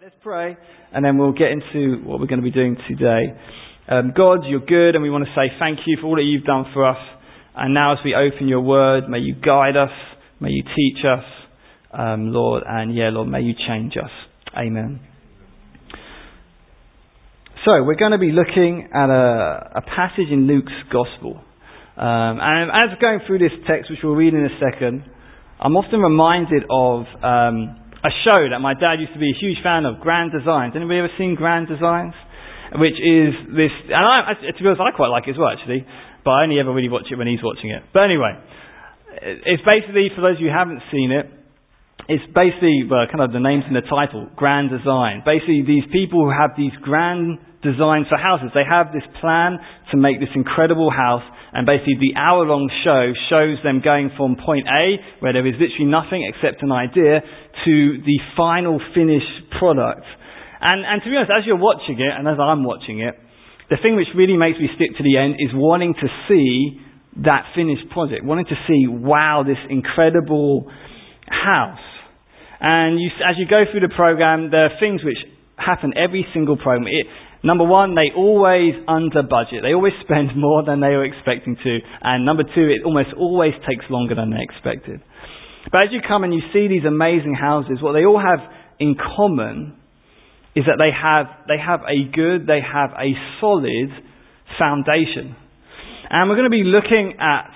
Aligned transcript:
Right, 0.00 0.06
let's 0.06 0.22
pray, 0.22 0.56
and 0.92 1.04
then 1.04 1.18
we'll 1.18 1.32
get 1.32 1.48
into 1.50 2.02
what 2.04 2.20
we're 2.20 2.26
going 2.26 2.40
to 2.40 2.44
be 2.44 2.50
doing 2.50 2.76
today. 2.88 3.36
Um, 3.88 4.12
God, 4.16 4.40
you're 4.46 4.60
good, 4.60 4.94
and 4.94 5.02
we 5.02 5.10
want 5.10 5.24
to 5.24 5.30
say 5.34 5.52
thank 5.58 5.80
you 5.86 5.98
for 6.00 6.06
all 6.06 6.16
that 6.16 6.22
you've 6.22 6.44
done 6.44 6.64
for 6.72 6.88
us. 6.88 6.96
And 7.54 7.74
now, 7.74 7.92
as 7.92 7.98
we 8.04 8.14
open 8.14 8.48
your 8.48 8.60
word, 8.60 9.08
may 9.08 9.18
you 9.18 9.34
guide 9.34 9.76
us, 9.76 9.90
may 10.40 10.50
you 10.50 10.62
teach 10.62 11.04
us, 11.04 11.24
um, 11.92 12.32
Lord, 12.32 12.62
and 12.66 12.94
yeah, 12.94 13.10
Lord, 13.10 13.28
may 13.28 13.40
you 13.40 13.52
change 13.68 13.94
us. 14.02 14.10
Amen. 14.56 15.00
So, 17.66 17.82
we're 17.82 17.96
going 17.96 18.12
to 18.12 18.18
be 18.18 18.32
looking 18.32 18.88
at 18.94 19.10
a, 19.10 19.72
a 19.76 19.82
passage 19.82 20.30
in 20.30 20.46
Luke's 20.46 20.72
Gospel. 20.90 21.42
Um, 21.96 22.38
and 22.40 22.70
as 22.70 22.96
going 23.00 23.20
through 23.26 23.40
this 23.40 23.52
text, 23.66 23.90
which 23.90 23.98
we'll 24.02 24.14
read 24.14 24.32
in 24.32 24.46
a 24.46 24.60
second, 24.60 25.04
I'm 25.58 25.76
often 25.76 26.00
reminded 26.00 26.62
of. 26.70 27.04
Um, 27.22 27.76
a 28.02 28.12
show 28.24 28.48
that 28.48 28.60
my 28.60 28.74
dad 28.74 29.00
used 29.00 29.12
to 29.12 29.20
be 29.20 29.30
a 29.30 29.38
huge 29.38 29.58
fan 29.62 29.84
of, 29.84 30.00
Grand 30.00 30.32
Designs. 30.32 30.72
Anybody 30.74 31.00
ever 31.00 31.12
seen 31.18 31.34
Grand 31.34 31.68
Designs? 31.68 32.14
Which 32.70 32.96
is 33.02 33.34
this, 33.50 33.74
and 33.90 33.98
I, 33.98 34.38
to 34.38 34.60
be 34.62 34.66
honest, 34.70 34.80
I 34.80 34.94
quite 34.94 35.10
like 35.10 35.26
it 35.26 35.34
as 35.34 35.38
well 35.38 35.50
actually, 35.50 35.82
but 36.22 36.30
I 36.30 36.46
only 36.46 36.62
ever 36.62 36.70
really 36.70 36.88
watch 36.88 37.10
it 37.10 37.18
when 37.18 37.26
he's 37.26 37.42
watching 37.42 37.74
it. 37.74 37.82
But 37.92 38.06
anyway, 38.06 38.38
it's 39.20 39.62
basically, 39.66 40.06
for 40.14 40.22
those 40.22 40.38
of 40.38 40.40
you 40.40 40.54
who 40.54 40.56
haven't 40.56 40.78
seen 40.94 41.10
it, 41.10 41.26
it's 42.06 42.22
basically, 42.30 42.86
well, 42.86 43.10
kind 43.10 43.26
of 43.26 43.34
the 43.34 43.42
name's 43.42 43.66
in 43.66 43.74
the 43.74 43.82
title, 43.82 44.30
Grand 44.38 44.70
Design. 44.70 45.26
Basically, 45.26 45.66
these 45.66 45.82
people 45.90 46.24
who 46.24 46.30
have 46.30 46.54
these 46.54 46.74
grand 46.78 47.42
designs 47.62 48.06
for 48.06 48.16
houses, 48.16 48.54
they 48.54 48.64
have 48.64 48.94
this 48.94 49.04
plan 49.18 49.58
to 49.90 49.98
make 49.98 50.22
this 50.22 50.32
incredible 50.38 50.94
house, 50.94 51.26
and 51.52 51.66
basically 51.66 51.98
the 51.98 52.14
hour 52.14 52.46
long 52.46 52.70
show 52.86 53.10
shows 53.28 53.58
them 53.62 53.82
going 53.82 54.10
from 54.16 54.36
point 54.38 54.66
A, 54.70 54.98
where 55.18 55.32
there 55.32 55.46
is 55.46 55.54
literally 55.58 55.90
nothing 55.90 56.22
except 56.22 56.62
an 56.62 56.70
idea, 56.70 57.20
to 57.64 57.74
the 58.06 58.18
final 58.36 58.80
finished 58.94 59.50
product. 59.58 60.06
And, 60.60 60.84
and 60.84 61.02
to 61.02 61.10
be 61.10 61.16
honest, 61.16 61.32
as 61.34 61.46
you're 61.46 61.58
watching 61.58 61.98
it, 61.98 62.12
and 62.12 62.28
as 62.28 62.38
I'm 62.38 62.62
watching 62.62 63.00
it, 63.00 63.14
the 63.70 63.78
thing 63.82 63.96
which 63.96 64.08
really 64.14 64.36
makes 64.36 64.58
me 64.58 64.68
stick 64.74 64.96
to 64.98 65.02
the 65.02 65.16
end 65.16 65.36
is 65.38 65.50
wanting 65.54 65.94
to 65.94 66.08
see 66.28 66.78
that 67.24 67.50
finished 67.54 67.90
project, 67.90 68.24
wanting 68.24 68.46
to 68.46 68.58
see, 68.66 68.86
wow, 68.86 69.42
this 69.46 69.58
incredible 69.68 70.70
house. 71.26 71.82
And 72.60 73.00
you, 73.00 73.08
as 73.26 73.36
you 73.38 73.46
go 73.48 73.64
through 73.70 73.80
the 73.80 73.94
program, 73.94 74.50
there 74.50 74.66
are 74.66 74.78
things 74.78 75.02
which 75.02 75.18
happen 75.56 75.92
every 75.96 76.26
single 76.34 76.56
program. 76.56 76.86
It, 76.86 77.06
Number 77.42 77.64
one, 77.64 77.94
they 77.94 78.12
always 78.14 78.74
under 78.86 79.22
budget. 79.22 79.62
They 79.62 79.72
always 79.72 79.94
spend 80.04 80.36
more 80.36 80.64
than 80.64 80.80
they 80.80 80.88
were 80.88 81.04
expecting 81.04 81.56
to. 81.56 81.78
And 82.02 82.24
number 82.24 82.42
two, 82.42 82.68
it 82.68 82.84
almost 82.84 83.10
always 83.16 83.54
takes 83.68 83.84
longer 83.90 84.14
than 84.14 84.30
they 84.30 84.42
expected. 84.42 85.00
But 85.72 85.82
as 85.82 85.88
you 85.92 86.00
come 86.06 86.24
and 86.24 86.32
you 86.32 86.40
see 86.52 86.68
these 86.68 86.84
amazing 86.86 87.34
houses, 87.34 87.78
what 87.80 87.92
they 87.92 88.04
all 88.04 88.20
have 88.20 88.40
in 88.78 88.96
common 88.96 89.76
is 90.56 90.64
that 90.66 90.76
they 90.78 90.90
have, 90.90 91.26
they 91.46 91.58
have 91.58 91.80
a 91.86 92.10
good, 92.10 92.46
they 92.46 92.60
have 92.60 92.90
a 92.92 93.12
solid 93.40 93.90
foundation. 94.58 95.36
And 96.10 96.28
we're 96.28 96.36
going 96.36 96.50
to 96.50 96.56
be 96.56 96.64
looking 96.64 97.14
at 97.20 97.52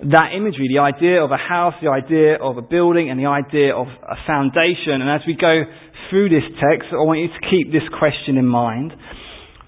that 0.00 0.36
imagery, 0.36 0.68
the 0.68 0.80
idea 0.80 1.24
of 1.24 1.30
a 1.30 1.38
house, 1.38 1.74
the 1.80 1.88
idea 1.88 2.36
of 2.36 2.58
a 2.58 2.62
building, 2.62 3.10
and 3.10 3.18
the 3.18 3.26
idea 3.26 3.74
of 3.74 3.86
a 3.86 4.16
foundation. 4.26 5.00
And 5.00 5.08
as 5.08 5.22
we 5.26 5.34
go 5.34 5.62
through 6.10 6.28
this 6.28 6.44
text, 6.60 6.88
I 6.92 6.96
want 6.96 7.20
you 7.20 7.28
to 7.28 7.50
keep 7.50 7.72
this 7.72 7.88
question 7.98 8.36
in 8.36 8.46
mind. 8.46 8.92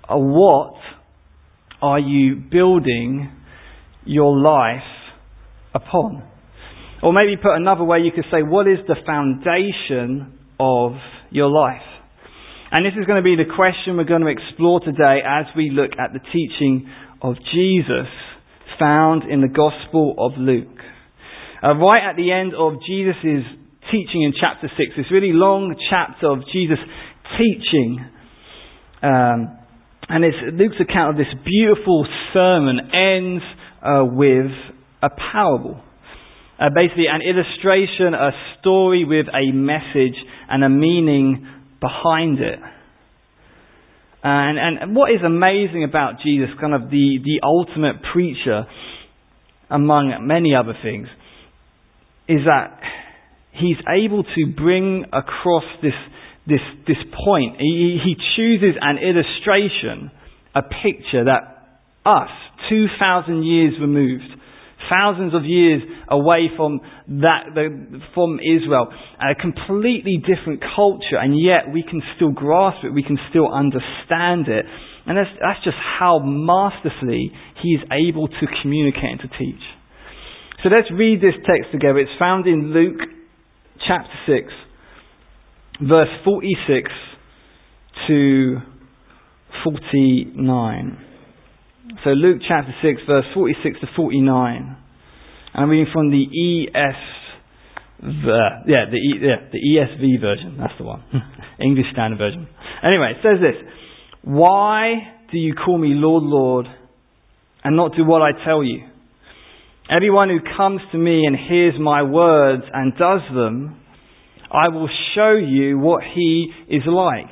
Uh, 0.05 0.17
what 0.17 0.75
are 1.81 1.99
you 1.99 2.37
building 2.37 3.33
your 4.05 4.37
life 4.39 4.85
upon? 5.75 6.23
Or 7.03 7.13
maybe 7.13 7.37
put 7.37 7.55
another 7.55 7.85
way, 7.85 8.01
you 8.01 8.13
could 8.13 8.27
say, 8.31 8.43
what 8.43 8.67
is 8.67 8.79
the 8.87 8.97
foundation 9.07 10.39
of 10.61 10.93
your 11.31 11.49
life? 11.49 11.87
And 12.71 12.85
this 12.85 12.93
is 13.01 13.07
going 13.07 13.17
to 13.17 13.25
be 13.25 13.37
the 13.37 13.49
question 13.49 13.97
we're 13.97 14.05
going 14.05 14.23
to 14.23 14.29
explore 14.29 14.81
today 14.81 15.21
as 15.25 15.47
we 15.57 15.71
look 15.73 15.93
at 15.99 16.13
the 16.13 16.21
teaching 16.33 16.91
of 17.23 17.37
Jesus 17.55 18.09
found 18.79 19.25
in 19.25 19.41
the 19.41 19.49
Gospel 19.49 20.15
of 20.19 20.33
Luke. 20.39 20.79
Uh, 21.63 21.75
right 21.77 22.11
at 22.11 22.17
the 22.17 22.33
end 22.33 22.55
of 22.55 22.75
Jesus' 22.87 23.45
teaching 23.91 24.23
in 24.23 24.33
chapter 24.39 24.71
6, 24.77 24.91
this 24.97 25.07
really 25.11 25.33
long 25.33 25.75
chapter 25.91 26.31
of 26.31 26.41
Jesus 26.53 26.79
teaching. 27.37 28.05
Um, 29.03 29.59
and 30.09 30.25
Luke's 30.57 30.81
account 30.81 31.11
of 31.11 31.17
this 31.17 31.35
beautiful 31.45 32.07
sermon 32.33 32.79
ends 32.95 33.45
uh, 33.83 34.05
with 34.05 34.51
a 35.03 35.11
parable. 35.11 35.81
Uh, 36.59 36.71
basically, 36.75 37.07
an 37.11 37.21
illustration, 37.23 38.15
a 38.15 38.31
story 38.61 39.05
with 39.05 39.27
a 39.29 39.53
message 39.53 40.17
and 40.49 40.65
a 40.65 40.69
meaning 40.69 41.47
behind 41.81 42.41
it. 42.41 42.59
Uh, 44.25 44.27
and, 44.27 44.59
and 44.59 44.97
what 44.97 45.13
is 45.13 45.21
amazing 45.25 45.85
about 45.85 46.21
Jesus, 46.25 46.49
kind 46.61 46.75
of 46.75 46.91
the, 46.91 47.19
the 47.23 47.41
ultimate 47.43 47.97
preacher, 48.13 48.67
among 49.71 50.27
many 50.27 50.55
other 50.55 50.75
things, 50.83 51.07
is 52.29 52.41
that 52.45 52.81
he's 53.53 53.77
able 53.89 54.25
to 54.25 54.53
bring 54.57 55.05
across 55.13 55.65
this, 55.83 55.95
this, 56.47 56.61
this 56.87 56.97
point. 57.25 57.57
He, 57.59 57.99
he 58.03 58.17
chooses 58.37 58.75
an 58.81 58.99
illustration, 58.99 60.11
a 60.55 60.63
picture 60.63 61.25
that 61.25 61.81
us, 62.05 62.31
2,000 62.71 63.45
years 63.45 63.75
removed, 63.81 64.25
thousands 64.91 65.35
of 65.35 65.45
years 65.45 65.83
away 66.09 66.49
from 66.57 66.81
that, 67.21 67.51
from 68.15 68.39
Israel, 68.39 68.89
a 69.21 69.35
completely 69.35 70.23
different 70.23 70.63
culture, 70.77 71.19
and 71.21 71.39
yet 71.41 71.73
we 71.73 71.83
can 71.83 72.01
still 72.17 72.31
grasp 72.31 72.85
it, 72.85 72.93
we 72.93 73.03
can 73.03 73.19
still 73.31 73.53
understand 73.53 74.49
it. 74.49 74.65
And 75.07 75.17
that's, 75.17 75.31
that's 75.41 75.65
just 75.65 75.77
how 75.99 76.21
masterfully 76.23 77.33
he 77.63 77.71
is 77.71 77.81
able 77.91 78.29
to 78.29 78.47
communicate 78.63 79.19
and 79.19 79.21
to 79.21 79.29
teach. 79.39 79.63
So 80.63 80.69
let's 80.69 80.91
read 80.93 81.21
this 81.21 81.35
text 81.47 81.73
together. 81.73 81.99
It's 81.99 82.11
found 82.19 82.47
in 82.47 82.73
Luke 82.73 83.01
chapter 83.87 84.11
6, 84.27 84.53
verse 85.89 86.09
46 86.25 86.91
to 88.09 88.57
49. 89.65 91.08
So 92.05 92.11
Luke 92.11 92.43
chapter 92.47 92.75
6, 92.83 93.01
verse 93.07 93.25
46 93.33 93.81
to 93.81 93.87
49. 93.97 94.77
And 95.55 95.65
I'm 95.65 95.71
reading 95.71 95.87
from 95.93 96.11
the 96.11 96.23
ES, 96.23 96.97
yeah, 98.03 98.85
the, 98.91 98.97
e, 98.97 99.15
yeah, 99.23 99.49
the 99.51 99.59
ESV 99.59 100.21
version. 100.21 100.57
That's 100.59 100.75
the 100.79 100.85
one. 100.85 101.03
English 101.61 101.87
Standard 101.93 102.19
Version. 102.19 102.47
Anyway, 102.85 103.15
it 103.17 103.23
says 103.23 103.41
this. 103.41 103.57
Why 104.23 104.95
do 105.33 105.39
you 105.39 105.55
call 105.55 105.79
me 105.79 105.91
Lord, 105.93 106.25
Lord, 106.25 106.67
and 107.65 107.75
not 107.75 107.93
do 107.97 108.05
what 108.05 108.21
I 108.21 108.33
tell 108.45 108.63
you? 108.63 108.83
Everyone 109.91 110.29
who 110.29 110.41
comes 110.57 110.83
to 110.93 110.99
me 110.99 111.25
and 111.25 111.35
hears 111.37 111.75
my 111.81 112.03
words 112.03 112.65
and 112.73 112.93
does 112.99 113.23
them, 113.35 113.81
I 114.53 114.69
will 114.69 114.89
show 115.15 115.33
you 115.33 115.79
what 115.79 116.03
he 116.15 116.53
is 116.69 116.83
like. 116.87 117.31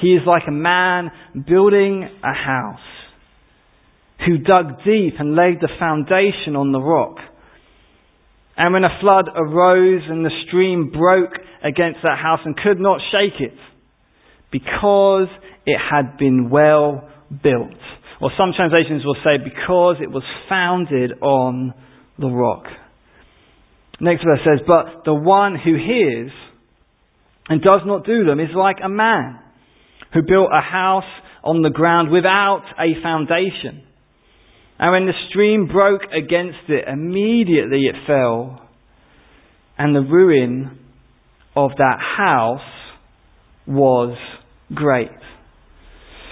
He 0.00 0.08
is 0.08 0.22
like 0.26 0.42
a 0.48 0.52
man 0.52 1.10
building 1.46 2.08
a 2.22 2.34
house 2.34 2.80
who 4.26 4.38
dug 4.38 4.78
deep 4.84 5.14
and 5.18 5.36
laid 5.36 5.60
the 5.60 5.68
foundation 5.78 6.56
on 6.56 6.72
the 6.72 6.80
rock. 6.80 7.16
And 8.56 8.72
when 8.72 8.84
a 8.84 8.98
flood 9.00 9.28
arose 9.34 10.02
and 10.08 10.24
the 10.24 10.30
stream 10.48 10.90
broke 10.90 11.34
against 11.62 12.00
that 12.02 12.18
house 12.18 12.40
and 12.44 12.56
could 12.56 12.80
not 12.80 13.00
shake 13.12 13.40
it 13.40 13.56
because 14.50 15.28
it 15.66 15.78
had 15.78 16.16
been 16.18 16.50
well 16.50 17.08
built. 17.30 17.76
Or 18.20 18.30
some 18.38 18.52
translations 18.56 19.04
will 19.04 19.16
say, 19.22 19.36
because 19.42 19.96
it 20.00 20.10
was 20.10 20.22
founded 20.48 21.12
on 21.20 21.74
the 22.18 22.28
rock. 22.28 22.64
Next 24.00 24.24
verse 24.24 24.40
says, 24.44 24.64
But 24.66 25.04
the 25.04 25.14
one 25.14 25.56
who 25.62 25.74
hears 25.74 26.30
and 27.48 27.60
does 27.60 27.82
not 27.84 28.06
do 28.06 28.24
them 28.24 28.40
is 28.40 28.50
like 28.54 28.78
a 28.82 28.88
man 28.88 29.38
who 30.14 30.22
built 30.22 30.48
a 30.52 30.62
house 30.62 31.04
on 31.44 31.62
the 31.62 31.70
ground 31.70 32.10
without 32.10 32.64
a 32.78 33.00
foundation. 33.02 33.86
And 34.78 34.92
when 34.92 35.06
the 35.06 35.12
stream 35.30 35.68
broke 35.68 36.02
against 36.12 36.68
it, 36.68 36.84
immediately 36.86 37.86
it 37.86 37.96
fell. 38.06 38.68
And 39.78 39.94
the 39.94 40.00
ruin 40.00 40.78
of 41.54 41.70
that 41.78 41.98
house 41.98 42.60
was 43.66 44.16
great. 44.74 45.10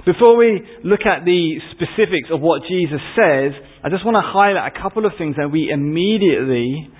Before 0.05 0.37
we 0.37 0.61
look 0.85 1.01
at 1.01 1.25
the 1.25 1.61
specifics 1.73 2.29
of 2.31 2.41
what 2.41 2.63
Jesus 2.69 3.01
says, 3.17 3.53
I 3.83 3.89
just 3.89 4.05
want 4.05 4.17
to 4.17 4.23
highlight 4.23 4.73
a 4.77 4.83
couple 4.83 5.07
of 5.07 5.13
things 5.17 5.37
that 5.37 5.51
we 5.51 5.71
immediately 5.73 6.91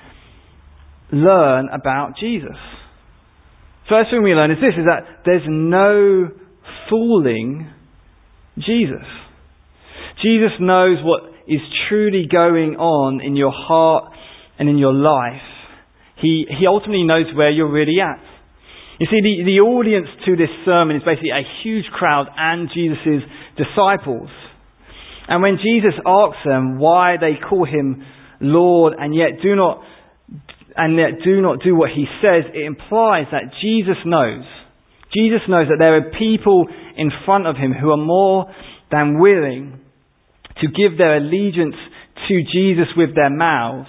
learn 1.13 1.69
about 1.69 2.15
Jesus. 2.19 2.57
First 3.89 4.11
thing 4.11 4.23
we 4.23 4.33
learn 4.33 4.51
is 4.51 4.57
this, 4.57 4.73
is 4.79 4.87
that 4.87 5.21
there's 5.27 5.45
no 5.47 6.31
fooling 6.89 7.71
Jesus. 8.57 9.05
Jesus 10.23 10.53
knows 10.59 10.99
what 11.03 11.34
is 11.47 11.61
truly 11.89 12.27
going 12.31 12.77
on 12.77 13.21
in 13.21 13.37
your 13.37 13.53
heart 13.53 14.13
and 14.59 14.69
in 14.69 14.79
your 14.79 14.95
life. 14.95 15.43
He, 16.21 16.47
he 16.49 16.67
ultimately 16.67 17.05
knows 17.05 17.27
where 17.35 17.51
you're 17.51 17.71
really 17.71 18.01
at. 18.01 18.23
You 18.99 19.07
see, 19.11 19.21
the, 19.21 19.45
the 19.45 19.61
audience 19.61 20.07
to 20.27 20.37
this 20.37 20.51
sermon 20.65 20.97
is 20.97 21.03
basically 21.03 21.31
a 21.31 21.43
huge 21.63 21.87
crowd 21.93 22.27
and 22.37 22.71
Jesus' 22.73 23.27
disciples. 23.59 24.31
And 25.27 25.43
when 25.43 25.57
Jesus 25.57 25.99
asks 26.07 26.39
them 26.45 26.79
why 26.79 27.17
they 27.19 27.35
call 27.37 27.65
him 27.65 28.05
Lord 28.41 28.95
and 28.99 29.15
yet 29.15 29.43
do 29.43 29.57
not 29.57 29.83
and 30.77 30.97
yet 30.99 31.23
do 31.25 31.41
not 31.41 31.61
do 31.63 31.75
what 31.75 31.91
he 31.91 32.05
says, 32.21 32.51
it 32.53 32.65
implies 32.65 33.27
that 33.31 33.55
Jesus 33.63 33.97
knows. 34.05 34.45
Jesus 35.15 35.41
knows 35.49 35.69
that 35.69 35.77
there 35.79 35.97
are 35.97 36.11
people 36.19 36.67
in 36.97 37.11
front 37.25 37.47
of 37.47 37.57
him 37.57 37.73
who 37.73 37.91
are 37.91 37.97
more 37.97 38.47
than 38.91 39.21
willing 39.21 39.81
to 40.61 40.69
give 40.69 40.99
their 40.99 41.17
allegiance 41.17 41.77
to 42.29 42.43
Jesus 42.43 42.89
with 42.97 43.15
their 43.15 43.31
mouths, 43.31 43.89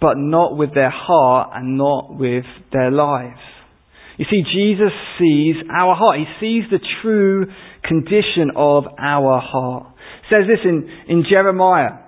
but 0.00 0.14
not 0.16 0.56
with 0.56 0.74
their 0.74 0.90
heart 0.90 1.50
and 1.54 1.78
not 1.78 2.14
with 2.14 2.44
their 2.72 2.90
lives. 2.90 3.40
You 4.18 4.26
see, 4.30 4.42
Jesus 4.42 4.92
sees 5.18 5.56
our 5.74 5.94
heart. 5.94 6.18
He 6.18 6.26
sees 6.40 6.70
the 6.70 6.80
true 7.02 7.46
condition 7.82 8.52
of 8.54 8.84
our 8.98 9.40
heart. 9.40 9.86
It 10.22 10.34
says 10.34 10.46
this 10.48 10.60
in, 10.64 10.88
in 11.08 11.24
Jeremiah 11.28 12.04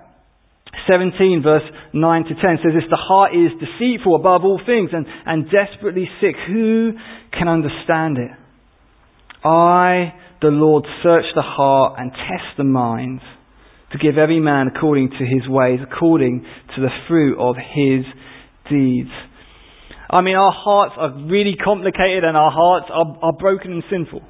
17 0.87 1.41
verse 1.43 1.63
9 1.93 2.23
to 2.23 2.29
10 2.29 2.39
says 2.63 2.73
this, 2.73 2.89
the 2.89 2.95
heart 2.97 3.33
is 3.33 3.51
deceitful 3.59 4.15
above 4.15 4.43
all 4.43 4.61
things 4.65 4.91
and, 4.93 5.05
and 5.25 5.45
desperately 5.51 6.07
sick. 6.21 6.35
Who 6.47 6.93
can 7.31 7.47
understand 7.47 8.17
it? 8.17 8.31
I, 9.43 10.13
the 10.41 10.49
Lord, 10.49 10.85
search 11.03 11.25
the 11.35 11.41
heart 11.41 11.95
and 11.97 12.11
test 12.11 12.57
the 12.57 12.63
mind 12.63 13.21
to 13.91 13.97
give 13.97 14.17
every 14.17 14.39
man 14.39 14.67
according 14.67 15.09
to 15.11 15.25
his 15.25 15.47
ways, 15.47 15.79
according 15.81 16.45
to 16.75 16.81
the 16.81 16.89
fruit 17.07 17.37
of 17.39 17.55
his 17.55 18.05
deeds. 18.69 19.09
I 20.09 20.21
mean, 20.21 20.35
our 20.35 20.53
hearts 20.53 20.95
are 20.97 21.11
really 21.25 21.55
complicated 21.61 22.23
and 22.23 22.37
our 22.37 22.51
hearts 22.51 22.87
are, 22.91 23.17
are 23.21 23.33
broken 23.33 23.73
and 23.73 23.83
sinful. 23.89 24.21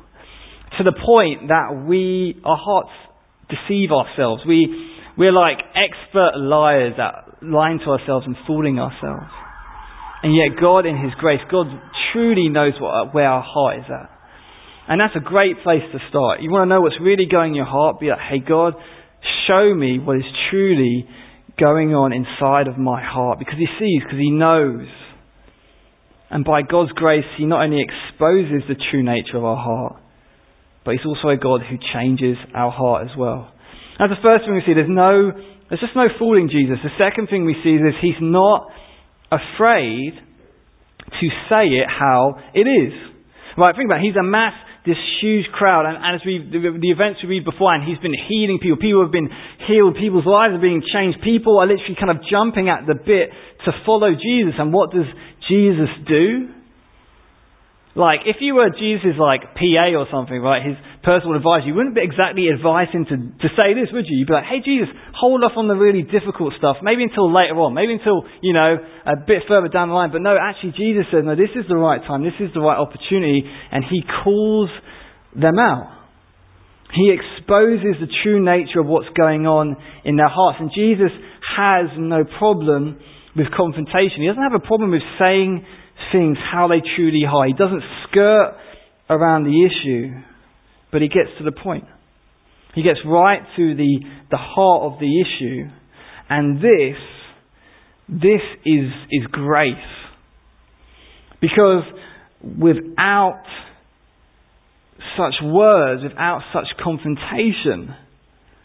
To 0.78 0.84
the 0.84 0.94
point 0.94 1.50
that 1.50 1.86
we, 1.88 2.40
our 2.44 2.58
hearts 2.58 2.90
deceive 3.50 3.92
ourselves. 3.92 4.44
We, 4.48 4.92
we're 5.18 5.32
like 5.32 5.58
expert 5.76 6.38
liars 6.38 6.94
at 6.98 7.44
lying 7.44 7.80
to 7.80 7.92
ourselves 7.92 8.26
and 8.26 8.36
fooling 8.46 8.80
ourselves. 8.80 9.32
And 10.24 10.36
yet 10.36 10.60
God 10.60 10.86
in 10.86 10.98
His 10.98 11.14
grace, 11.20 11.40
God 11.52 11.68
truly 12.12 12.50
knows 12.50 12.74
what, 12.80 13.14
where 13.14 13.30
our 13.30 13.44
heart 13.46 13.80
is 13.80 13.86
at. 13.90 14.17
And 14.88 15.02
that's 15.02 15.16
a 15.16 15.24
great 15.24 15.62
place 15.64 15.84
to 15.92 16.00
start. 16.10 16.42
You 16.42 16.50
want 16.50 16.64
to 16.64 16.70
know 16.74 16.82
what's 16.82 17.00
really 17.02 17.28
going 17.30 17.52
in 17.52 17.56
your 17.56 17.66
heart? 17.66 18.00
Be 18.00 18.08
like, 18.08 18.24
hey 18.24 18.40
God, 18.40 18.74
show 19.48 19.74
me 19.76 20.00
what 20.00 20.18
is 20.18 20.28
truly 20.50 21.08
going 21.60 21.94
on 21.94 22.14
inside 22.14 22.68
of 22.68 22.78
my 22.78 23.04
heart. 23.04 23.40
Because 23.40 23.60
He 23.60 23.68
sees, 23.80 24.02
because 24.04 24.20
He 24.20 24.32
knows. 24.32 24.88
And 26.30 26.46
by 26.46 26.62
God's 26.62 26.92
grace, 26.92 27.28
He 27.38 27.46
not 27.46 27.64
only 27.64 27.84
exposes 27.84 28.64
the 28.68 28.80
true 28.92 29.04
nature 29.04 29.38
of 29.38 29.44
our 29.44 29.60
heart, 29.60 30.02
but 30.86 30.92
He's 30.96 31.06
also 31.06 31.30
a 31.30 31.38
God 31.38 31.62
who 31.68 31.76
changes 31.94 32.38
our 32.56 32.72
heart 32.72 33.10
as 33.10 33.18
well. 33.18 33.52
That's 34.00 34.12
the 34.12 34.24
first 34.24 34.46
thing 34.46 34.56
we 34.56 34.64
see. 34.66 34.74
There's 34.74 34.88
no, 34.88 35.32
there's 35.68 35.82
just 35.82 35.96
no 35.96 36.08
fooling 36.20 36.48
Jesus. 36.48 36.78
The 36.84 36.96
second 36.96 37.28
thing 37.28 37.44
we 37.44 37.58
see 37.64 37.76
is 37.76 37.82
He's 38.00 38.22
not 38.22 38.72
afraid 39.28 40.16
to 41.20 41.28
say 41.50 41.76
it 41.76 41.88
how 41.88 42.40
it 42.54 42.68
is. 42.68 42.94
Right, 43.58 43.76
think 43.76 43.90
about 43.90 44.00
it. 44.00 44.08
He's 44.08 44.20
amassed 44.20 44.67
this 44.88 44.98
huge 45.22 45.46
crowd, 45.52 45.86
and, 45.86 46.00
and 46.00 46.16
as 46.16 46.24
we 46.26 46.40
the, 46.40 46.80
the 46.80 46.90
events 46.90 47.20
we 47.22 47.38
read 47.38 47.46
before, 47.46 47.76
and 47.76 47.84
he's 47.84 48.00
been 48.00 48.16
healing 48.16 48.58
people. 48.58 48.80
People 48.80 49.04
have 49.04 49.12
been 49.12 49.30
healed. 49.68 50.00
People's 50.00 50.26
lives 50.26 50.56
are 50.56 50.64
being 50.64 50.82
changed. 50.82 51.20
People 51.22 51.60
are 51.60 51.68
literally 51.68 52.00
kind 52.00 52.10
of 52.10 52.24
jumping 52.26 52.72
at 52.72 52.88
the 52.88 52.96
bit 52.96 53.30
to 53.68 53.72
follow 53.86 54.16
Jesus. 54.16 54.56
And 54.58 54.72
what 54.72 54.96
does 54.96 55.06
Jesus 55.46 55.92
do? 56.08 56.57
Like, 57.98 58.30
if 58.30 58.38
you 58.46 58.54
were 58.54 58.70
Jesus' 58.70 59.18
like 59.18 59.58
PA 59.58 59.90
or 59.98 60.06
something, 60.14 60.38
right, 60.38 60.62
his 60.62 60.78
personal 61.02 61.34
advisor, 61.34 61.66
you 61.66 61.74
wouldn't 61.74 61.98
be 61.98 62.06
exactly 62.06 62.46
advise 62.54 62.94
him 62.94 63.10
to, 63.10 63.18
to 63.18 63.48
say 63.58 63.74
this, 63.74 63.90
would 63.90 64.06
you? 64.06 64.22
You'd 64.22 64.30
be 64.30 64.38
like, 64.38 64.46
hey 64.46 64.62
Jesus, 64.62 64.86
hold 65.18 65.42
off 65.42 65.58
on 65.58 65.66
the 65.66 65.74
really 65.74 66.06
difficult 66.06 66.54
stuff, 66.62 66.78
maybe 66.86 67.02
until 67.02 67.34
later 67.34 67.58
on, 67.58 67.74
maybe 67.74 67.98
until, 67.98 68.22
you 68.46 68.54
know, 68.54 68.78
a 68.78 69.18
bit 69.26 69.50
further 69.50 69.66
down 69.66 69.90
the 69.90 69.98
line. 69.98 70.14
But 70.14 70.22
no, 70.22 70.38
actually 70.38 70.78
Jesus 70.78 71.10
says, 71.10 71.26
no, 71.26 71.34
this 71.34 71.50
is 71.58 71.66
the 71.66 71.76
right 71.76 71.98
time, 72.06 72.22
this 72.22 72.38
is 72.38 72.54
the 72.54 72.62
right 72.62 72.78
opportunity, 72.78 73.42
and 73.50 73.82
he 73.82 74.06
calls 74.06 74.70
them 75.34 75.58
out. 75.58 75.90
He 76.94 77.10
exposes 77.10 77.98
the 77.98 78.14
true 78.22 78.38
nature 78.38 78.80
of 78.80 78.86
what's 78.86 79.10
going 79.18 79.50
on 79.50 79.76
in 80.06 80.16
their 80.16 80.30
hearts. 80.30 80.62
And 80.62 80.70
Jesus 80.70 81.12
has 81.58 81.90
no 81.98 82.24
problem 82.38 83.02
with 83.36 83.50
confrontation. 83.58 84.22
He 84.22 84.28
doesn't 84.30 84.42
have 84.42 84.54
a 84.54 84.62
problem 84.62 84.92
with 84.92 85.04
saying 85.18 85.66
things 86.12 86.38
how 86.52 86.68
they 86.68 86.82
truly 86.96 87.24
are. 87.30 87.46
He 87.46 87.54
doesn't 87.54 87.84
skirt 88.08 88.56
around 89.10 89.44
the 89.44 89.66
issue, 89.66 90.14
but 90.92 91.02
he 91.02 91.08
gets 91.08 91.30
to 91.38 91.44
the 91.44 91.52
point. 91.52 91.86
He 92.76 92.84
gets 92.84 93.00
right 93.06 93.42
to 93.56 93.76
the, 93.76 94.00
the 94.30 94.38
heart 94.38 94.94
of 94.94 95.00
the 95.00 95.22
issue. 95.22 95.70
And 96.30 96.58
this, 96.58 96.98
this 98.08 98.42
is, 98.66 98.92
is 99.12 99.28
grace. 99.32 99.76
Because 101.42 101.84
without 102.44 103.44
such 105.18 105.36
words, 105.44 106.04
without 106.04 106.42
such 106.54 106.66
confrontation, 106.84 107.96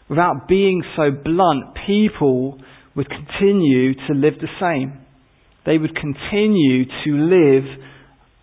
without 0.09 0.47
being 0.47 0.83
so 0.95 1.09
blunt, 1.11 1.75
people 1.87 2.59
would 2.95 3.07
continue 3.09 3.95
to 3.95 4.13
live 4.13 4.33
the 4.39 4.47
same 4.61 5.02
they 5.65 5.77
would 5.77 5.95
continue 5.95 6.85
to 6.85 7.11
live 7.11 7.63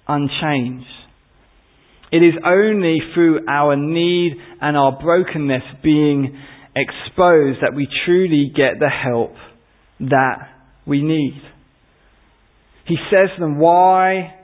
unchanged. 0.08 0.86
It 2.12 2.18
is 2.18 2.34
only 2.44 2.98
through 3.14 3.46
our 3.48 3.76
need 3.76 4.32
and 4.60 4.76
our 4.76 4.98
brokenness 5.00 5.62
being 5.82 6.36
exposed 6.74 7.58
that 7.62 7.74
we 7.74 7.86
truly 8.04 8.50
get 8.54 8.80
the 8.80 8.88
help 8.88 9.34
that 10.00 10.48
we 10.86 11.02
need. 11.02 11.40
He 12.86 12.96
says 13.10 13.28
to 13.36 13.40
them, 13.40 13.58
Why 13.58 14.34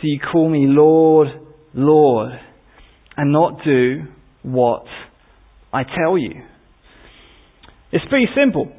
do 0.00 0.08
you 0.08 0.20
call 0.20 0.50
me 0.50 0.66
Lord, 0.66 1.28
Lord, 1.72 2.32
and 3.16 3.32
not 3.32 3.64
do 3.64 4.02
what 4.42 4.84
I 5.72 5.84
tell 5.84 6.18
you? 6.18 6.42
It's 7.90 8.04
pretty 8.10 8.28
simple. 8.36 8.70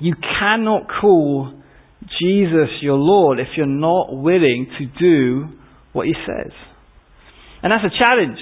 You 0.00 0.14
cannot 0.40 0.88
call 1.00 1.61
Jesus 2.20 2.70
your 2.80 2.96
Lord 2.96 3.38
if 3.38 3.48
you're 3.56 3.66
not 3.66 4.12
willing 4.12 4.66
to 4.78 4.86
do 4.98 5.48
what 5.92 6.06
He 6.06 6.14
says. 6.26 6.52
And 7.62 7.70
that's 7.70 7.84
a 7.84 8.02
challenge 8.02 8.38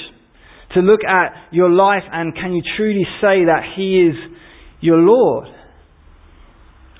to 0.74 0.80
look 0.80 1.00
at 1.04 1.52
your 1.52 1.70
life 1.70 2.04
and 2.12 2.34
can 2.34 2.54
you 2.54 2.62
truly 2.76 3.04
say 3.20 3.44
that 3.44 3.62
He 3.76 4.08
is 4.08 4.14
your 4.80 4.98
Lord? 4.98 5.48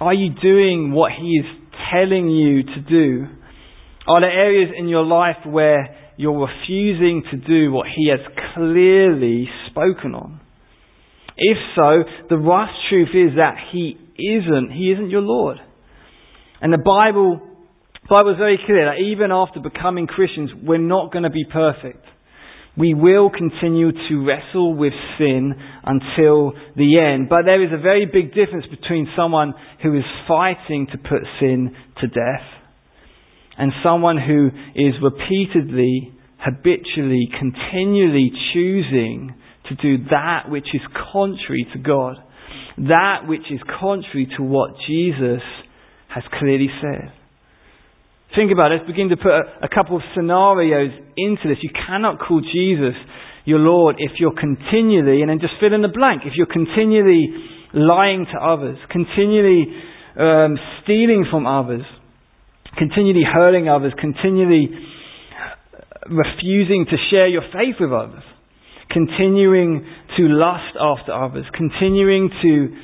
Are 0.01 0.15
you 0.15 0.31
doing 0.43 0.93
what 0.93 1.13
He 1.13 1.39
is 1.39 1.47
telling 1.93 2.31
you 2.31 2.63
to 2.63 2.81
do? 2.81 3.27
Are 4.09 4.21
there 4.21 4.31
areas 4.31 4.71
in 4.77 4.89
your 4.89 5.05
life 5.05 5.37
where 5.47 5.97
you're 6.17 6.47
refusing 6.47 7.23
to 7.31 7.37
do 7.37 7.71
what 7.73 7.87
He 7.95 8.11
has 8.11 8.21
clearly 8.55 9.49
spoken 9.71 10.15
on? 10.15 10.41
If 11.37 11.57
so, 11.77 12.03
the 12.29 12.37
rough 12.37 12.71
truth 12.89 13.11
is 13.15 13.37
that 13.37 13.57
He 13.73 13.97
isn't, 14.19 14.73
He 14.73 14.93
isn't 14.93 15.11
your 15.11 15.23
Lord. 15.23 15.59
And 16.61 16.73
the 16.73 16.79
Bible, 16.79 17.41
Bible 18.09 18.33
is 18.33 18.39
very 18.39 18.59
clear 18.65 18.87
that 18.87 19.01
even 19.01 19.33
after 19.33 19.61
becoming 19.61 20.07
Christians, 20.07 20.51
we're 20.63 20.79
not 20.79 21.13
going 21.13 21.25
to 21.25 21.31
be 21.31 21.45
perfect. 21.51 22.05
We 22.77 22.95
will 22.95 23.31
continue 23.31 23.93
to 23.93 24.27
wrestle 24.27 24.75
with 24.75 24.93
sin 25.19 25.55
until 25.85 26.53
the 26.77 26.99
end. 27.01 27.29
But 27.29 27.43
there 27.45 27.63
is 27.63 27.71
a 27.73 27.83
very 27.83 28.07
big 28.07 28.33
difference 28.33 28.67
between 28.71 29.09
someone 29.17 29.55
who 29.83 29.97
is 29.97 30.05
fighting 30.29 30.87
to 30.93 30.99
put 30.99 31.23
sin 31.41 31.75
to 32.01 32.07
death 32.07 32.47
and 33.59 33.73
someone 33.83 34.17
who 34.17 34.49
is 34.75 34.95
repeatedly, 35.03 36.13
habitually, 36.39 37.29
continually 37.39 38.33
choosing 38.55 39.35
to 39.69 39.75
do 39.77 40.05
that 40.11 40.49
which 40.49 40.67
is 40.73 40.81
contrary 41.13 41.67
to 41.73 41.79
God. 41.79 42.17
That 42.79 43.29
which 43.29 43.45
is 43.51 43.61
contrary 43.79 44.29
to 44.39 44.43
what 44.43 44.71
Jesus 44.89 45.43
has 46.15 46.25
clearly 46.39 46.69
said. 46.81 47.13
Think 48.35 48.53
about 48.53 48.73
it. 48.73 48.87
Begin 48.87 49.09
to 49.11 49.17
put 49.17 49.33
a, 49.33 49.67
a 49.67 49.69
couple 49.69 49.97
of 49.97 50.03
scenarios 50.15 50.93
into 51.17 51.49
this. 51.49 51.59
You 51.63 51.71
cannot 51.75 52.21
call 52.21 52.41
Jesus 52.41 52.95
your 53.45 53.59
Lord 53.59 53.97
if 53.99 54.13
you're 54.19 54.35
continually, 54.35 55.23
and 55.23 55.31
then 55.31 55.41
just 55.41 55.55
fill 55.59 55.75
in 55.75 55.83
the 55.83 55.89
blank, 55.89 56.23
if 56.25 56.35
you're 56.37 56.47
continually 56.47 57.35
lying 57.75 58.27
to 58.33 58.39
others, 58.39 58.79
continually 58.91 59.67
um, 60.19 60.59
stealing 60.83 61.27
from 61.31 61.47
others, 61.47 61.83
continually 62.77 63.25
hurting 63.25 63.69
others, 63.69 63.93
continually 63.99 64.69
refusing 66.07 66.87
to 66.91 66.97
share 67.11 67.29
your 67.29 67.43
faith 67.53 67.77
with 67.81 67.93
others, 67.93 68.23
continuing 68.91 69.87
to 70.17 70.23
lust 70.29 70.77
after 70.79 71.13
others, 71.13 71.45
continuing 71.57 72.31
to 72.43 72.77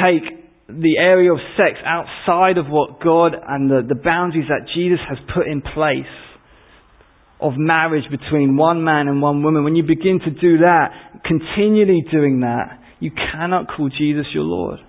take 0.00 0.45
the 0.68 0.98
area 0.98 1.32
of 1.32 1.38
sex 1.56 1.78
outside 1.84 2.58
of 2.58 2.66
what 2.66 3.00
God 3.00 3.34
and 3.34 3.70
the, 3.70 3.82
the 3.86 3.94
boundaries 3.94 4.46
that 4.48 4.66
Jesus 4.74 4.98
has 5.08 5.18
put 5.34 5.46
in 5.46 5.62
place 5.62 6.10
of 7.40 7.52
marriage 7.56 8.04
between 8.10 8.56
one 8.56 8.82
man 8.82 9.08
and 9.08 9.20
one 9.20 9.42
woman, 9.42 9.62
when 9.62 9.76
you 9.76 9.82
begin 9.82 10.20
to 10.24 10.30
do 10.30 10.58
that, 10.58 11.22
continually 11.24 12.04
doing 12.10 12.40
that, 12.40 12.80
you 12.98 13.10
cannot 13.10 13.68
call 13.68 13.90
Jesus 13.90 14.26
your 14.32 14.44
Lord. 14.44 14.80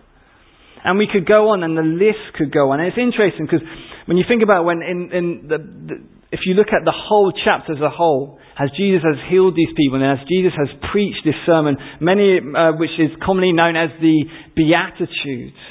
And 0.84 0.98
we 0.98 1.08
could 1.12 1.28
go 1.28 1.50
on, 1.50 1.64
and 1.64 1.78
the 1.78 1.82
list 1.82 2.38
could 2.38 2.54
go 2.54 2.72
on. 2.72 2.80
And 2.80 2.88
it's 2.88 2.98
interesting 2.98 3.46
because 3.46 3.68
when 4.06 4.18
you 4.18 4.24
think 4.28 4.42
about 4.42 4.64
when 4.64 4.82
in, 4.82 5.12
in 5.12 5.48
the, 5.48 5.58
the, 5.58 5.96
if 6.32 6.42
you 6.46 6.54
look 6.54 6.68
at 6.68 6.86
the 6.86 6.96
whole 6.96 7.34
chapter 7.44 7.74
as 7.74 7.82
a 7.82 7.90
whole, 7.90 8.40
as 8.60 8.70
Jesus 8.76 9.06
has 9.06 9.22
healed 9.30 9.56
these 9.56 9.72
people, 9.78 10.02
and 10.02 10.20
as 10.20 10.26
Jesus 10.28 10.54
has 10.58 10.68
preached 10.92 11.22
this 11.24 11.38
sermon, 11.46 11.78
many 12.02 12.42
uh, 12.42 12.74
which 12.74 12.94
is 12.98 13.14
commonly 13.24 13.54
known 13.54 13.76
as 13.78 13.90
the 14.02 14.26
Beatitudes, 14.56 15.62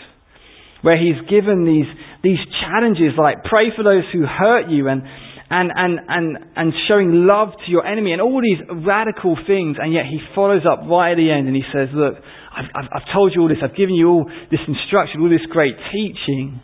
where 0.82 0.96
he's 0.96 1.18
given 1.28 1.66
these 1.66 1.90
these 2.22 2.38
challenges 2.62 3.18
like 3.18 3.42
pray 3.44 3.74
for 3.74 3.82
those 3.82 4.04
who 4.12 4.22
hurt 4.26 4.70
you 4.70 4.88
and 4.88 5.02
and, 5.48 5.70
and, 5.74 6.00
and, 6.08 6.38
and 6.56 6.72
showing 6.88 7.26
love 7.26 7.50
to 7.64 7.70
your 7.70 7.86
enemy 7.86 8.12
and 8.12 8.20
all 8.20 8.42
these 8.42 8.58
radical 8.84 9.36
things. 9.46 9.76
And 9.80 9.92
yet 9.92 10.04
he 10.10 10.18
follows 10.34 10.62
up 10.66 10.82
right 10.90 11.12
at 11.12 11.16
the 11.16 11.30
end 11.30 11.46
and 11.46 11.54
he 11.54 11.62
says, 11.72 11.88
look, 11.94 12.14
I've, 12.50 12.66
I've, 12.74 12.88
I've 12.96 13.14
told 13.14 13.32
you 13.34 13.42
all 13.42 13.48
this. 13.48 13.62
I've 13.62 13.76
given 13.76 13.94
you 13.94 14.08
all 14.08 14.24
this 14.50 14.60
instruction, 14.66 15.20
all 15.20 15.30
this 15.30 15.46
great 15.50 15.76
teaching. 15.92 16.60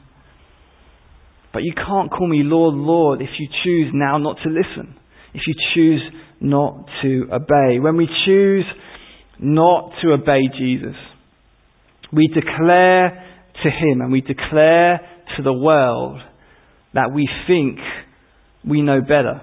But 1.52 1.62
you 1.62 1.74
can't 1.76 2.10
call 2.10 2.26
me 2.26 2.42
Lord, 2.42 2.74
Lord 2.74 3.22
if 3.22 3.30
you 3.38 3.46
choose 3.62 3.92
now 3.94 4.18
not 4.18 4.38
to 4.42 4.48
listen. 4.48 4.98
If 5.34 5.42
you 5.46 5.54
choose 5.74 6.02
not 6.42 6.86
to 7.02 7.28
obey. 7.32 7.78
When 7.78 7.96
we 7.96 8.08
choose 8.26 8.64
not 9.38 9.92
to 10.02 10.12
obey 10.12 10.42
Jesus, 10.58 10.96
we 12.12 12.28
declare 12.28 13.24
to 13.62 13.70
Him 13.70 14.00
and 14.00 14.12
we 14.12 14.20
declare 14.20 15.00
to 15.36 15.42
the 15.42 15.52
world 15.52 16.18
that 16.94 17.12
we 17.14 17.28
think 17.46 17.78
we 18.68 18.82
know 18.82 19.00
better. 19.00 19.40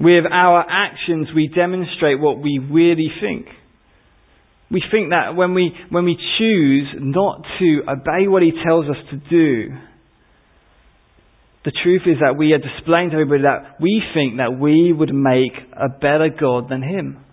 With 0.00 0.24
our 0.30 0.64
actions, 0.68 1.28
we 1.34 1.48
demonstrate 1.54 2.18
what 2.18 2.42
we 2.42 2.58
really 2.58 3.10
think. 3.20 3.46
We 4.70 4.82
think 4.90 5.10
that 5.10 5.36
when 5.36 5.52
we, 5.52 5.72
when 5.90 6.04
we 6.04 6.16
choose 6.38 6.88
not 6.98 7.42
to 7.58 7.82
obey 7.86 8.26
what 8.28 8.42
He 8.42 8.52
tells 8.64 8.86
us 8.86 8.96
to 9.10 9.16
do, 9.28 9.74
the 11.64 11.72
truth 11.82 12.02
is 12.06 12.16
that 12.20 12.38
we 12.38 12.52
are 12.52 12.58
displaying 12.58 13.10
to 13.10 13.16
everybody 13.16 13.42
that 13.42 13.80
we 13.80 14.02
think 14.14 14.38
that 14.38 14.58
we 14.58 14.92
would 14.92 15.12
make 15.12 15.52
a 15.76 15.88
better 15.88 16.30
God 16.32 16.70
than 16.70 16.82
Him. 16.82 17.24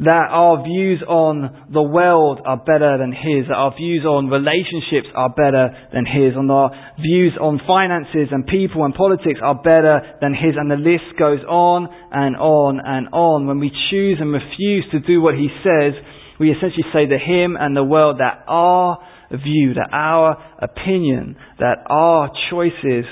That 0.00 0.32
our 0.32 0.64
views 0.64 1.04
on 1.06 1.68
the 1.70 1.82
world 1.82 2.40
are 2.46 2.56
better 2.56 2.96
than 2.96 3.12
his, 3.12 3.52
that 3.52 3.54
our 3.54 3.76
views 3.76 4.00
on 4.08 4.32
relationships 4.32 5.12
are 5.14 5.28
better 5.28 5.76
than 5.92 6.08
his, 6.08 6.32
and 6.40 6.50
our 6.50 6.72
views 6.96 7.36
on 7.36 7.60
finances 7.68 8.32
and 8.32 8.46
people 8.46 8.86
and 8.88 8.94
politics 8.94 9.44
are 9.44 9.60
better 9.60 10.16
than 10.24 10.32
his, 10.32 10.56
and 10.56 10.70
the 10.72 10.80
list 10.80 11.04
goes 11.20 11.44
on 11.44 11.84
and 12.10 12.34
on 12.34 12.80
and 12.80 13.12
on. 13.12 13.46
When 13.46 13.60
we 13.60 13.68
choose 13.92 14.16
and 14.24 14.32
refuse 14.32 14.88
to 14.92 15.00
do 15.00 15.20
what 15.20 15.34
he 15.34 15.52
says, 15.60 15.92
we 16.40 16.48
essentially 16.48 16.88
say 16.94 17.04
to 17.04 17.20
him 17.20 17.60
and 17.60 17.76
the 17.76 17.84
world 17.84 18.24
that 18.24 18.48
our 18.48 19.04
view, 19.30 19.74
that 19.74 19.88
our 19.92 20.36
opinion, 20.60 21.36
that 21.58 21.78
our 21.86 22.30
choices 22.50 23.04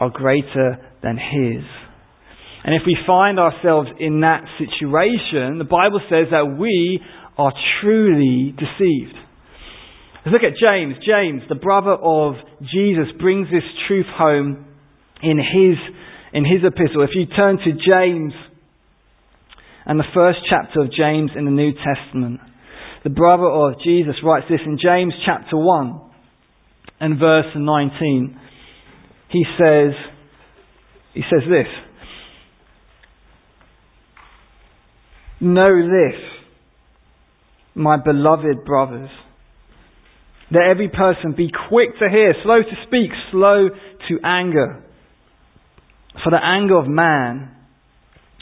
are 0.00 0.10
greater 0.10 0.78
than 1.02 1.16
his. 1.16 1.64
And 2.64 2.74
if 2.74 2.82
we 2.86 2.96
find 3.06 3.38
ourselves 3.38 3.88
in 3.98 4.20
that 4.20 4.44
situation, 4.58 5.58
the 5.58 5.68
Bible 5.68 6.00
says 6.10 6.26
that 6.30 6.56
we 6.58 7.00
are 7.36 7.52
truly 7.80 8.52
deceived. 8.52 9.14
Let's 10.26 10.32
look 10.32 10.42
at 10.42 10.58
James. 10.60 10.96
James, 11.06 11.42
the 11.48 11.54
brother 11.54 11.92
of 11.92 12.34
Jesus, 12.60 13.06
brings 13.18 13.48
this 13.50 13.62
truth 13.86 14.06
home 14.12 14.66
in 15.22 15.38
his, 15.38 15.78
in 16.32 16.44
his 16.44 16.62
epistle. 16.66 17.02
If 17.02 17.10
you 17.14 17.26
turn 17.26 17.58
to 17.58 17.72
James 17.72 18.32
and 19.86 19.98
the 19.98 20.10
first 20.12 20.40
chapter 20.50 20.82
of 20.82 20.92
James 20.92 21.30
in 21.36 21.44
the 21.44 21.50
New 21.50 21.72
Testament, 21.72 22.40
the 23.04 23.10
brother 23.10 23.46
of 23.46 23.80
Jesus 23.84 24.16
writes 24.24 24.46
this 24.50 24.60
in 24.66 24.78
James 24.82 25.14
chapter 25.24 25.56
1 25.56 26.00
and 27.00 27.18
verse 27.18 27.46
19. 27.54 28.40
He 29.30 29.44
says, 29.58 29.92
he 31.14 31.22
says 31.22 31.48
this. 31.48 31.66
Know 35.40 35.70
this, 35.76 36.20
my 37.74 37.96
beloved 37.96 38.64
brothers, 38.64 39.10
that 40.50 40.62
every 40.68 40.88
person 40.88 41.34
be 41.36 41.50
quick 41.68 41.90
to 42.00 42.08
hear, 42.10 42.34
slow 42.42 42.62
to 42.62 42.86
speak, 42.86 43.10
slow 43.30 43.68
to 44.08 44.18
anger. 44.24 44.82
For 46.24 46.30
the 46.30 46.42
anger 46.42 46.76
of 46.78 46.88
man 46.88 47.54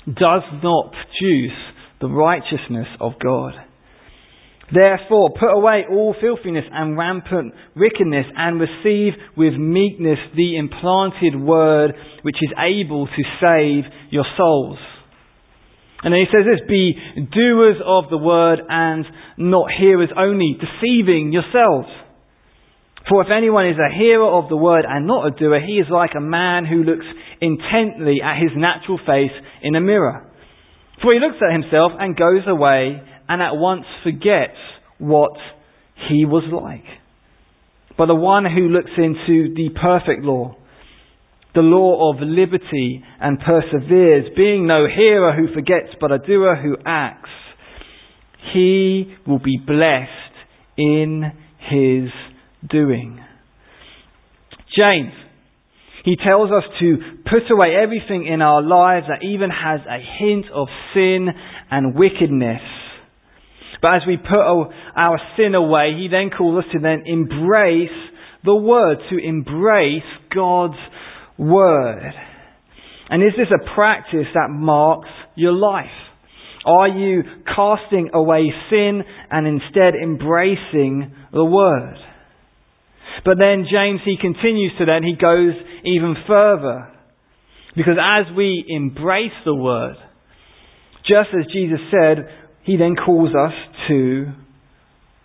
does 0.06 0.42
not 0.62 0.92
produce 0.92 1.58
the 2.00 2.08
righteousness 2.08 2.86
of 3.00 3.12
God. 3.22 3.52
Therefore, 4.72 5.30
put 5.30 5.54
away 5.54 5.84
all 5.88 6.14
filthiness 6.20 6.64
and 6.72 6.98
rampant 6.98 7.54
wickedness 7.76 8.26
and 8.36 8.60
receive 8.60 9.12
with 9.36 9.54
meekness 9.54 10.18
the 10.34 10.56
implanted 10.56 11.40
word 11.40 11.92
which 12.22 12.36
is 12.42 12.52
able 12.58 13.06
to 13.06 13.22
save 13.40 13.84
your 14.10 14.24
souls. 14.36 14.78
And 16.02 16.12
then 16.12 16.20
he 16.20 16.26
says 16.26 16.44
this, 16.44 16.68
be 16.68 16.94
doers 17.32 17.76
of 17.84 18.10
the 18.10 18.18
word 18.18 18.60
and 18.68 19.04
not 19.38 19.70
hearers 19.76 20.10
only, 20.16 20.58
deceiving 20.58 21.32
yourselves. 21.32 21.88
For 23.08 23.22
if 23.22 23.28
anyone 23.30 23.68
is 23.68 23.78
a 23.78 23.94
hearer 23.96 24.26
of 24.26 24.48
the 24.48 24.56
word 24.56 24.84
and 24.88 25.06
not 25.06 25.26
a 25.26 25.30
doer, 25.30 25.60
he 25.64 25.74
is 25.74 25.86
like 25.90 26.10
a 26.16 26.20
man 26.20 26.66
who 26.66 26.82
looks 26.82 27.06
intently 27.40 28.18
at 28.22 28.42
his 28.42 28.50
natural 28.56 28.98
face 28.98 29.34
in 29.62 29.76
a 29.76 29.80
mirror. 29.80 30.26
For 31.02 31.12
he 31.12 31.20
looks 31.20 31.38
at 31.40 31.52
himself 31.52 31.92
and 31.98 32.16
goes 32.16 32.42
away 32.46 33.00
and 33.28 33.42
at 33.42 33.56
once 33.56 33.84
forgets 34.02 34.58
what 34.98 35.32
he 36.08 36.24
was 36.24 36.44
like. 36.52 36.84
But 37.98 38.06
the 38.06 38.14
one 38.14 38.44
who 38.44 38.68
looks 38.68 38.90
into 38.96 39.54
the 39.54 39.70
perfect 39.80 40.22
law, 40.22 40.56
the 41.54 41.62
law 41.62 42.12
of 42.12 42.20
liberty 42.20 43.02
and 43.20 43.38
perseveres, 43.40 44.26
being 44.36 44.66
no 44.66 44.86
hearer 44.86 45.32
who 45.34 45.52
forgets, 45.54 45.94
but 46.00 46.12
a 46.12 46.18
doer 46.18 46.56
who 46.56 46.76
acts, 46.84 47.30
he 48.52 49.14
will 49.26 49.38
be 49.38 49.58
blessed 49.58 50.10
in 50.76 51.32
his 51.70 52.10
doing. 52.68 53.20
James, 54.76 55.12
he 56.04 56.16
tells 56.16 56.50
us 56.50 56.64
to 56.80 56.98
put 57.24 57.50
away 57.50 57.74
everything 57.82 58.26
in 58.26 58.42
our 58.42 58.62
lives 58.62 59.06
that 59.08 59.26
even 59.26 59.50
has 59.50 59.80
a 59.88 59.98
hint 60.18 60.46
of 60.54 60.68
sin 60.94 61.28
and 61.70 61.96
wickedness. 61.96 62.60
But 63.86 63.98
as 63.98 64.02
we 64.04 64.16
put 64.16 64.40
our 64.96 65.20
sin 65.36 65.54
away, 65.54 65.94
he 65.96 66.08
then 66.10 66.30
calls 66.36 66.64
us 66.64 66.70
to 66.72 66.80
then 66.80 67.04
embrace 67.06 67.94
the 68.44 68.56
word, 68.56 68.98
to 69.10 69.16
embrace 69.16 70.02
God's 70.34 70.74
word? 71.38 72.12
And 73.08 73.22
is 73.22 73.34
this 73.36 73.46
a 73.54 73.74
practice 73.76 74.26
that 74.34 74.48
marks 74.50 75.08
your 75.36 75.52
life? 75.52 75.86
Are 76.66 76.88
you 76.88 77.22
casting 77.46 78.10
away 78.12 78.52
sin 78.70 79.04
and 79.30 79.46
instead 79.46 79.94
embracing 79.94 81.14
the 81.32 81.44
word? 81.44 81.98
But 83.24 83.38
then 83.38 83.66
James, 83.70 84.00
he 84.04 84.16
continues 84.20 84.72
to 84.80 84.84
then, 84.86 85.04
he 85.04 85.14
goes 85.14 85.54
even 85.84 86.16
further. 86.26 86.88
Because 87.76 87.98
as 88.02 88.34
we 88.36 88.64
embrace 88.66 89.30
the 89.44 89.54
word, 89.54 89.94
just 91.06 91.28
as 91.38 91.46
Jesus 91.52 91.78
said, 91.92 92.45
he 92.66 92.76
then 92.76 92.96
calls 92.96 93.30
us 93.30 93.52
to 93.88 94.26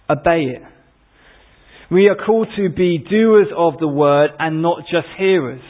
obey 0.10 0.44
it. 0.56 0.62
We 1.92 2.08
are 2.08 2.16
called 2.16 2.48
to 2.56 2.70
be 2.70 3.00
doers 3.00 3.48
of 3.56 3.80
the 3.80 3.88
word 3.88 4.30
and 4.40 4.62
not 4.62 4.80
just 4.92 5.08
hearers. 5.18 5.62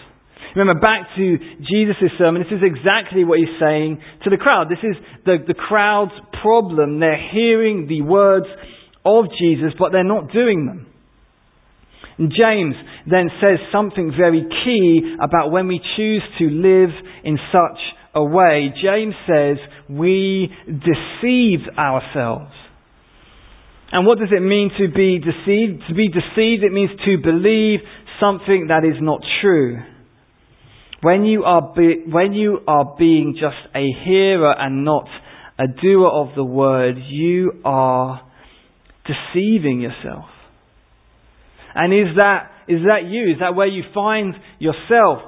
Remember, 0.55 0.79
back 0.79 1.07
to 1.15 1.37
Jesus' 1.37 2.11
sermon, 2.19 2.43
this 2.43 2.51
is 2.51 2.63
exactly 2.63 3.23
what 3.23 3.39
he's 3.39 3.57
saying 3.59 4.01
to 4.23 4.29
the 4.29 4.37
crowd. 4.37 4.67
This 4.69 4.83
is 4.83 4.95
the, 5.25 5.37
the 5.47 5.53
crowd's 5.53 6.11
problem. 6.41 6.99
They're 6.99 7.29
hearing 7.31 7.87
the 7.87 8.01
words 8.01 8.47
of 9.05 9.25
Jesus, 9.39 9.71
but 9.79 9.91
they're 9.91 10.03
not 10.03 10.31
doing 10.31 10.65
them. 10.65 10.87
And 12.17 12.29
James 12.29 12.75
then 13.09 13.29
says 13.41 13.57
something 13.71 14.13
very 14.15 14.45
key 14.65 15.15
about 15.23 15.51
when 15.51 15.67
we 15.67 15.79
choose 15.95 16.21
to 16.39 16.45
live 16.49 16.89
in 17.23 17.39
such 17.51 17.79
a 18.13 18.23
way. 18.23 18.73
James 18.83 19.15
says 19.25 19.57
we 19.97 20.51
deceive 20.65 21.59
ourselves. 21.77 22.51
And 23.91 24.07
what 24.07 24.19
does 24.19 24.29
it 24.31 24.41
mean 24.41 24.71
to 24.77 24.87
be 24.87 25.19
deceived? 25.19 25.83
To 25.89 25.93
be 25.93 26.07
deceived, 26.07 26.63
it 26.63 26.71
means 26.71 26.91
to 27.05 27.17
believe 27.21 27.79
something 28.19 28.67
that 28.69 28.85
is 28.85 29.01
not 29.01 29.19
true. 29.41 29.79
When 31.01 31.25
you 31.25 31.43
are, 31.43 31.73
be, 31.75 32.03
when 32.07 32.33
you 32.33 32.59
are 32.67 32.95
being 32.97 33.35
just 33.35 33.57
a 33.75 33.89
hearer 34.05 34.53
and 34.57 34.85
not 34.85 35.07
a 35.59 35.65
doer 35.67 36.07
of 36.07 36.35
the 36.35 36.43
word, 36.43 36.95
you 37.09 37.61
are 37.65 38.21
deceiving 39.05 39.81
yourself. 39.81 40.25
And 41.73 41.93
is 41.93 42.15
that, 42.17 42.51
is 42.67 42.81
that 42.87 43.09
you? 43.09 43.31
Is 43.31 43.39
that 43.39 43.55
where 43.55 43.67
you 43.67 43.83
find 43.93 44.35
yourself? 44.59 45.19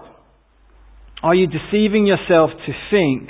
Are 1.21 1.35
you 1.35 1.47
deceiving 1.47 2.05
yourself 2.05 2.51
to 2.65 2.73
think 2.91 3.29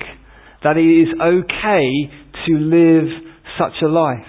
that 0.63 0.77
it 0.77 0.81
is 0.81 1.09
okay 1.19 2.09
to 2.47 2.53
live 2.57 3.09
such 3.57 3.81
a 3.83 3.87
life? 3.87 4.19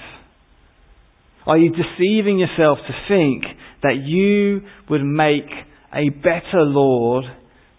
Are 1.46 1.58
you 1.58 1.70
deceiving 1.70 2.38
yourself 2.38 2.78
to 2.86 2.94
think 3.08 3.44
that 3.82 3.96
you 4.02 4.62
would 4.88 5.04
make 5.04 5.50
a 5.92 6.08
better 6.08 6.62
Lord 6.62 7.24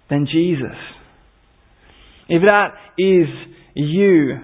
than 0.10 0.28
Jesus? 0.32 0.78
If 2.30 2.44
that 2.48 2.74
is 2.98 3.28
you, 3.76 4.40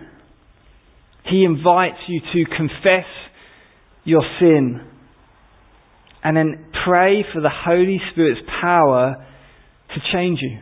He 1.29 1.43
invites 1.43 1.99
you 2.07 2.21
to 2.33 2.55
confess 2.55 3.05
your 4.03 4.23
sin 4.39 4.81
and 6.23 6.35
then 6.35 6.65
pray 6.85 7.23
for 7.33 7.41
the 7.41 7.51
Holy 7.51 7.99
Spirit's 8.11 8.41
power 8.61 9.25
to 9.93 9.99
change 10.13 10.39
you. 10.41 10.59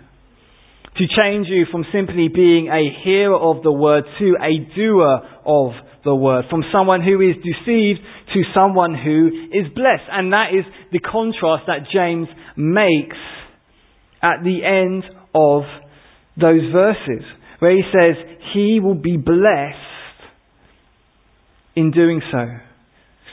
To 0.99 1.05
change 1.23 1.47
you 1.49 1.65
from 1.71 1.85
simply 1.93 2.27
being 2.27 2.67
a 2.67 2.91
hearer 3.05 3.37
of 3.37 3.63
the 3.63 3.71
word 3.71 4.03
to 4.19 4.35
a 4.35 4.75
doer 4.75 5.21
of 5.45 5.71
the 6.03 6.13
word. 6.13 6.45
From 6.49 6.61
someone 6.73 7.01
who 7.01 7.21
is 7.21 7.37
deceived 7.37 7.99
to 8.33 8.41
someone 8.53 8.95
who 8.95 9.27
is 9.53 9.71
blessed. 9.73 10.03
And 10.11 10.33
that 10.33 10.47
is 10.53 10.65
the 10.91 10.99
contrast 10.99 11.67
that 11.67 11.87
James 11.93 12.27
makes 12.57 13.15
at 14.21 14.43
the 14.43 14.59
end 14.65 15.05
of 15.33 15.63
those 16.35 16.69
verses, 16.73 17.23
where 17.59 17.71
he 17.71 17.83
says, 17.93 18.15
He 18.53 18.81
will 18.81 18.95
be 18.95 19.15
blessed 19.15 19.77
in 21.77 21.91
doing 21.91 22.21
so. 22.29 22.45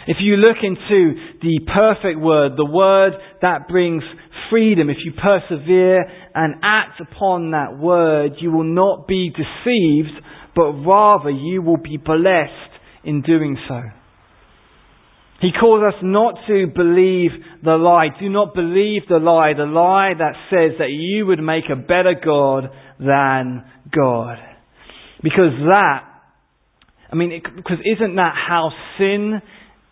If 0.07 0.19
you 0.21 0.37
look 0.37 0.59
into 0.63 1.15
the 1.43 1.61
perfect 1.67 2.21
word, 2.21 2.53
the 2.57 2.65
word 2.65 3.15
that 3.43 3.67
brings 3.67 4.05
freedom, 4.51 4.89
if 4.89 4.99
you 5.05 5.13
persevere 5.13 6.05
and 6.37 6.57
act 6.63 7.01
upon 7.01 7.53
that 7.53 7.79
word, 7.79 8.33
you 8.41 8.53
will 8.53 8.63
not 8.63 9.09
be 9.09 9.31
deceived, 9.31 10.13
but 10.55 10.71
rather 10.73 11.31
you 11.31 11.63
will 11.63 11.79
be 11.79 11.97
blessed 11.97 12.53
in 13.05 13.23
doing 13.23 13.57
so. 13.67 13.81
He 15.41 15.51
calls 15.59 15.83
us 15.83 15.99
not 16.03 16.35
to 16.47 16.67
believe 16.67 17.31
the 17.65 17.77
lie. 17.77 18.09
Do 18.21 18.29
not 18.29 18.55
believe 18.55 19.03
the 19.09 19.19
lie, 19.19 19.55
the 19.57 19.65
lie 19.65 20.13
that 20.19 20.35
says 20.51 20.79
that 20.79 20.91
you 20.91 21.25
would 21.27 21.41
make 21.41 21.65
a 21.73 21.77
better 21.77 22.15
God 22.23 22.71
than 22.99 23.65
God. 23.95 24.37
Because 25.23 25.53
that, 25.73 26.05
I 27.11 27.17
mean, 27.17 27.33
it, 27.33 27.43
because 27.57 27.79
isn't 27.85 28.17
that 28.17 28.35
how 28.35 28.71
sin 28.99 29.41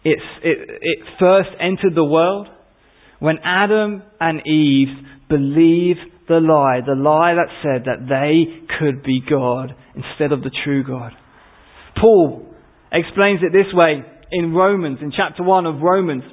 it, 0.05 0.19
it 0.43 0.99
first 1.19 1.51
entered 1.59 1.95
the 1.95 2.05
world? 2.05 2.49
When 3.19 3.39
Adam 3.43 4.03
and 4.21 4.47
Eve 4.47 4.89
believed 5.29 6.01
the 6.29 6.41
lie, 6.41 6.81
the 6.85 6.95
lie 6.95 7.35
that 7.35 7.53
said 7.63 7.85
that 7.85 8.09
they 8.09 8.67
could 8.79 9.03
be 9.03 9.21
God 9.29 9.75
instead 9.95 10.33
of 10.33 10.43
the 10.43 10.51
true 10.65 10.83
God. 10.85 11.13
Paul 12.01 12.47
explains 12.93 13.41
it 13.43 13.53
this 13.53 13.73
way 13.73 14.03
in 14.33 14.53
Romans, 14.55 14.99
in 15.03 15.13
chapter 15.15 15.43
1 15.43 15.67
of 15.67 15.81
Romans, 15.81 16.25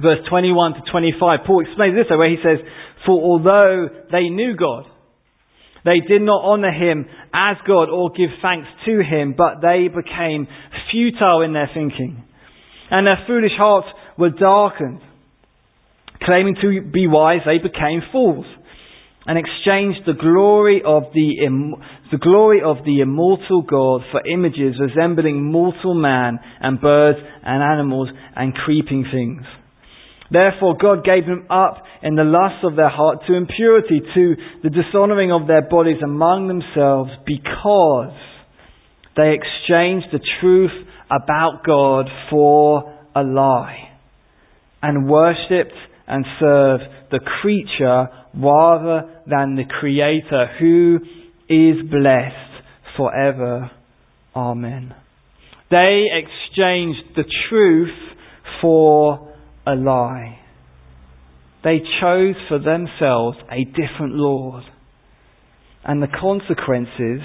verse 0.00 0.18
21 0.28 0.74
to 0.74 0.80
25. 0.90 1.40
Paul 1.46 1.64
explains 1.66 1.94
this 1.94 2.10
way 2.10 2.16
where 2.16 2.30
he 2.30 2.42
says, 2.42 2.58
For 3.06 3.20
although 3.20 3.88
they 4.10 4.28
knew 4.28 4.56
God, 4.56 4.84
they 5.84 6.00
did 6.00 6.22
not 6.22 6.44
honor 6.44 6.72
him 6.72 7.06
as 7.34 7.56
God 7.66 7.90
or 7.90 8.10
give 8.10 8.30
thanks 8.40 8.68
to 8.86 9.02
him, 9.02 9.34
but 9.36 9.60
they 9.60 9.88
became 9.88 10.46
futile 10.90 11.42
in 11.42 11.52
their 11.52 11.70
thinking. 11.72 12.24
And 12.90 13.06
their 13.06 13.24
foolish 13.26 13.56
hearts 13.56 13.88
were 14.16 14.30
darkened. 14.30 15.00
Claiming 16.22 16.56
to 16.62 16.82
be 16.82 17.08
wise, 17.08 17.40
they 17.44 17.58
became 17.58 18.00
fools 18.12 18.46
and 19.26 19.38
exchanged 19.38 20.00
the 20.06 20.20
glory 20.20 20.82
of 20.84 21.04
the, 21.14 21.44
Im- 21.44 21.76
the 22.10 22.18
glory 22.18 22.60
of 22.64 22.78
the 22.84 23.00
immortal 23.00 23.62
God 23.62 24.02
for 24.10 24.26
images 24.26 24.74
resembling 24.80 25.44
mortal 25.44 25.94
man 25.94 26.40
and 26.60 26.80
birds 26.80 27.18
and 27.44 27.62
animals 27.62 28.08
and 28.34 28.54
creeping 28.54 29.06
things. 29.12 29.42
Therefore 30.30 30.76
God 30.80 31.04
gave 31.04 31.26
them 31.26 31.46
up 31.50 31.84
in 32.02 32.16
the 32.16 32.24
lust 32.24 32.64
of 32.64 32.74
their 32.74 32.88
heart 32.88 33.18
to 33.28 33.34
impurity, 33.34 34.00
to 34.14 34.34
the 34.62 34.70
dishonoring 34.70 35.30
of 35.30 35.46
their 35.46 35.62
bodies 35.62 36.02
among 36.02 36.48
themselves, 36.48 37.10
because 37.26 38.16
they 39.14 39.34
exchanged 39.34 40.06
the 40.10 40.20
truth 40.40 40.72
about 41.10 41.62
God 41.64 42.06
for 42.30 42.98
a 43.14 43.22
lie, 43.22 43.90
and 44.82 45.08
worshipped 45.08 45.76
and 46.08 46.24
served 46.40 46.84
the 47.10 47.20
creature 47.42 48.08
rather 48.34 49.11
than 49.26 49.56
the 49.56 49.64
Creator, 49.64 50.56
who 50.58 50.98
is 51.48 51.88
blessed 51.90 52.66
forever. 52.96 53.70
Amen. 54.34 54.94
They 55.70 56.06
exchanged 56.12 57.16
the 57.16 57.24
truth 57.48 57.96
for 58.60 59.34
a 59.66 59.74
lie. 59.74 60.38
They 61.64 61.78
chose 62.00 62.34
for 62.48 62.58
themselves 62.58 63.38
a 63.50 63.64
different 63.64 64.14
Lord. 64.14 64.64
And 65.84 66.02
the 66.02 66.08
consequences, 66.08 67.22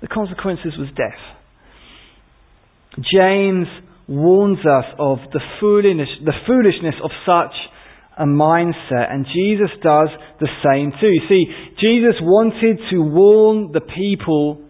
the 0.00 0.08
consequences 0.08 0.72
was 0.78 0.88
death. 0.96 1.20
James 2.96 3.66
warns 4.08 4.58
us 4.58 4.84
of 4.98 5.18
the, 5.32 5.40
foolishness, 5.60 6.08
the 6.24 6.32
foolishness 6.46 6.96
of 7.02 7.10
such 7.24 7.54
a 8.20 8.26
mindset, 8.26 9.10
and 9.10 9.24
Jesus 9.24 9.70
does 9.82 10.08
the 10.40 10.48
same 10.62 10.92
too. 11.00 11.08
You 11.08 11.22
see, 11.26 11.44
Jesus 11.80 12.20
wanted 12.20 12.78
to 12.90 13.00
warn 13.00 13.72
the 13.72 13.80
people 13.80 14.60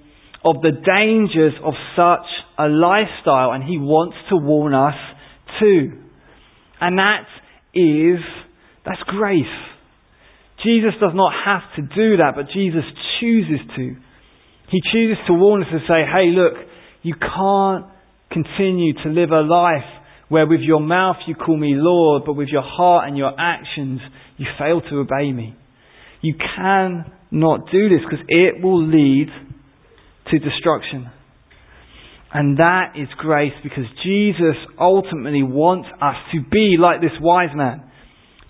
of 0.45 0.63
the 0.63 0.71
dangers 0.71 1.55
of 1.65 1.75
such 1.97 2.27
a 2.59 2.69
lifestyle, 2.69 3.51
and 3.51 3.65
he 3.65 3.77
wants 3.77 4.17
to 4.31 4.37
warn 4.37 4.73
us 4.73 4.95
too. 5.59 5.99
And 6.81 6.99
that 6.99 7.27
is, 7.75 8.21
that's 8.87 9.03
grace. 9.07 9.45
Jesus 10.65 10.95
does 11.01 11.13
not 11.15 11.33
have 11.45 11.63
to 11.77 11.83
do 11.83 12.19
that, 12.19 12.33
but 12.37 12.47
Jesus 12.55 12.85
chooses 13.21 13.61
to. 13.77 13.97
He 14.71 14.81
chooses 14.93 15.19
to 15.27 15.35
warn 15.35 15.63
us 15.63 15.69
and 15.73 15.81
say, 15.89 16.07
hey, 16.07 16.31
look, 16.31 16.55
you 17.03 17.15
can't 17.15 17.87
continue 18.31 18.95
to 19.03 19.09
live 19.09 19.31
a 19.33 19.41
life 19.41 20.00
where 20.31 20.47
with 20.47 20.61
your 20.61 20.81
mouth 20.81 21.17
you 21.27 21.35
call 21.35 21.57
me 21.57 21.75
Lord, 21.77 22.23
but 22.25 22.35
with 22.35 22.49
your 22.49 22.63
heart 22.63 23.07
and 23.07 23.19
your 23.19 23.33
actions 23.39 24.01
you 24.39 24.47
fail 24.59 24.81
to 24.81 25.01
obey 25.01 25.31
me. 25.33 25.55
You 26.23 26.35
cannot 26.35 27.71
do 27.71 27.89
this 27.89 28.01
because 28.09 28.25
it 28.29 28.63
will 28.63 28.87
lead 28.87 29.29
to 30.31 30.39
destruction. 30.39 31.11
And 32.33 32.59
that 32.59 32.93
is 32.97 33.09
grace 33.19 33.53
because 33.63 33.85
Jesus 34.05 34.57
ultimately 34.81 35.43
wants 35.43 35.89
us 36.01 36.15
to 36.33 36.41
be 36.49 36.77
like 36.79 37.01
this 37.01 37.19
wise 37.21 37.51
man. 37.55 37.91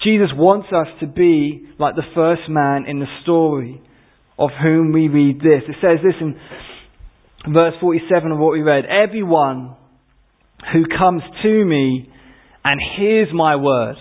Jesus 0.04 0.28
wants 0.34 0.68
us 0.68 0.86
to 1.00 1.06
be 1.06 1.66
like 1.78 1.94
the 1.94 2.08
first 2.14 2.42
man 2.48 2.84
in 2.86 3.00
the 3.00 3.06
story 3.22 3.80
of 4.38 4.50
whom 4.62 4.92
we 4.92 5.08
read 5.08 5.38
this. 5.38 5.62
It 5.66 5.76
says 5.80 5.98
this 6.04 6.14
in 6.20 6.36
verse 7.52 7.74
47 7.80 8.32
of 8.32 8.38
what 8.38 8.52
we 8.52 8.60
read. 8.60 8.84
Everyone 8.84 9.76
who 10.72 10.84
comes 10.96 11.22
to 11.42 11.64
me 11.64 12.10
and 12.64 12.80
hears 12.98 13.28
my 13.32 13.56
word 13.56 13.96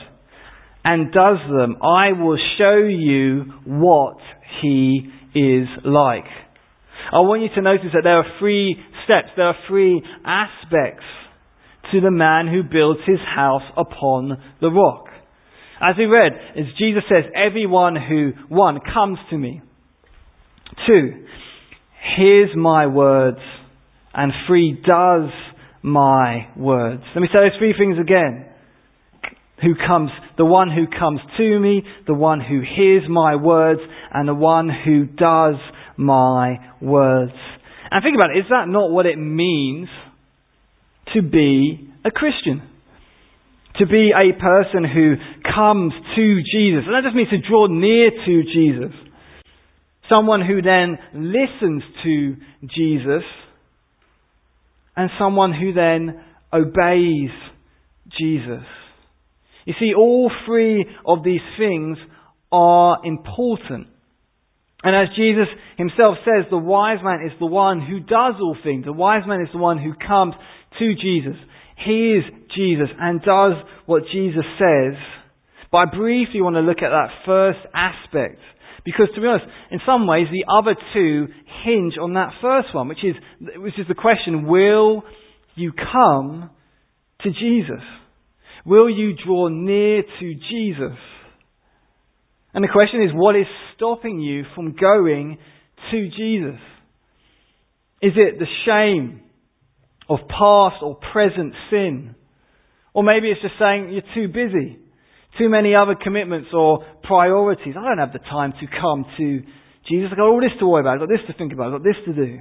and 0.83 1.11
does 1.11 1.37
them, 1.49 1.77
I 1.81 2.13
will 2.13 2.37
show 2.57 2.77
you 2.77 3.45
what 3.65 4.17
he 4.61 5.09
is 5.35 5.67
like. 5.83 6.25
I 7.11 7.19
want 7.21 7.41
you 7.41 7.49
to 7.55 7.61
notice 7.61 7.89
that 7.93 8.01
there 8.03 8.17
are 8.17 8.39
three 8.39 8.77
steps, 9.05 9.29
there 9.35 9.47
are 9.47 9.55
three 9.67 10.01
aspects 10.25 11.05
to 11.91 12.01
the 12.01 12.11
man 12.11 12.47
who 12.47 12.61
builds 12.63 12.99
his 13.05 13.19
house 13.19 13.63
upon 13.75 14.41
the 14.61 14.69
rock. 14.69 15.05
As 15.81 15.95
we 15.97 16.05
read, 16.05 16.33
as 16.57 16.65
Jesus 16.77 17.03
says, 17.09 17.23
everyone 17.35 17.95
who, 17.95 18.31
one, 18.49 18.79
comes 18.93 19.17
to 19.29 19.37
me. 19.37 19.61
Two, 20.85 21.25
hears 22.17 22.49
my 22.55 22.87
words. 22.87 23.39
And 24.13 24.31
three, 24.47 24.73
does 24.85 25.29
my 25.81 26.47
words. 26.57 27.03
Let 27.15 27.21
me 27.21 27.27
say 27.31 27.39
those 27.39 27.57
three 27.59 27.73
things 27.77 27.97
again. 27.99 28.45
Who 29.61 29.75
comes, 29.75 30.09
the 30.37 30.45
one 30.45 30.69
who 30.69 30.87
comes 30.87 31.19
to 31.37 31.59
me, 31.59 31.83
the 32.07 32.13
one 32.13 32.39
who 32.39 32.61
hears 32.61 33.03
my 33.09 33.35
words, 33.35 33.81
and 34.13 34.27
the 34.27 34.33
one 34.33 34.69
who 34.69 35.05
does 35.05 35.55
my 35.97 36.59
words. 36.81 37.33
And 37.91 38.03
think 38.03 38.15
about 38.15 38.35
it, 38.35 38.39
is 38.39 38.45
that 38.49 38.67
not 38.67 38.89
what 38.89 39.05
it 39.05 39.17
means 39.17 39.89
to 41.13 41.21
be 41.21 41.89
a 42.05 42.11
Christian? 42.11 42.61
To 43.79 43.85
be 43.85 44.11
a 44.15 44.39
person 44.39 44.85
who 44.85 45.15
comes 45.43 45.93
to 46.15 46.41
Jesus. 46.43 46.83
And 46.85 46.95
that 46.95 47.03
just 47.03 47.15
means 47.15 47.29
to 47.29 47.49
draw 47.49 47.67
near 47.67 48.11
to 48.11 48.43
Jesus. 48.43 48.95
Someone 50.09 50.41
who 50.45 50.61
then 50.61 50.97
listens 51.13 51.83
to 52.03 52.35
Jesus 52.63 53.23
and 54.95 55.09
someone 55.19 55.53
who 55.53 55.73
then 55.73 56.23
obeys 56.53 57.31
Jesus. 58.17 58.65
You 59.65 59.73
see, 59.79 59.93
all 59.95 60.31
three 60.45 60.85
of 61.05 61.23
these 61.23 61.41
things 61.57 61.97
are 62.51 62.97
important. 63.03 63.87
And 64.81 64.95
as 64.95 65.15
Jesus 65.15 65.47
himself 65.77 66.17
says, 66.23 66.45
the 66.49 66.57
wise 66.57 66.99
man 67.03 67.19
is 67.25 67.37
the 67.39 67.45
one 67.45 67.81
who 67.81 67.99
does 67.99 68.35
all 68.41 68.57
things. 68.63 68.85
The 68.85 68.93
wise 68.93 69.23
man 69.27 69.41
is 69.41 69.49
the 69.51 69.59
one 69.59 69.77
who 69.77 69.93
comes 69.93 70.33
to 70.79 70.93
Jesus. 70.95 71.35
He 71.85 72.17
is 72.17 72.23
Jesus 72.55 72.89
and 72.99 73.21
does 73.21 73.53
what 73.85 74.03
Jesus 74.11 74.45
says. 74.57 74.95
But 75.71 75.77
I 75.77 75.85
briefly 75.95 76.41
want 76.41 76.55
to 76.55 76.61
look 76.61 76.81
at 76.81 76.89
that 76.89 77.09
first 77.25 77.59
aspect. 77.75 78.39
Because 78.89 79.13
to 79.13 79.21
be 79.21 79.27
honest, 79.27 79.45
in 79.69 79.79
some 79.85 80.07
ways 80.07 80.25
the 80.31 80.51
other 80.51 80.75
two 80.93 81.27
hinge 81.63 81.93
on 82.01 82.13
that 82.13 82.31
first 82.41 82.73
one, 82.73 82.87
which 82.87 83.03
is, 83.03 83.13
which 83.57 83.77
is 83.77 83.87
the 83.87 83.93
question, 83.93 84.47
will 84.47 85.03
you 85.53 85.71
come 85.73 86.49
to 87.21 87.29
Jesus? 87.29 87.83
Will 88.65 88.89
you 88.89 89.13
draw 89.23 89.49
near 89.49 90.01
to 90.01 90.33
Jesus? 90.33 90.97
And 92.51 92.63
the 92.63 92.67
question 92.73 93.03
is, 93.03 93.11
what 93.13 93.35
is 93.35 93.45
stopping 93.75 94.19
you 94.19 94.43
from 94.55 94.75
going 94.75 95.37
to 95.91 96.09
Jesus? 96.09 96.59
Is 98.01 98.13
it 98.15 98.39
the 98.39 98.47
shame 98.65 99.21
of 100.09 100.17
past 100.27 100.81
or 100.81 100.97
present 101.13 101.53
sin? 101.69 102.15
Or 102.95 103.03
maybe 103.03 103.29
it's 103.29 103.41
just 103.41 103.53
saying 103.59 103.91
you're 103.91 104.15
too 104.15 104.33
busy, 104.33 104.79
too 105.37 105.49
many 105.49 105.75
other 105.75 105.95
commitments 105.95 106.49
or 106.53 106.85
priorities. 107.03 107.75
I 107.77 107.87
don't 107.87 107.99
have 107.99 108.13
the 108.13 108.19
time 108.19 108.53
to 108.59 108.67
come 108.67 109.05
to 109.17 109.41
Jesus. 109.87 110.09
I've 110.11 110.17
got 110.17 110.27
all 110.27 110.41
this 110.41 110.57
to 110.59 110.67
worry 110.67 110.81
about. 110.81 110.95
I've 110.95 111.07
got 111.07 111.09
this 111.09 111.25
to 111.27 111.33
think 111.33 111.53
about. 111.53 111.67
I've 111.67 111.81
got 111.81 111.83
this 111.83 112.01
to 112.05 112.13
do. 112.13 112.39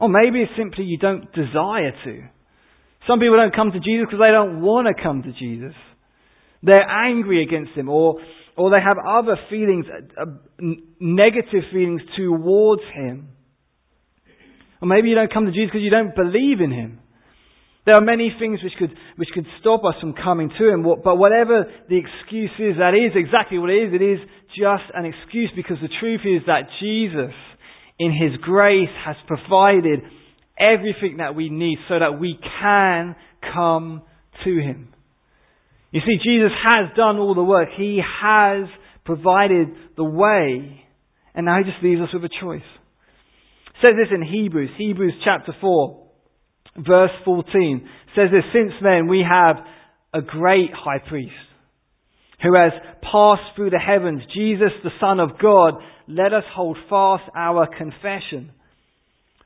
Or 0.00 0.08
maybe 0.08 0.42
it's 0.42 0.52
simply 0.56 0.84
you 0.84 0.98
don't 0.98 1.32
desire 1.32 1.92
to. 2.04 2.22
Some 3.06 3.20
people 3.20 3.36
don't 3.36 3.54
come 3.54 3.70
to 3.72 3.80
Jesus 3.80 4.06
because 4.08 4.20
they 4.20 4.32
don't 4.32 4.62
want 4.62 4.88
to 4.88 5.02
come 5.02 5.22
to 5.22 5.32
Jesus. 5.32 5.74
They're 6.62 6.88
angry 6.88 7.42
against 7.42 7.72
Him 7.72 7.88
or 7.88 8.20
or 8.56 8.70
they 8.70 8.80
have 8.80 8.96
other 8.98 9.36
feelings, 9.50 9.84
uh, 9.90 10.22
uh 10.22 10.26
negative 11.00 11.64
feelings 11.72 12.02
towards 12.16 12.82
Him. 12.94 13.28
Or 14.80 14.88
maybe 14.88 15.08
you 15.08 15.14
don't 15.14 15.32
come 15.32 15.46
to 15.46 15.50
Jesus 15.50 15.70
because 15.72 15.82
you 15.82 15.90
don't 15.90 16.14
believe 16.14 16.60
in 16.60 16.70
Him. 16.70 17.00
There 17.86 17.94
are 17.94 18.00
many 18.00 18.34
things 18.38 18.60
which 18.62 18.72
could, 18.78 18.96
which 19.16 19.28
could 19.34 19.46
stop 19.60 19.84
us 19.84 19.94
from 20.00 20.14
coming 20.14 20.50
to 20.58 20.68
Him, 20.68 20.82
but 20.82 21.16
whatever 21.16 21.64
the 21.88 21.98
excuse 21.98 22.50
is, 22.58 22.78
that 22.78 22.94
is 22.94 23.12
exactly 23.14 23.58
what 23.58 23.70
it 23.70 23.88
is. 23.88 23.94
It 23.94 24.02
is 24.02 24.18
just 24.56 24.88
an 24.94 25.04
excuse 25.04 25.50
because 25.54 25.76
the 25.82 25.92
truth 26.00 26.22
is 26.24 26.46
that 26.46 26.70
Jesus, 26.80 27.34
in 27.98 28.10
His 28.12 28.40
grace, 28.40 28.88
has 29.04 29.16
provided 29.26 30.00
everything 30.58 31.18
that 31.18 31.34
we 31.34 31.50
need 31.50 31.78
so 31.88 31.98
that 31.98 32.18
we 32.18 32.38
can 32.60 33.16
come 33.52 34.02
to 34.44 34.56
Him. 34.56 34.88
You 35.90 36.00
see, 36.00 36.16
Jesus 36.24 36.52
has 36.64 36.96
done 36.96 37.18
all 37.18 37.34
the 37.34 37.44
work. 37.44 37.68
He 37.76 38.00
has 38.22 38.66
provided 39.04 39.68
the 39.96 40.04
way. 40.04 40.80
And 41.34 41.46
now 41.46 41.58
he 41.58 41.70
just 41.70 41.82
leaves 41.84 42.00
us 42.00 42.08
with 42.12 42.24
a 42.24 42.34
choice. 42.40 42.66
It 43.66 43.80
says 43.82 43.94
this 43.96 44.08
in 44.14 44.22
Hebrews, 44.26 44.70
Hebrews 44.78 45.14
chapter 45.24 45.54
4, 45.60 46.03
verse 46.76 47.10
14. 47.24 47.88
Says 48.16 48.28
this, 48.32 48.44
since 48.52 48.72
then 48.82 49.08
we 49.08 49.24
have 49.28 49.56
a 50.12 50.22
great 50.22 50.70
high 50.72 51.00
priest 51.08 51.32
who 52.42 52.54
has 52.54 52.72
passed 53.00 53.56
through 53.56 53.70
the 53.70 53.78
heavens, 53.78 54.22
Jesus 54.34 54.70
the 54.82 54.90
Son 55.00 55.18
of 55.18 55.38
God, 55.40 55.74
let 56.06 56.32
us 56.32 56.44
hold 56.54 56.76
fast 56.90 57.24
our 57.34 57.66
confession. 57.66 58.52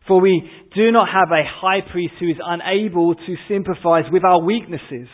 For 0.07 0.21
we 0.21 0.51
do 0.75 0.91
not 0.91 1.09
have 1.09 1.31
a 1.31 1.45
high 1.47 1.81
priest 1.93 2.15
who 2.19 2.29
is 2.29 2.37
unable 2.45 3.15
to 3.15 3.35
sympathize 3.49 4.05
with 4.11 4.25
our 4.25 4.43
weaknesses 4.43 5.09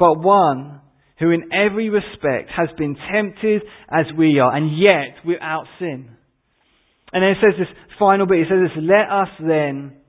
but 0.00 0.18
one 0.18 0.80
who 1.20 1.30
in 1.30 1.52
every 1.52 1.90
respect 1.90 2.50
has 2.56 2.70
been 2.78 2.96
tempted 3.12 3.62
as 3.90 4.06
we 4.16 4.40
are, 4.40 4.56
and 4.56 4.76
yet 4.76 5.24
without 5.24 5.66
sin. 5.78 6.08
And 7.12 7.22
then 7.22 7.30
it 7.30 7.36
says 7.42 7.54
this 7.58 7.68
final 7.98 8.26
bit, 8.26 8.40
it 8.40 8.46
says 8.48 8.70
this, 8.74 8.82
let 8.82 9.10
us 9.12 9.28
then 9.38 9.99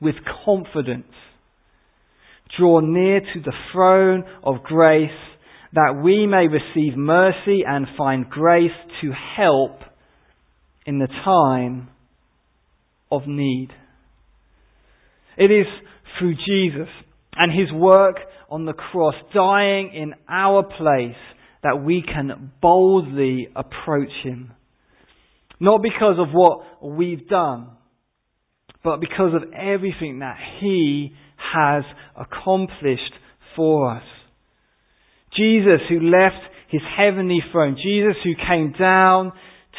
with 0.00 0.14
confidence 0.44 1.12
draw 2.58 2.80
near 2.80 3.20
to 3.20 3.40
the 3.44 3.52
throne 3.72 4.24
of 4.42 4.62
grace 4.64 5.10
that 5.72 6.00
we 6.02 6.26
may 6.26 6.46
receive 6.48 6.96
mercy 6.96 7.62
and 7.66 7.86
find 7.96 8.28
grace 8.28 8.70
to 9.00 9.12
help 9.36 9.78
in 10.84 10.98
the 10.98 11.06
time 11.24 11.88
of 13.10 13.22
need. 13.26 13.68
It 15.36 15.52
is 15.52 15.66
through 16.18 16.34
Jesus 16.34 16.88
and 17.36 17.52
his 17.52 17.72
work 17.72 18.16
on 18.50 18.64
the 18.64 18.72
cross, 18.72 19.14
dying 19.32 19.92
in 19.94 20.14
our 20.28 20.64
place, 20.64 21.16
that 21.62 21.82
we 21.84 22.02
can 22.02 22.50
boldly 22.60 23.48
approach 23.54 24.10
Him. 24.24 24.52
Not 25.60 25.82
because 25.82 26.16
of 26.18 26.32
what 26.32 26.82
we've 26.82 27.28
done, 27.28 27.68
but 28.82 29.00
because 29.00 29.34
of 29.34 29.52
everything 29.52 30.20
that 30.20 30.36
He 30.60 31.12
has 31.54 31.84
accomplished 32.16 33.12
for 33.56 33.96
us. 33.96 34.02
Jesus 35.36 35.80
who 35.88 36.00
left 36.00 36.42
His 36.68 36.82
heavenly 36.96 37.40
throne, 37.52 37.76
Jesus 37.76 38.16
who 38.24 38.32
came 38.34 38.72
down 38.78 39.32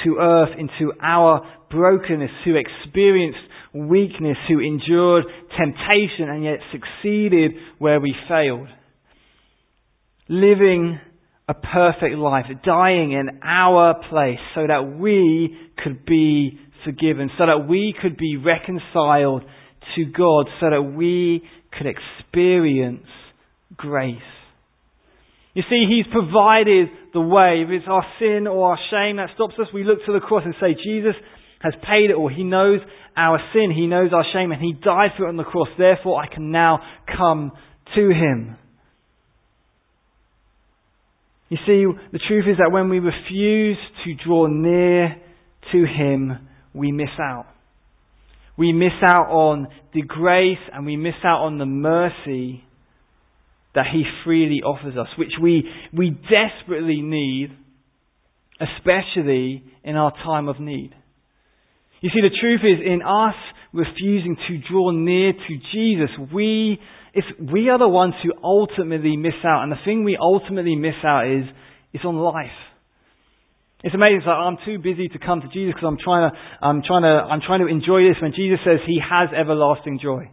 to 0.03 0.17
earth 0.19 0.57
into 0.57 0.93
our 1.01 1.41
brokenness, 1.69 2.31
who 2.45 2.55
experienced 2.55 3.39
weakness, 3.73 4.37
who 4.47 4.59
endured 4.59 5.23
temptation 5.57 6.29
and 6.29 6.43
yet 6.43 6.59
succeeded 6.71 7.51
where 7.79 7.99
we 7.99 8.13
failed. 8.27 8.67
Living 10.27 10.99
a 11.47 11.53
perfect 11.53 12.15
life, 12.15 12.45
dying 12.63 13.11
in 13.11 13.39
our 13.43 13.95
place 14.09 14.39
so 14.55 14.67
that 14.67 14.97
we 14.97 15.57
could 15.83 16.05
be 16.05 16.57
forgiven, 16.86 17.30
so 17.38 17.46
that 17.46 17.67
we 17.67 17.94
could 18.00 18.17
be 18.17 18.38
reconciled 18.38 19.44
to 19.96 20.06
God, 20.06 20.48
so 20.60 20.70
that 20.70 20.94
we 20.96 21.44
could 21.78 21.88
experience 21.88 23.08
grace. 23.76 24.17
You 25.54 25.63
see, 25.70 25.86
He's 25.88 26.12
provided 26.12 26.88
the 27.13 27.22
way. 27.22 27.63
If 27.63 27.70
it's 27.70 27.88
our 27.88 28.06
sin 28.20 28.48
or 28.48 28.72
our 28.72 28.80
shame 28.89 29.17
that 29.17 29.30
stops 29.36 29.56
us, 29.60 29.67
we 29.74 29.84
look 29.84 30.00
to 30.06 30.13
the 30.13 30.20
cross 30.20 30.44
and 30.46 30.56
say, 30.62 30.76
Jesus 30.82 31.15
has 31.62 31.74
paid 31.88 32.10
it 32.10 32.15
all. 32.15 32.30
He 32.30 32.44
knows 32.44 32.80
our 33.17 33.39
sin. 33.54 33.72
He 33.76 33.88
knows 33.88 34.12
our 34.13 34.26
shame 34.34 34.52
and 34.52 34.62
He 34.62 34.74
died 34.74 35.12
for 35.17 35.26
it 35.26 35.30
on 35.30 35.38
the 35.38 35.44
cross. 35.44 35.67
Therefore, 35.78 36.22
I 36.22 36.34
can 36.34 36.52
now 36.52 36.80
come 37.17 37.52
to 37.96 38.10
Him. 38.10 38.58
You 41.50 41.58
see, 41.67 41.86
the 42.13 42.20
truth 42.30 42.46
is 42.50 42.58
that 42.60 42.72
when 42.72 42.89
we 42.89 43.00
refuse 43.00 43.78
to 44.06 44.15
draw 44.26 44.48
near 44.48 45.17
to 45.74 45.86
Him, 45.86 46.48
we 46.73 46.91
miss 46.91 47.10
out. 47.19 47.47
We 48.57 48.73
miss 48.73 48.93
out 49.05 49.27
on 49.29 49.67
the 49.93 50.01
grace 50.01 50.60
and 50.73 50.86
we 50.86 50.97
miss 50.97 51.15
out 51.23 51.43
on 51.43 51.57
the 51.57 51.65
mercy 51.65 52.63
that 53.73 53.86
He 53.91 54.03
freely 54.23 54.62
offers 54.63 54.97
us, 54.97 55.07
which 55.17 55.31
we, 55.41 55.63
we 55.93 56.10
desperately 56.10 57.01
need, 57.01 57.49
especially 58.60 59.63
in 59.84 59.95
our 59.95 60.12
time 60.12 60.49
of 60.49 60.60
need. 60.60 60.93
You 62.01 62.10
see, 62.10 62.21
the 62.21 62.36
truth 62.39 62.62
is, 62.63 62.86
in 62.86 63.01
us 63.01 63.36
refusing 63.73 64.36
to 64.47 64.57
draw 64.69 64.91
near 64.91 65.34
to 65.34 65.57
Jesus, 65.71 66.10
we, 66.34 66.79
it's, 67.13 67.27
we 67.39 67.69
are 67.69 67.79
the 67.79 67.88
ones 67.88 68.15
who 68.23 68.31
ultimately 68.43 69.15
miss 69.17 69.34
out. 69.45 69.63
And 69.63 69.71
the 69.71 69.77
thing 69.86 70.03
we 70.03 70.17
ultimately 70.19 70.75
miss 70.75 70.95
out 71.03 71.27
is, 71.27 71.45
is 71.93 72.01
on 72.03 72.17
life. 72.17 72.47
It's 73.84 73.96
amazing. 73.96 74.22
It's 74.22 74.30
like, 74.30 74.38
I'm 74.38 74.58
too 74.62 74.78
busy 74.78 75.10
to 75.10 75.17
come 75.17 75.41
to 75.41 75.50
Jesus 75.50 75.74
because 75.74 75.89
I'm 75.89 75.98
trying 75.98 76.30
to, 76.30 76.38
I'm 76.62 76.82
trying 76.86 77.02
to, 77.02 77.15
I'm 77.26 77.41
trying 77.41 77.65
to 77.65 77.70
enjoy 77.70 78.06
this 78.06 78.22
when 78.22 78.34
Jesus 78.34 78.62
says 78.62 78.78
He 78.86 79.02
has 79.02 79.34
everlasting 79.34 79.98
joy. 79.98 80.30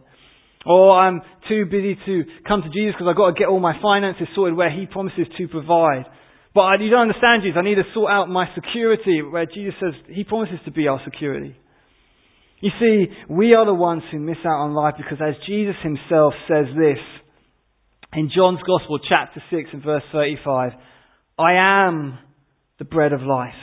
Or 0.65 0.93
I'm 0.93 1.21
too 1.47 1.65
busy 1.65 1.97
to 2.05 2.23
come 2.45 2.61
to 2.61 2.69
Jesus 2.69 2.93
because 2.93 3.09
I've 3.09 3.17
got 3.17 3.33
to 3.33 3.37
get 3.39 3.47
all 3.47 3.59
my 3.59 3.73
finances 3.81 4.27
sorted 4.35 4.53
where 4.53 4.69
He 4.69 4.85
promises 4.85 5.25
to 5.37 5.47
provide. 5.47 6.05
But 6.53 6.61
I, 6.61 6.75
you 6.77 6.89
don't 6.93 7.09
understand, 7.09 7.41
Jesus. 7.41 7.57
I 7.57 7.65
need 7.65 7.81
to 7.81 7.89
sort 7.93 8.11
out 8.11 8.29
my 8.29 8.45
security 8.53 9.21
where 9.25 9.45
Jesus 9.45 9.73
says 9.81 9.97
He 10.05 10.23
promises 10.23 10.59
to 10.65 10.71
be 10.71 10.87
our 10.87 11.01
security. 11.05 11.57
You 12.61 12.71
see, 12.79 13.05
we 13.29 13.55
are 13.55 13.65
the 13.65 13.73
ones 13.73 14.03
who 14.11 14.19
miss 14.19 14.37
out 14.45 14.61
on 14.61 14.73
life 14.73 14.95
because 14.97 15.17
as 15.25 15.33
Jesus 15.47 15.75
Himself 15.81 16.33
says 16.45 16.65
this 16.77 17.01
in 18.13 18.29
John's 18.35 18.59
Gospel, 18.61 18.99
chapter 19.09 19.41
6 19.49 19.69
and 19.73 19.83
verse 19.83 20.03
35, 20.11 20.73
I 21.39 21.53
am 21.53 22.19
the 22.79 22.85
bread 22.85 23.13
of 23.13 23.21
life. 23.21 23.53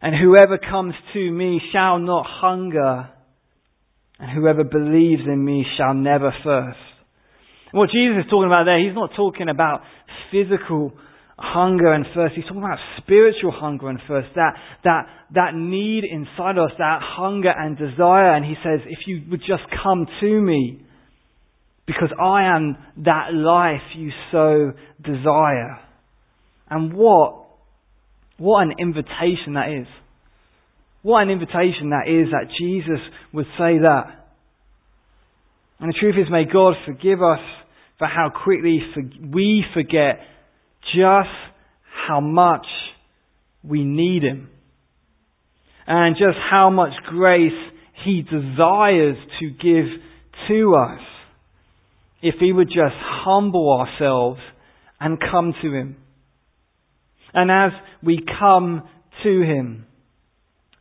And 0.00 0.14
whoever 0.14 0.58
comes 0.58 0.94
to 1.12 1.30
me 1.30 1.60
shall 1.72 1.98
not 1.98 2.24
hunger, 2.26 3.10
and 4.20 4.30
whoever 4.30 4.64
believes 4.64 5.22
in 5.26 5.44
me 5.44 5.66
shall 5.76 5.94
never 5.94 6.32
thirst. 6.44 6.78
And 7.72 7.78
what 7.78 7.90
Jesus 7.90 8.24
is 8.24 8.30
talking 8.30 8.46
about 8.46 8.64
there, 8.64 8.78
he's 8.78 8.94
not 8.94 9.10
talking 9.16 9.48
about 9.48 9.82
physical 10.30 10.92
hunger 11.36 11.92
and 11.92 12.04
thirst. 12.14 12.34
He's 12.34 12.44
talking 12.44 12.62
about 12.62 12.78
spiritual 12.98 13.52
hunger 13.52 13.88
and 13.88 14.00
thirst, 14.08 14.28
that, 14.34 14.54
that, 14.84 15.06
that 15.34 15.54
need 15.54 16.04
inside 16.04 16.58
us, 16.58 16.70
that 16.78 17.00
hunger 17.02 17.52
and 17.56 17.76
desire. 17.76 18.34
And 18.34 18.44
he 18.44 18.54
says, 18.62 18.80
if 18.86 19.06
you 19.06 19.22
would 19.30 19.40
just 19.40 19.62
come 19.82 20.06
to 20.20 20.40
me, 20.40 20.82
because 21.86 22.10
I 22.20 22.54
am 22.54 22.76
that 23.04 23.32
life 23.32 23.80
you 23.96 24.10
so 24.30 24.72
desire. 25.02 25.80
And 26.68 26.92
what, 26.92 27.37
what 28.38 28.62
an 28.62 28.74
invitation 28.78 29.54
that 29.54 29.70
is. 29.80 29.86
What 31.02 31.22
an 31.22 31.30
invitation 31.30 31.90
that 31.90 32.08
is 32.08 32.28
that 32.30 32.50
Jesus 32.58 33.00
would 33.32 33.46
say 33.58 33.78
that. 33.78 34.26
And 35.80 35.90
the 35.90 35.98
truth 35.98 36.16
is, 36.18 36.30
may 36.30 36.44
God 36.44 36.74
forgive 36.86 37.22
us 37.22 37.40
for 37.98 38.06
how 38.06 38.30
quickly 38.30 38.80
we 39.32 39.64
forget 39.74 40.20
just 40.94 41.28
how 42.08 42.20
much 42.20 42.66
we 43.62 43.84
need 43.84 44.22
Him. 44.22 44.48
And 45.86 46.16
just 46.16 46.38
how 46.50 46.70
much 46.70 46.92
grace 47.08 47.52
He 48.04 48.22
desires 48.22 49.16
to 49.40 49.50
give 49.50 49.86
to 50.48 50.74
us 50.74 51.00
if 52.22 52.34
we 52.40 52.52
would 52.52 52.68
just 52.68 52.96
humble 52.96 53.72
ourselves 53.72 54.40
and 55.00 55.18
come 55.20 55.54
to 55.62 55.72
Him. 55.72 55.96
And 57.34 57.50
as 57.50 57.72
we 58.02 58.20
come 58.38 58.82
to 59.22 59.42
Him, 59.42 59.86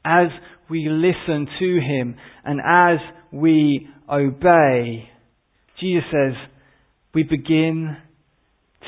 as 0.05 0.27
we 0.69 0.87
listen 0.89 1.47
to 1.59 1.79
Him, 1.79 2.15
and 2.43 2.59
as 2.59 2.99
we 3.31 3.87
obey, 4.09 5.09
Jesus 5.79 6.03
says, 6.11 6.33
we 7.13 7.23
begin 7.23 7.97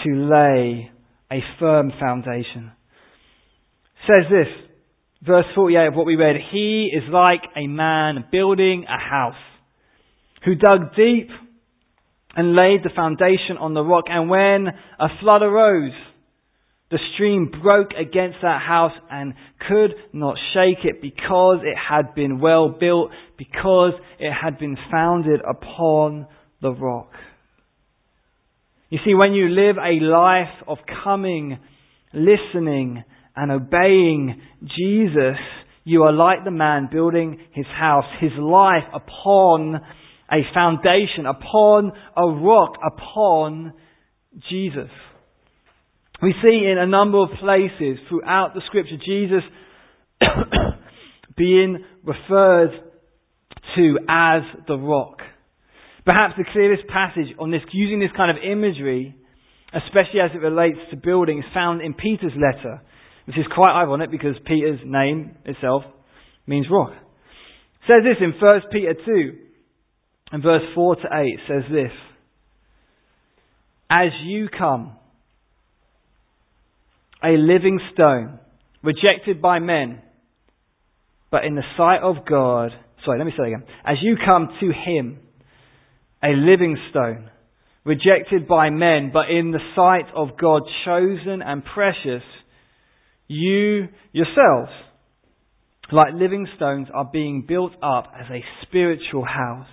to 0.04 0.10
lay 0.10 0.92
a 1.32 1.40
firm 1.60 1.92
foundation. 2.00 2.72
Says 4.08 4.26
this, 4.30 4.48
verse 5.26 5.46
48 5.56 5.88
of 5.88 5.96
what 5.96 6.06
we 6.06 6.16
read, 6.16 6.36
He 6.52 6.92
is 6.94 7.04
like 7.12 7.42
a 7.56 7.68
man 7.68 8.26
building 8.32 8.86
a 8.88 8.98
house 8.98 9.34
who 10.46 10.56
dug 10.56 10.96
deep 10.96 11.30
and 12.36 12.56
laid 12.56 12.84
the 12.84 12.92
foundation 12.96 13.58
on 13.60 13.74
the 13.74 13.84
rock. 13.84 14.06
And 14.08 14.30
when 14.30 14.68
a 15.00 15.08
flood 15.22 15.42
arose, 15.42 15.92
the 16.92 17.00
stream 17.14 17.52
broke 17.62 17.92
against 17.92 18.38
that 18.42 18.62
house 18.62 18.94
and 19.12 19.34
could 19.68 19.94
not 20.12 20.38
shake 20.54 20.84
it 20.86 21.02
because 21.02 21.60
it 21.64 21.78
had 21.78 22.16
been 22.16 22.40
well 22.40 22.70
built, 22.70 23.12
because 23.38 23.94
it 24.20 24.32
had 24.32 24.58
been 24.58 24.78
founded 24.92 25.40
upon 25.48 26.28
the 26.62 26.72
rock. 26.72 27.12
You 28.90 28.98
see, 29.06 29.14
when 29.14 29.34
you 29.34 29.50
live 29.50 29.78
a 29.78 30.04
life 30.04 30.64
of 30.68 30.80
coming, 31.04 31.60
listening, 32.12 33.04
and 33.36 33.52
obeying 33.52 34.42
Jesus, 34.64 35.38
you 35.84 36.04
are 36.04 36.12
like 36.12 36.44
the 36.44 36.52
man 36.52 36.90
building 36.92 37.40
his 37.52 37.68
house, 37.68 38.06
his 38.20 38.32
life 38.38 38.84
upon 38.94 39.80
a 40.32 40.42
foundation, 40.54 41.28
upon 41.28 41.92
a 42.18 42.28
rock, 42.28 42.74
upon 42.86 43.74
Jesus. 44.50 44.90
We 46.22 46.34
see 46.44 46.68
in 46.70 46.78
a 46.78 46.86
number 46.86 47.18
of 47.18 47.30
places 47.40 47.98
throughout 48.10 48.54
the 48.54 48.62
scripture 48.68 48.98
Jesus 49.06 49.44
being 51.38 51.86
referred 52.04 52.72
to 53.76 53.98
as 54.10 54.42
the 54.68 54.76
rock. 54.76 55.20
Perhaps 56.06 56.34
the 56.38 56.46
clearest 56.52 56.88
passage 56.88 57.36
on 57.40 57.52
this, 57.52 57.62
using 57.72 58.00
this 58.00 58.10
kind 58.18 58.36
of 58.36 58.44
imagery, 58.44 59.16
especially 59.74 60.20
as 60.20 60.32
it 60.34 60.40
relates 60.40 60.80
to 60.92 60.98
building, 60.98 61.40
is 61.40 61.46
found 61.54 61.82
in 61.82 61.94
Peter's 61.94 62.34
letter, 62.36 62.82
which 63.26 63.38
is 63.38 63.46
quite 63.54 63.80
ironic 63.80 64.12
because 64.12 64.36
Peter's 64.46 64.80
name 64.84 65.38
itself 65.46 65.84
means 66.48 66.68
rock. 66.70 66.92
It 66.92 67.88
says 67.88 68.04
this 68.04 68.18
in 68.20 68.34
1 68.40 68.62
Peter 68.72 68.94
2, 69.06 69.38
and 70.32 70.44
verse 70.44 70.64
4 70.76 70.96
to 70.98 71.08
8 71.14 71.40
says 71.48 71.64
this 71.72 71.92
As 73.90 74.10
you 74.26 74.50
come, 74.50 74.99
a 77.24 77.32
living 77.32 77.80
stone, 77.94 78.40
rejected 78.84 79.42
by 79.42 79.60
men, 79.60 80.02
but 81.32 81.46
in 81.46 81.56
the 81.56 81.64
sight 81.78 82.02
of 82.02 82.26
God, 82.28 82.72
sorry, 83.06 83.20
let 83.20 83.26
me 83.26 83.32
say 83.32 83.44
that 83.44 83.48
again. 83.48 83.64
As 83.86 83.98
you 84.02 84.16
come 84.26 84.50
to 84.60 84.68
Him, 84.68 85.20
a 86.24 86.30
living 86.30 86.78
stone, 86.90 87.30
rejected 87.84 88.48
by 88.48 88.70
men, 88.70 89.12
but 89.14 89.30
in 89.30 89.52
the 89.52 89.60
sight 89.76 90.14
of 90.16 90.38
God, 90.40 90.64
chosen 90.86 91.42
and 91.42 91.64
precious, 91.64 92.24
you 93.28 93.88
yourselves, 94.12 94.72
like 95.92 96.14
living 96.14 96.48
stones, 96.56 96.88
are 96.94 97.10
being 97.12 97.46
built 97.48 97.74
up 97.82 98.12
as 98.20 98.26
a 98.32 98.44
spiritual 98.64 99.26
house 99.26 99.68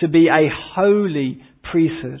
to 0.00 0.08
be 0.08 0.28
a 0.28 0.48
holy 0.74 1.42
priesthood, 1.70 2.20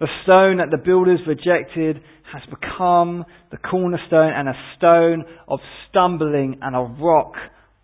the 0.00 0.08
stone 0.22 0.58
that 0.58 0.70
the 0.70 0.82
builders 0.82 1.20
rejected 1.26 2.00
has 2.32 2.42
become 2.50 3.24
the 3.50 3.56
cornerstone 3.56 4.32
and 4.34 4.48
a 4.48 4.54
stone 4.76 5.24
of 5.48 5.60
stumbling 5.88 6.58
and 6.62 6.76
a 6.76 7.02
rock 7.02 7.32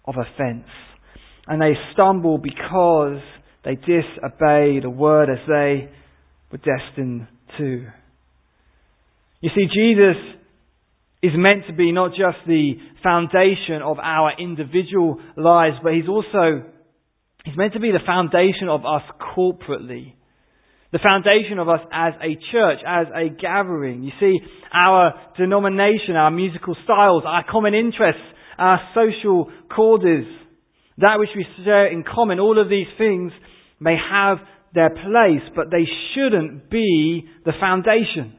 of 0.05 0.15
offense. 0.17 0.69
And 1.47 1.61
they 1.61 1.73
stumble 1.93 2.39
because 2.39 3.21
they 3.65 3.75
disobey 3.75 4.81
the 4.81 4.91
word 4.91 5.29
as 5.31 5.39
they 5.47 5.91
were 6.53 6.59
destined 6.59 7.27
to. 7.59 7.87
You 9.41 9.51
see, 9.55 9.67
Jesus 9.75 10.17
is 11.23 11.33
meant 11.35 11.67
to 11.67 11.73
be 11.73 11.91
not 11.91 12.11
just 12.11 12.47
the 12.47 12.75
foundation 13.03 13.83
of 13.83 13.99
our 13.99 14.33
individual 14.39 15.21
lives, 15.37 15.77
but 15.83 15.95
he's 15.95 16.09
also 16.09 16.65
He's 17.45 17.57
meant 17.57 17.75
to 17.75 17.81
be 17.81 17.93
the 17.93 18.01
foundation 18.05 18.69
of 18.69 18.87
us 18.87 19.03
corporately. 19.37 20.15
The 20.95 21.01
foundation 21.01 21.59
of 21.59 21.69
us 21.69 21.81
as 21.93 22.15
a 22.23 22.39
church, 22.53 22.79
as 22.87 23.09
a 23.13 23.29
gathering. 23.29 24.05
You 24.05 24.13
see, 24.21 24.39
our 24.73 25.13
denomination, 25.37 26.15
our 26.15 26.31
musical 26.31 26.77
styles, 26.85 27.25
our 27.27 27.45
common 27.51 27.75
interests, 27.75 28.23
our 28.57 28.79
social 28.95 29.51
causes, 29.75 30.25
that 30.99 31.19
which 31.19 31.31
we 31.35 31.45
share 31.65 31.89
in 31.89 32.05
common, 32.05 32.39
all 32.39 32.63
of 32.63 32.69
these 32.69 32.87
things 32.97 33.33
may 33.81 33.97
have 33.97 34.39
their 34.73 34.91
place, 34.91 35.43
but 35.57 35.73
they 35.73 35.83
shouldn't 36.15 36.71
be 36.71 37.29
the 37.45 37.55
foundation. 37.59 38.33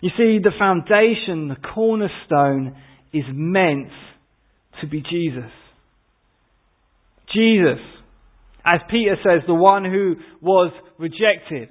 You 0.00 0.10
see, 0.16 0.38
the 0.38 0.52
foundation, 0.56 1.48
the 1.48 1.56
cornerstone, 1.74 2.76
is 3.12 3.24
meant 3.32 3.90
to 4.82 4.86
be 4.86 5.00
Jesus. 5.02 5.50
Jesus 7.34 7.80
as 8.66 8.80
Peter 8.90 9.16
says, 9.22 9.42
the 9.46 9.54
one 9.54 9.84
who 9.84 10.16
was 10.42 10.72
rejected. 10.98 11.68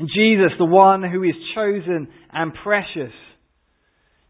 Jesus, 0.00 0.52
the 0.58 0.64
one 0.64 1.02
who 1.02 1.22
is 1.22 1.34
chosen 1.54 2.08
and 2.32 2.52
precious. 2.64 3.12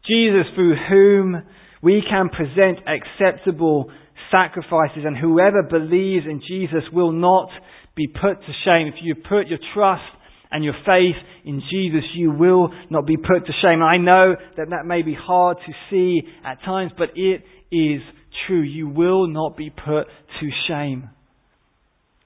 Jesus, 0.06 0.46
through 0.56 0.74
whom 0.88 1.42
we 1.80 2.02
can 2.08 2.28
present 2.28 2.80
acceptable 2.86 3.90
sacrifices, 4.32 5.04
and 5.04 5.16
whoever 5.16 5.62
believes 5.62 6.26
in 6.26 6.42
Jesus 6.46 6.82
will 6.92 7.12
not 7.12 7.48
be 7.94 8.08
put 8.08 8.40
to 8.40 8.52
shame. 8.64 8.88
If 8.88 8.94
you 9.02 9.14
put 9.14 9.46
your 9.46 9.60
trust 9.74 10.02
and 10.50 10.64
your 10.64 10.74
faith 10.84 11.16
in 11.44 11.62
Jesus, 11.70 12.02
you 12.14 12.32
will 12.32 12.70
not 12.90 13.06
be 13.06 13.16
put 13.16 13.46
to 13.46 13.52
shame. 13.62 13.82
I 13.82 13.98
know 13.98 14.34
that 14.56 14.70
that 14.70 14.84
may 14.84 15.02
be 15.02 15.14
hard 15.14 15.58
to 15.64 15.72
see 15.90 16.22
at 16.44 16.62
times, 16.64 16.92
but 16.98 17.10
it 17.14 17.42
is 17.70 18.00
true. 18.46 18.62
You 18.62 18.88
will 18.88 19.28
not 19.28 19.56
be 19.56 19.70
put 19.70 20.06
to 20.40 20.48
shame. 20.66 21.10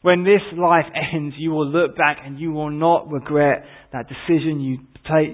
When 0.07 0.23
this 0.23 0.43
life 0.57 0.85
ends, 1.13 1.35
you 1.37 1.51
will 1.51 1.67
look 1.67 1.97
back 1.97 2.19
and 2.25 2.39
you 2.39 2.53
will 2.53 2.71
not 2.71 3.11
regret 3.11 3.65
that 3.93 4.07
decision 4.07 4.61
you, 4.61 4.79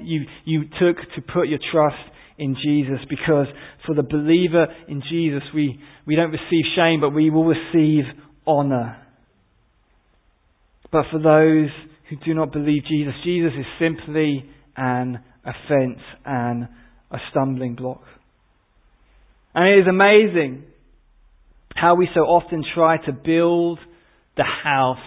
you, 0.02 0.22
you 0.46 0.62
took 0.62 0.96
to 1.14 1.20
put 1.30 1.46
your 1.48 1.58
trust 1.70 2.00
in 2.38 2.56
Jesus 2.56 3.04
because 3.11 3.48
for 3.85 3.94
the 3.94 4.02
believer 4.02 4.64
in 4.88 5.02
Jesus, 5.11 5.42
we, 5.54 5.78
we 6.06 6.16
don't 6.16 6.30
receive 6.30 6.64
shame, 6.74 7.02
but 7.02 7.11
we 7.11 7.28
will 7.28 7.44
receive 7.44 8.04
honor. 8.46 8.96
But 10.90 11.04
for 11.11 11.18
those 11.18 11.68
who 12.08 12.16
do 12.24 12.32
not 12.32 12.50
believe 12.50 12.85
Jesus, 12.88 13.12
Jesus 13.24 13.52
is 13.58 13.66
simply 13.78 14.48
an 14.74 15.20
offense 15.44 16.00
and 16.24 16.66
a 17.11 17.18
stumbling 17.30 17.74
block. 17.74 18.00
And 19.54 19.68
it 19.68 19.82
is 19.82 19.87
amazing 19.87 20.64
how 21.74 21.94
we 21.94 22.08
so 22.14 22.20
often 22.20 22.64
try 22.74 22.96
to 23.04 23.12
build 23.12 23.78
the 24.36 24.44
house 24.44 24.98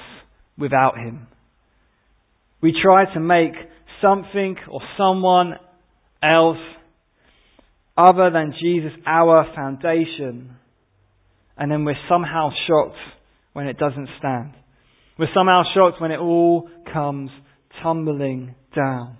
without 0.57 0.97
Him. 0.97 1.27
We 2.61 2.73
try 2.81 3.13
to 3.13 3.19
make 3.19 3.53
something 4.01 4.55
or 4.69 4.81
someone 4.97 5.53
else 6.23 6.57
other 7.97 8.29
than 8.31 8.53
Jesus 8.61 8.91
our 9.05 9.45
foundation. 9.55 10.57
and 11.57 11.71
then 11.71 11.85
we're 11.85 11.95
somehow 12.09 12.49
shocked 12.67 12.97
when 13.53 13.67
it 13.67 13.77
doesn't 13.77 14.09
stand. 14.19 14.53
We're 15.17 15.33
somehow 15.33 15.63
shocked 15.73 16.01
when 16.01 16.11
it 16.11 16.19
all 16.19 16.69
comes 16.91 17.29
tumbling 17.81 18.55
down. 18.75 19.17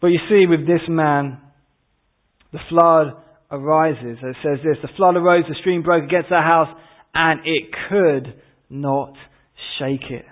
But 0.00 0.08
you 0.08 0.18
see, 0.28 0.44
with 0.46 0.66
this 0.66 0.82
man, 0.88 1.38
the 2.52 2.58
flood 2.68 3.14
arises. 3.50 4.18
It 4.22 4.36
says 4.42 4.58
this 4.62 4.76
The 4.82 4.94
flood 4.96 5.16
arose, 5.16 5.44
the 5.48 5.56
stream 5.60 5.82
broke 5.82 6.04
against 6.04 6.28
that 6.28 6.44
house, 6.44 6.68
and 7.14 7.40
it 7.46 7.70
could 7.88 8.34
not 8.68 9.14
shake 9.78 10.10
it. 10.10 10.24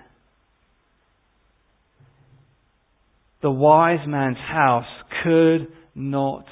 The 3.41 3.51
wise 3.51 4.07
man's 4.07 4.37
house 4.37 4.85
could 5.23 5.67
not 5.93 6.45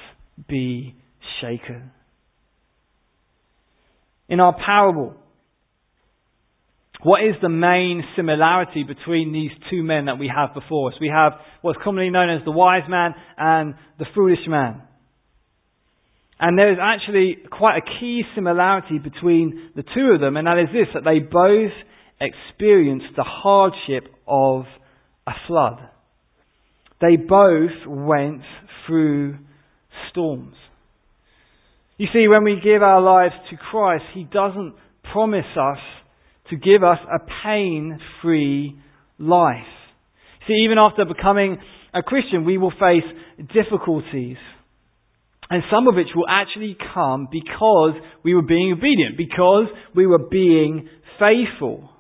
be 0.48 0.96
shaken. 1.42 1.92
In 4.30 4.40
our 4.40 4.56
parable, 4.66 5.16
what 7.04 7.22
is 7.22 7.36
the 7.42 7.50
main 7.50 8.04
similarity 8.16 8.84
between 8.84 9.34
these 9.34 9.52
two 9.70 9.84
men 9.84 10.06
that 10.06 10.18
we 10.18 10.32
have 10.34 10.54
before 10.54 10.92
us? 10.92 10.98
We 11.02 11.10
have 11.10 11.34
what's 11.62 11.80
commonly 11.84 12.10
known 12.10 12.30
as 12.30 12.46
the 12.46 12.52
wise 12.52 12.88
man 12.88 13.14
and 13.38 13.76
the 14.00 14.06
foolish 14.16 14.48
man. 14.48 14.82
And 16.46 16.60
there 16.60 16.74
is 16.74 16.78
actually 16.82 17.38
quite 17.50 17.78
a 17.78 18.00
key 18.02 18.24
similarity 18.36 19.00
between 19.00 19.72
the 19.78 19.84
two 19.96 20.12
of 20.14 20.20
them, 20.20 20.36
and 20.36 20.46
that 20.46 20.60
is 20.60 20.68
this, 20.74 20.88
that 20.94 21.06
they 21.06 21.20
both 21.20 21.72
experienced 22.20 23.16
the 23.16 23.24
hardship 23.24 24.14
of 24.28 24.66
a 25.26 25.32
flood. 25.48 25.80
They 27.00 27.16
both 27.16 27.88
went 27.88 28.42
through 28.86 29.38
storms. 30.12 30.56
You 31.96 32.08
see, 32.12 32.28
when 32.28 32.44
we 32.44 32.60
give 32.62 32.84
our 32.84 33.00
lives 33.00 33.36
to 33.50 33.56
Christ, 33.56 34.04
He 34.14 34.26
doesn't 34.26 34.76
promise 35.14 35.46
us 35.58 35.80
to 36.50 36.58
give 36.58 36.84
us 36.84 37.00
a 37.10 37.20
pain 37.46 37.98
free 38.22 38.78
life. 39.18 39.56
See, 40.46 40.66
even 40.66 40.78
after 40.78 41.06
becoming 41.06 41.58
a 41.94 42.04
Christian, 42.04 42.44
we 42.44 42.58
will 42.58 42.72
face 42.72 43.48
difficulties. 43.54 44.36
And 45.54 45.62
some 45.72 45.88
of 45.88 45.94
which 45.94 46.08
will 46.16 46.26
actually 46.28 46.76
come 46.96 47.28
because 47.32 47.94
we 48.24 48.34
were 48.34 48.42
being 48.42 48.74
obedient, 48.76 49.18
because 49.18 49.68
we 49.96 50.08
were 50.08 50.18
being 50.18 50.90
faithful. 51.20 51.92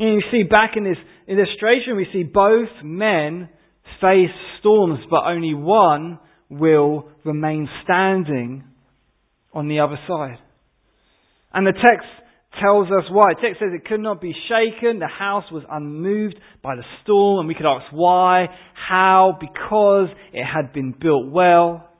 And 0.00 0.14
you 0.14 0.22
see, 0.32 0.42
back 0.42 0.72
in 0.76 0.82
this 0.82 0.96
illustration, 1.28 1.94
we 1.96 2.08
see 2.12 2.24
both 2.24 2.70
men 2.82 3.48
face 4.00 4.34
storms, 4.58 4.98
but 5.08 5.26
only 5.26 5.54
one 5.54 6.18
will 6.50 7.06
remain 7.24 7.68
standing 7.84 8.64
on 9.52 9.68
the 9.68 9.78
other 9.78 10.00
side. 10.08 10.38
And 11.54 11.64
the 11.64 11.70
text 11.70 12.08
tells 12.60 12.88
us 12.88 13.04
why. 13.12 13.34
The 13.34 13.42
text 13.42 13.60
says 13.60 13.68
it 13.72 13.86
could 13.86 14.00
not 14.00 14.20
be 14.20 14.34
shaken. 14.48 14.98
The 14.98 15.06
house 15.06 15.44
was 15.52 15.62
unmoved 15.70 16.34
by 16.64 16.74
the 16.74 16.84
storm. 17.04 17.38
And 17.38 17.48
we 17.48 17.54
could 17.54 17.64
ask 17.64 17.92
why, 17.92 18.46
how, 18.74 19.38
because 19.38 20.08
it 20.32 20.44
had 20.44 20.72
been 20.72 20.96
built 21.00 21.30
well, 21.30 21.90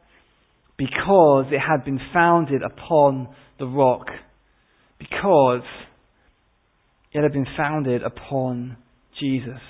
because 0.77 1.47
it 1.51 1.61
had 1.61 1.85
been 1.85 2.01
founded 2.13 2.63
upon 2.63 3.29
the 3.59 3.67
rock, 3.67 4.07
because 4.99 5.63
it 7.13 7.23
had 7.23 7.33
been 7.33 7.47
founded 7.57 8.03
upon 8.03 8.77
Jesus. 9.21 9.61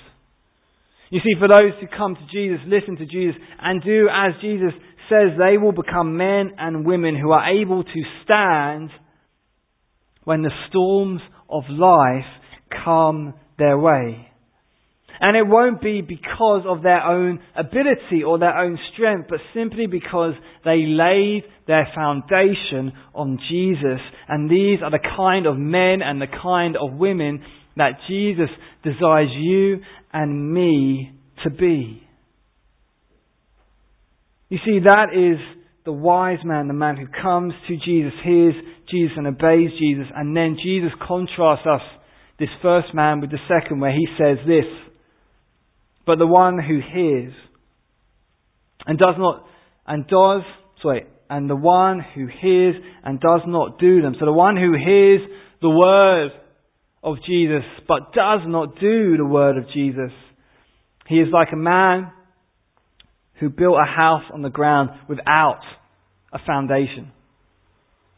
You 1.09 1.19
see, 1.19 1.39
for 1.39 1.47
those 1.47 1.73
who 1.79 1.87
come 1.95 2.15
to 2.15 2.27
Jesus, 2.31 2.59
listen 2.65 2.95
to 2.97 3.05
Jesus, 3.05 3.39
and 3.61 3.83
do 3.83 4.07
as 4.11 4.33
Jesus 4.41 4.73
says, 5.09 5.37
they 5.37 5.57
will 5.57 5.71
become 5.73 6.17
men 6.17 6.53
and 6.57 6.85
women 6.85 7.15
who 7.19 7.31
are 7.31 7.53
able 7.53 7.83
to 7.83 8.03
stand 8.23 8.89
when 10.23 10.41
the 10.41 10.51
storms 10.69 11.21
of 11.49 11.63
life 11.69 12.25
come 12.83 13.33
their 13.59 13.77
way. 13.77 14.32
And 15.19 15.37
it 15.37 15.47
won't 15.47 15.81
be 15.81 16.01
because 16.01 16.63
of 16.67 16.83
their 16.83 17.01
own 17.01 17.39
ability 17.55 18.23
or 18.25 18.39
their 18.39 18.57
own 18.57 18.77
strength, 18.93 19.27
but 19.29 19.39
simply 19.53 19.85
because 19.87 20.33
they 20.65 20.85
laid 20.85 21.43
their 21.67 21.87
foundation 21.95 22.91
on 23.13 23.39
Jesus. 23.49 24.01
And 24.27 24.49
these 24.49 24.79
are 24.83 24.91
the 24.91 24.99
kind 25.15 25.45
of 25.45 25.57
men 25.57 26.01
and 26.01 26.21
the 26.21 26.27
kind 26.41 26.75
of 26.75 26.97
women 26.97 27.43
that 27.77 27.99
Jesus 28.07 28.49
desires 28.83 29.29
you 29.33 29.79
and 30.11 30.53
me 30.53 31.13
to 31.43 31.49
be. 31.49 32.03
You 34.49 34.59
see, 34.65 34.79
that 34.83 35.07
is 35.13 35.39
the 35.85 35.91
wise 35.91 36.39
man, 36.43 36.67
the 36.67 36.73
man 36.73 36.95
who 36.97 37.07
comes 37.21 37.53
to 37.67 37.75
Jesus, 37.75 38.13
hears 38.23 38.53
Jesus 38.89 39.13
and 39.17 39.27
obeys 39.27 39.71
Jesus, 39.79 40.05
and 40.15 40.35
then 40.35 40.57
Jesus 40.63 40.91
contrasts 41.05 41.65
us, 41.65 41.81
this 42.39 42.49
first 42.61 42.93
man, 42.93 43.21
with 43.21 43.31
the 43.31 43.39
second, 43.47 43.79
where 43.79 43.91
he 43.91 44.07
says 44.17 44.37
this, 44.47 44.65
but 46.05 46.17
the 46.17 46.27
one 46.27 46.59
who 46.59 46.79
hears 46.79 47.33
and 48.85 48.97
does 48.97 49.15
not, 49.17 49.45
and 49.87 50.07
does, 50.07 50.41
sorry, 50.81 51.05
and 51.29 51.49
the 51.49 51.55
one 51.55 51.99
who 52.13 52.27
hears 52.27 52.75
and 53.03 53.19
does 53.19 53.41
not 53.47 53.79
do 53.79 54.01
them. 54.01 54.15
So 54.19 54.25
the 54.25 54.33
one 54.33 54.57
who 54.57 54.73
hears 54.73 55.21
the 55.61 55.69
word 55.69 56.31
of 57.03 57.17
Jesus, 57.25 57.63
but 57.87 58.13
does 58.13 58.41
not 58.45 58.79
do 58.79 59.17
the 59.17 59.25
word 59.25 59.57
of 59.57 59.65
Jesus, 59.73 60.11
he 61.07 61.15
is 61.15 61.27
like 61.31 61.49
a 61.51 61.57
man 61.57 62.11
who 63.39 63.49
built 63.49 63.75
a 63.75 63.85
house 63.85 64.23
on 64.33 64.41
the 64.41 64.49
ground 64.49 64.89
without 65.09 65.61
a 66.31 66.39
foundation. 66.45 67.11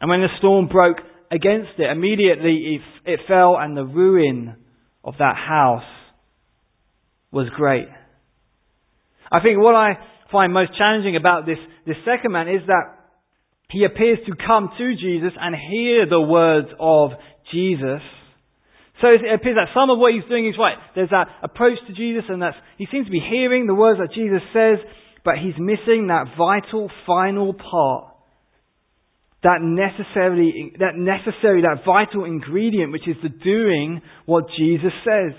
And 0.01 0.09
when 0.09 0.21
the 0.21 0.27
storm 0.37 0.67
broke 0.67 0.97
against 1.31 1.79
it, 1.79 1.89
immediately 1.89 2.79
it, 3.05 3.19
fell 3.27 3.57
and 3.57 3.75
the 3.75 3.85
ruin 3.85 4.55
of 5.03 5.15
that 5.19 5.35
house 5.35 5.83
was 7.35 7.49
great. 7.53 7.89
I 9.29 9.41
think 9.41 9.59
what 9.59 9.75
I 9.75 9.99
find 10.31 10.53
most 10.53 10.71
challenging 10.77 11.17
about 11.17 11.45
this, 11.45 11.59
this 11.85 11.97
second 12.07 12.31
man 12.31 12.47
is 12.47 12.61
that 12.67 12.95
he 13.69 13.83
appears 13.83 14.19
to 14.25 14.33
come 14.47 14.71
to 14.77 14.95
Jesus 14.95 15.35
and 15.35 15.53
hear 15.53 16.07
the 16.07 16.21
words 16.21 16.69
of 16.79 17.11
Jesus. 17.51 17.99
So 19.01 19.07
it 19.11 19.19
appears 19.27 19.57
that 19.59 19.75
some 19.75 19.89
of 19.89 19.99
what 19.99 20.13
he's 20.13 20.23
doing 20.29 20.47
is 20.47 20.55
right. 20.57 20.77
There's 20.95 21.09
that 21.09 21.27
approach 21.43 21.77
to 21.87 21.93
Jesus 21.93 22.23
and 22.29 22.41
that's, 22.41 22.55
he 22.77 22.87
seems 22.89 23.05
to 23.07 23.11
be 23.11 23.19
hearing 23.19 23.67
the 23.67 23.75
words 23.75 23.99
that 23.99 24.15
Jesus 24.15 24.39
says, 24.53 24.79
but 25.25 25.35
he's 25.35 25.59
missing 25.59 26.07
that 26.07 26.37
vital 26.37 26.89
final 27.05 27.53
part. 27.53 28.15
That 29.43 29.59
necessarily, 29.59 30.71
that 30.79 30.95
necessary, 30.95 31.63
that 31.63 31.83
vital 31.85 32.23
ingredient, 32.23 32.93
which 32.93 33.07
is 33.07 33.17
the 33.21 33.29
doing 33.29 34.01
what 34.25 34.45
Jesus 34.57 34.93
says. 35.03 35.35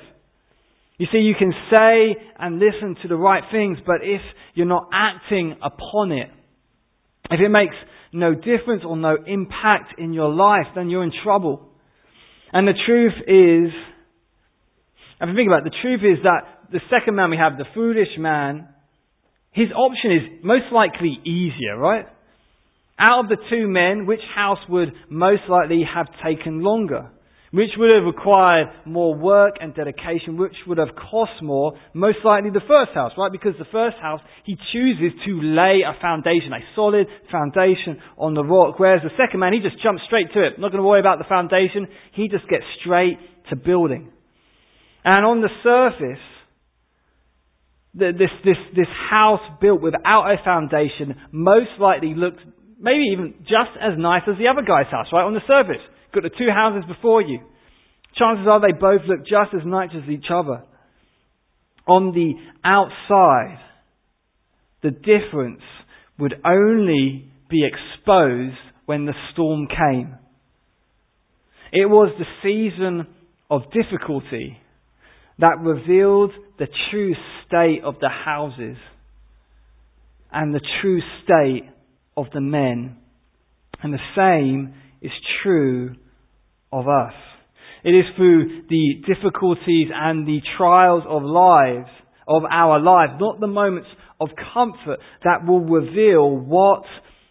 You 0.99 1.07
see, 1.13 1.19
you 1.19 1.35
can 1.39 1.53
say 1.75 2.17
and 2.39 2.59
listen 2.59 2.97
to 3.03 3.09
the 3.09 3.17
right 3.17 3.43
things, 3.53 3.79
but 3.85 3.97
if 4.03 4.23
you're 4.55 4.67
not 4.67 4.89
acting 4.93 5.57
upon 5.63 6.13
it, 6.13 6.31
if 7.31 7.41
it 7.41 7.49
makes 7.51 7.75
no 8.13 8.35
difference 8.35 8.83
or 8.87 8.97
no 8.97 9.17
impact 9.27 9.99
in 9.99 10.13
your 10.13 10.33
life, 10.33 10.67
then 10.75 10.89
you're 10.89 11.05
in 11.05 11.13
trouble. 11.23 11.69
And 12.53 12.67
the 12.67 12.75
truth 12.87 13.13
is, 13.27 13.73
if 15.21 15.29
you 15.29 15.35
think 15.35 15.49
about 15.49 15.67
it, 15.67 15.71
the 15.71 15.77
truth 15.83 16.01
is 16.01 16.23
that 16.23 16.71
the 16.73 16.81
second 16.91 17.15
man 17.15 17.31
we 17.31 17.37
have, 17.37 17.59
the 17.59 17.65
foolish 17.75 18.17
man, 18.19 18.69
his 19.53 19.69
option 19.75 20.13
is 20.13 20.45
most 20.45 20.67
likely 20.73 21.19
easier, 21.25 21.77
right? 21.77 22.07
Out 22.99 23.25
of 23.25 23.29
the 23.29 23.37
two 23.51 23.69
men, 23.69 24.07
which 24.07 24.21
house 24.35 24.59
would 24.69 24.93
most 25.11 25.43
likely 25.49 25.83
have 25.95 26.07
taken 26.25 26.63
longer? 26.63 27.11
Which 27.53 27.71
would 27.79 27.91
have 27.95 28.05
required 28.05 28.69
more 28.85 29.15
work 29.15 29.55
and 29.61 29.75
dedication, 29.75 30.37
which 30.37 30.57
would 30.67 30.79
have 30.79 30.97
cost 30.97 31.43
more? 31.43 31.79
Most 31.95 32.19
likely 32.25 32.51
the 32.51 32.65
first 32.67 32.91
house, 32.93 33.13
right? 33.17 33.31
Because 33.31 33.55
the 33.59 33.71
first 33.71 33.97
house, 34.03 34.21
he 34.45 34.57
chooses 34.73 35.13
to 35.27 35.41
lay 35.43 35.83
a 35.87 35.99
foundation, 36.01 36.53
a 36.53 36.61
solid 36.75 37.07
foundation 37.31 38.03
on 38.19 38.35
the 38.35 38.45
rock. 38.45 38.79
Whereas 38.79 39.03
the 39.03 39.15
second 39.17 39.41
man, 39.41 39.53
he 39.53 39.61
just 39.61 39.81
jumps 39.83 40.03
straight 40.07 40.33
to 40.35 40.45
it. 40.45 40.59
Not 40.59 40.73
going 40.73 40.83
to 40.83 40.89
worry 40.89 41.01
about 41.01 41.19
the 41.19 41.29
foundation. 41.29 41.87
He 42.15 42.29
just 42.29 42.49
gets 42.49 42.65
straight 42.81 43.19
to 43.51 43.57
building. 43.57 44.11
And 45.05 45.25
on 45.25 45.41
the 45.41 45.51
surface, 45.63 46.23
this, 47.95 48.31
this, 48.45 48.57
this 48.75 48.91
house 49.09 49.41
built 49.61 49.81
without 49.81 50.29
a 50.29 50.37
foundation 50.45 51.15
most 51.33 51.71
likely 51.79 52.15
looked 52.15 52.41
maybe 52.79 53.09
even 53.13 53.35
just 53.41 53.73
as 53.81 53.97
nice 53.97 54.23
as 54.29 54.37
the 54.37 54.49
other 54.49 54.61
guy's 54.61 54.91
house, 54.91 55.07
right? 55.13 55.25
On 55.25 55.33
the 55.33 55.47
surface. 55.47 55.81
Got 56.15 56.23
the 56.23 56.31
two 56.31 56.49
houses 56.53 56.85
before 56.89 57.23
you. 57.23 57.41
Chances 58.17 58.47
are 58.49 58.61
they 58.61 58.73
both 58.79 59.03
look 59.07 59.21
just 59.21 59.55
as 59.55 59.67
nice 59.67 59.91
as 59.95 60.09
each 60.09 60.27
other. 60.33 60.63
On 61.87 62.13
the 62.13 62.35
outside, 62.65 63.59
the 64.83 64.91
difference 64.91 65.63
would 66.19 66.35
only 66.45 67.31
be 67.51 67.67
exposed 67.67 68.57
when 68.87 69.05
the 69.05 69.13
storm 69.33 69.69
came. 69.69 70.17
It 71.73 71.87
was 71.87 72.13
the 72.19 72.25
season 72.43 73.07
of 73.51 73.63
difficulty 73.73 74.59
that 75.39 75.61
revealed 75.61 76.33
the 76.59 76.69
true 76.91 77.15
state 77.47 77.83
of 77.85 77.97
the 78.01 78.09
houses 78.09 78.77
and 80.33 80.55
the 80.55 80.61
true 80.81 81.01
state 81.23 81.65
of 82.17 82.27
the 82.33 82.41
men. 82.41 82.97
And 83.83 83.93
the 83.93 83.99
same 84.17 84.75
is 85.03 85.13
true 85.43 85.95
of 86.73 86.89
us. 86.89 87.13
It 87.85 87.91
is 87.91 88.05
through 88.17 88.63
the 88.69 89.03
difficulties 89.07 89.89
and 89.95 90.27
the 90.27 90.41
trials 90.57 91.05
of 91.09 91.23
lives, 91.23 91.89
of 92.27 92.43
our 92.51 92.81
lives, 92.81 93.13
not 93.21 93.39
the 93.41 93.47
moments 93.47 93.89
of 94.21 94.31
comfort 94.53 94.99
that 95.25 95.47
will 95.47 95.61
reveal 95.61 96.37
what 96.37 96.83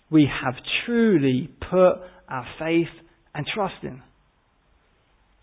we 0.09 0.27
have 0.43 0.53
truly 0.85 1.49
put 1.59 1.99
our 2.29 2.45
faith 2.59 2.87
and 3.33 3.45
trust 3.53 3.75
in. 3.83 4.01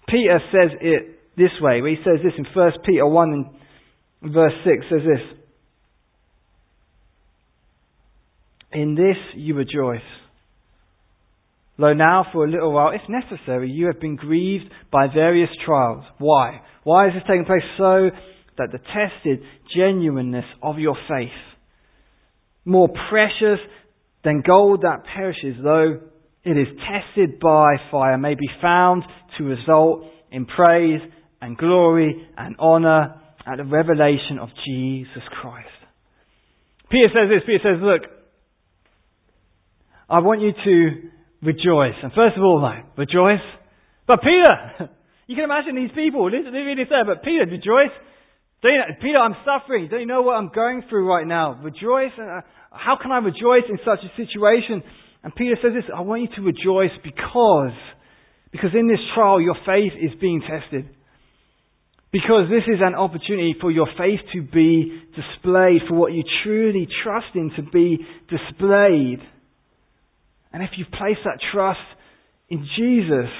Peter 0.09 0.41
says 0.51 0.79
it 0.81 1.20
this 1.37 1.51
way, 1.61 1.81
he 1.81 1.97
says 2.05 2.20
this 2.23 2.33
in 2.39 2.47
1 2.55 2.73
Peter 2.85 3.07
1 3.07 3.33
and 4.23 4.33
verse 4.33 4.53
6 4.64 4.87
says 4.91 5.01
this. 5.01 5.39
In 8.73 8.95
this 8.95 9.16
you 9.35 9.55
rejoice. 9.55 10.01
Though 11.79 11.95
now 11.95 12.27
for 12.33 12.45
a 12.45 12.51
little 12.51 12.73
while, 12.73 12.91
if 12.91 13.01
necessary, 13.09 13.70
you 13.70 13.87
have 13.87 14.01
been 14.01 14.16
grieved 14.16 14.70
by 14.91 15.07
various 15.12 15.51
trials. 15.64 16.05
Why? 16.18 16.61
Why 16.85 17.09
is 17.09 17.14
this 17.14 17.23
taking 17.27 17.45
place? 17.45 17.62
So 17.79 18.11
that 18.59 18.68
the 18.73 18.79
tested 18.79 19.41
genuineness 19.75 20.45
of 20.62 20.79
your 20.79 20.97
faith, 21.09 21.31
more 22.64 22.89
precious 23.09 23.59
than 24.23 24.43
gold 24.47 24.83
that 24.83 25.05
perishes, 25.14 25.57
though 25.62 26.01
it 26.45 26.57
is 26.59 26.68
tested 26.79 27.41
by 27.41 27.77
fire, 27.91 28.18
may 28.18 28.35
be 28.35 28.49
found 28.61 29.05
to 29.39 29.45
result 29.45 30.05
in 30.31 30.45
praise 30.45 31.01
and 31.41 31.57
glory 31.57 32.29
and 32.37 32.55
honor 32.59 33.20
at 33.47 33.57
the 33.57 33.64
revelation 33.64 34.39
of 34.41 34.51
Jesus 34.66 35.23
Christ. 35.41 35.68
Peter 36.91 37.09
says 37.09 37.31
this, 37.31 37.43
Peter 37.47 37.75
says, 37.75 37.83
look, 37.83 38.03
I 40.09 40.20
want 40.20 40.43
you 40.43 40.53
to 40.53 41.11
rejoice. 41.43 41.99
And 42.03 42.12
first 42.14 42.36
of 42.36 42.43
all, 42.43 42.62
like, 42.62 42.86
rejoice. 42.97 43.43
But 44.07 44.20
Peter, 44.22 44.90
you 45.26 45.34
can 45.34 45.45
imagine 45.45 45.74
these 45.76 45.95
people, 45.95 46.30
they 46.30 46.38
really 46.38 46.84
say, 46.88 47.03
but 47.05 47.22
Peter, 47.22 47.45
rejoice. 47.45 47.93
Don't 48.62 48.72
you 48.72 48.78
know, 48.78 48.95
Peter, 49.03 49.18
I'm 49.18 49.34
suffering. 49.45 49.88
Don't 49.90 50.01
you 50.01 50.07
know 50.07 50.22
what 50.22 50.34
I'm 50.34 50.51
going 50.55 50.84
through 50.88 51.09
right 51.09 51.26
now? 51.26 51.59
Rejoice. 51.62 52.14
Uh, 52.16 52.40
how 52.70 52.97
can 53.01 53.11
I 53.11 53.18
rejoice 53.18 53.66
in 53.68 53.78
such 53.84 53.99
a 54.07 54.11
situation? 54.16 54.82
And 55.24 55.34
Peter 55.34 55.57
says 55.61 55.72
this, 55.74 55.84
I 55.95 56.01
want 56.01 56.22
you 56.22 56.28
to 56.36 56.43
rejoice 56.43 56.95
because, 57.03 57.74
because 58.51 58.70
in 58.74 58.88
this 58.88 59.01
trial 59.14 59.40
your 59.40 59.57
faith 59.66 59.93
is 60.01 60.12
being 60.20 60.43
tested. 60.43 60.88
Because 62.12 62.51
this 62.51 62.62
is 62.68 62.80
an 62.80 62.95
opportunity 62.95 63.57
for 63.61 63.70
your 63.70 63.88
faith 63.99 64.20
to 64.34 64.43
be 64.43 65.01
displayed, 65.16 65.80
for 65.88 65.95
what 65.95 66.12
you 66.12 66.22
truly 66.45 66.86
trust 67.03 67.34
in 67.34 67.51
to 67.57 67.62
be 67.62 67.99
displayed. 68.28 69.20
And 70.53 70.62
if 70.62 70.70
you 70.76 70.84
place 70.84 71.16
that 71.24 71.38
trust 71.53 71.80
in 72.48 72.66
Jesus, 72.76 73.30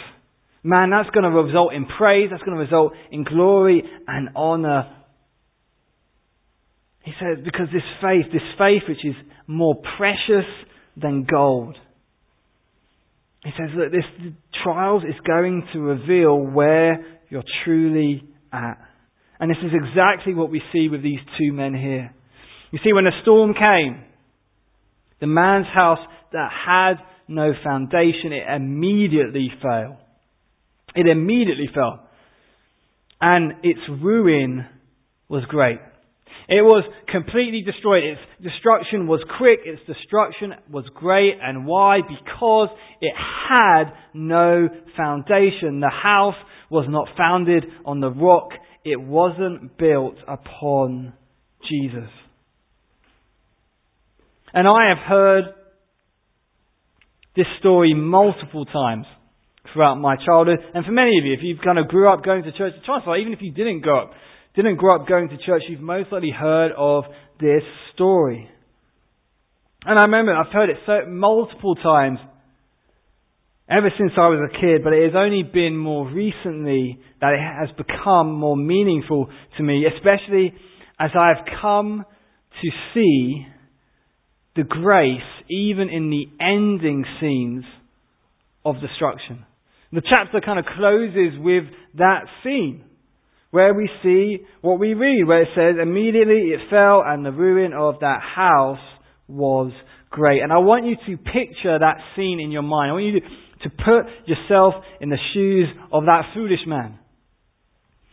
man, 0.63 0.91
that's 0.91 1.11
going 1.11 1.25
to 1.25 1.31
result 1.31 1.75
in 1.75 1.87
praise, 1.87 2.29
that's 2.31 2.43
going 2.43 2.57
to 2.57 2.63
result 2.65 2.93
in 3.11 3.25
glory 3.25 3.83
and 4.07 4.31
honor. 4.35 4.97
He 7.05 7.13
says, 7.21 7.45
because 7.45 7.67
this 7.73 7.83
faith, 8.01 8.27
this 8.33 8.43
faith 8.59 8.83
which 8.89 9.05
is 9.05 9.17
more 9.47 9.75
precious 9.99 10.49
than 10.97 11.25
gold. 11.25 11.77
He 13.45 13.51
says 13.59 13.71
that 13.77 13.91
this 13.91 14.33
trials 14.63 15.03
is 15.03 15.17
going 15.27 15.67
to 15.73 15.81
reveal 15.81 16.39
where 16.39 17.05
you're 17.29 17.43
truly 17.65 18.23
at. 18.53 18.79
And 19.41 19.51
this 19.51 19.59
is 19.65 19.73
exactly 19.75 20.35
what 20.35 20.51
we 20.51 20.63
see 20.73 20.89
with 20.89 21.03
these 21.03 21.19
two 21.39 21.53
men 21.53 21.75
here. 21.75 22.15
You 22.71 22.79
see, 22.85 22.93
when 22.93 23.05
the 23.05 23.11
storm 23.23 23.53
came, 23.55 24.05
the 25.21 25.27
man's 25.27 25.67
house 25.75 25.99
that 26.33 26.51
had 26.67 26.95
no 27.29 27.53
foundation, 27.65 28.33
it 28.33 28.45
immediately 28.55 29.51
fell. 29.61 29.99
It 30.95 31.07
immediately 31.07 31.69
fell. 31.73 32.09
And 33.21 33.53
its 33.63 33.81
ruin 33.89 34.67
was 35.29 35.45
great. 35.49 35.79
It 36.49 36.63
was 36.63 36.85
completely 37.09 37.63
destroyed. 37.63 38.03
Its 38.05 38.21
destruction 38.43 39.07
was 39.07 39.21
quick. 39.39 39.61
Its 39.65 39.81
destruction 39.87 40.53
was 40.71 40.85
great. 40.95 41.35
And 41.41 41.67
why? 41.67 42.01
Because 42.01 42.69
it 43.01 43.15
had 43.49 43.85
no 44.13 44.69
foundation. 44.97 45.81
The 45.81 45.89
house 45.89 46.35
was 46.69 46.87
not 46.89 47.09
founded 47.17 47.65
on 47.87 48.01
the 48.01 48.11
rock. 48.11 48.51
It 48.85 49.01
wasn't 49.01 49.79
built 49.79 50.17
upon 50.27 51.15
Jesus. 51.71 52.11
And 54.53 54.67
I 54.69 54.89
have 54.89 54.99
heard 54.99 55.45
this 57.37 57.47
story 57.61 57.95
multiple 57.95 58.65
times 58.65 59.07
throughout 59.73 59.97
my 59.97 60.17
childhood. 60.17 60.59
And 60.75 60.85
for 60.85 60.93
many 60.93 61.19
of 61.19 61.25
you, 61.25 61.33
if 61.33 61.41
you've 61.43 61.65
kind 61.65 61.79
of 61.79 61.89
grew 61.89 62.13
up 62.13 62.25
going 62.25 62.43
to 62.45 62.53
church, 62.53 62.75
chances 62.87 63.09
even 63.21 63.33
if 63.33 63.41
you 63.41 63.53
didn't 63.53 63.81
grow 63.81 64.03
up, 64.03 64.13
didn't 64.55 64.77
grow 64.77 65.01
up 65.01 65.09
going 65.09 65.29
to 65.31 65.39
church, 65.39 65.63
you've 65.69 65.81
most 65.81 66.13
likely 66.13 66.31
heard 66.31 66.73
of 66.77 67.05
this 67.41 67.63
story. 67.95 68.49
And 69.85 69.99
I 69.99 70.03
remember 70.03 70.35
I've 70.35 70.53
heard 70.53 70.71
it 70.71 70.77
so 70.87 71.09
multiple 71.09 71.75
times 71.75 72.19
ever 73.69 73.91
since 73.99 74.13
I 74.17 74.29
was 74.29 74.51
a 74.51 74.61
kid, 74.61 74.85
but 74.85 74.93
it 74.93 75.05
has 75.05 75.17
only 75.17 75.43
been 75.43 75.77
more 75.77 76.07
recently 76.09 77.01
that 77.21 77.33
it 77.33 77.41
has 77.41 77.75
become 77.77 78.33
more 78.35 78.57
meaningful 78.57 79.29
to 79.57 79.63
me, 79.63 79.87
especially 79.87 80.53
as 81.01 81.11
I 81.19 81.29
have 81.29 81.47
come 81.61 82.05
to 82.61 82.69
see 82.95 83.47
the 84.57 84.65
grace 84.65 85.21
even 85.49 85.89
in 85.89 86.11
the 86.11 86.27
ending 86.45 87.05
scenes 87.21 87.65
of 88.65 88.77
destruction. 88.81 89.45
The 89.93 90.03
chapter 90.03 90.41
kind 90.41 90.59
of 90.59 90.65
closes 90.65 91.39
with 91.39 91.65
that 91.97 92.25
scene 92.43 92.85
where 93.51 93.75
we 93.75 93.89
see 94.03 94.39
what 94.63 94.81
we 94.81 94.95
read, 94.95 95.27
where 95.27 95.43
it 95.43 95.49
says, 95.55 95.77
immediately 95.81 96.53
it 96.55 96.71
fell 96.71 97.03
and 97.05 97.25
the 97.25 97.33
ruin 97.33 97.75
of 97.75 98.01
that 98.01 98.21
house 98.35 98.79
was 99.29 99.73
great. 100.11 100.43
And 100.43 100.51
I 100.51 100.59
want 100.59 100.87
you 100.87 100.97
to 100.97 101.23
picture 101.23 101.79
that 101.79 101.97
scene 102.17 102.41
in 102.41 102.51
your 102.51 102.63
mind. 102.63 102.91
I 102.91 102.93
want 102.95 103.05
you 103.05 103.21
to, 103.21 103.27
put 103.63 104.11
yourself 104.27 104.75
in 105.01 105.09
the 105.09 105.19
shoes 105.33 105.69
of 105.93 106.05
that 106.07 106.23
foolish 106.35 106.67
man. 106.67 106.99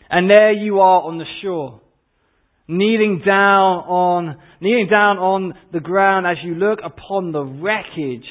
And 0.07 0.29
there 0.29 0.51
you 0.51 0.79
are 0.79 1.01
on 1.01 1.17
the 1.17 1.25
shore 1.41 1.81
kneeling 2.69 3.21
down 3.25 3.79
on, 3.87 4.37
kneeling 4.61 4.87
down 4.89 5.17
on 5.17 5.53
the 5.73 5.79
ground 5.79 6.27
as 6.27 6.37
you 6.43 6.53
look 6.53 6.79
upon 6.85 7.31
the 7.31 7.43
wreckage 7.43 8.29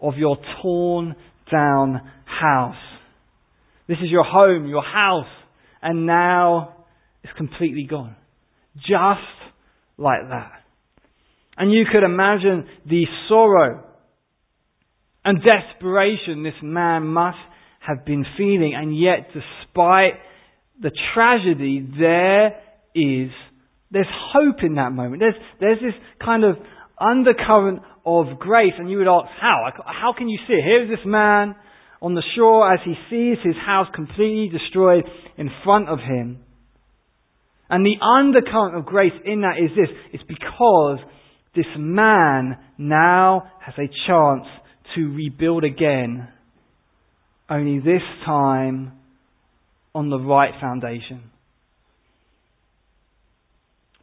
of 0.00 0.16
your 0.16 0.38
torn 0.62 1.16
down 1.50 2.00
house. 2.24 2.76
This 3.88 3.98
is 3.98 4.10
your 4.10 4.24
home, 4.24 4.68
your 4.68 4.84
house, 4.84 5.26
and 5.82 6.06
now 6.06 6.76
it's 7.24 7.32
completely 7.36 7.86
gone. 7.90 8.14
Just 8.76 9.26
like 9.98 10.28
that. 10.28 10.52
And 11.56 11.72
you 11.72 11.84
could 11.90 12.04
imagine 12.04 12.68
the 12.88 13.06
sorrow 13.28 13.82
and 15.24 15.40
desperation 15.42 16.44
this 16.44 16.54
man 16.62 17.06
must 17.08 17.38
have 17.80 18.04
been 18.04 18.24
feeling, 18.36 18.74
and 18.76 18.96
yet 18.96 19.30
despite 19.32 20.14
the 20.80 20.92
tragedy, 21.14 21.84
there 21.98 22.60
is 22.96 23.30
there's 23.90 24.06
hope 24.32 24.62
in 24.62 24.74
that 24.74 24.92
moment. 24.92 25.20
There's, 25.20 25.34
there's 25.60 25.78
this 25.78 25.94
kind 26.24 26.44
of 26.44 26.56
undercurrent 26.98 27.80
of 28.04 28.38
grace. 28.38 28.72
And 28.78 28.90
you 28.90 28.98
would 28.98 29.08
ask, 29.08 29.28
how? 29.40 29.70
How 29.84 30.14
can 30.16 30.28
you 30.28 30.38
see 30.46 30.54
it? 30.54 30.64
Here's 30.64 30.88
this 30.88 31.04
man 31.06 31.54
on 32.00 32.14
the 32.14 32.22
shore 32.36 32.72
as 32.72 32.80
he 32.84 32.94
sees 33.10 33.38
his 33.44 33.56
house 33.64 33.86
completely 33.94 34.48
destroyed 34.56 35.04
in 35.36 35.50
front 35.64 35.88
of 35.88 35.98
him. 35.98 36.40
And 37.68 37.84
the 37.84 37.96
undercurrent 38.04 38.76
of 38.76 38.86
grace 38.86 39.12
in 39.24 39.40
that 39.40 39.58
is 39.62 39.70
this. 39.76 39.88
It's 40.12 40.24
because 40.24 40.98
this 41.54 41.66
man 41.76 42.58
now 42.78 43.50
has 43.64 43.74
a 43.78 43.88
chance 44.06 44.46
to 44.94 45.14
rebuild 45.14 45.64
again. 45.64 46.28
Only 47.48 47.78
this 47.78 48.02
time 48.24 48.92
on 49.94 50.10
the 50.10 50.18
right 50.18 50.52
foundation. 50.60 51.30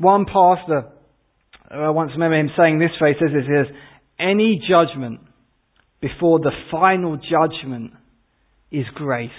One 0.04 0.26
pastor, 0.26 0.89
uh, 1.72 1.76
I 1.76 1.89
once 1.89 2.12
remember 2.12 2.38
him 2.38 2.49
saying 2.58 2.80
this 2.80 2.91
phrase, 2.99 3.16
says 3.20 3.32
this, 3.34 3.45
says, 3.47 3.76
any 4.20 4.62
judgment 4.70 5.22
before 6.01 6.39
the 6.39 6.51
final 6.70 7.18
judgment 7.18 7.93
is 8.72 8.86
grace. 8.95 9.30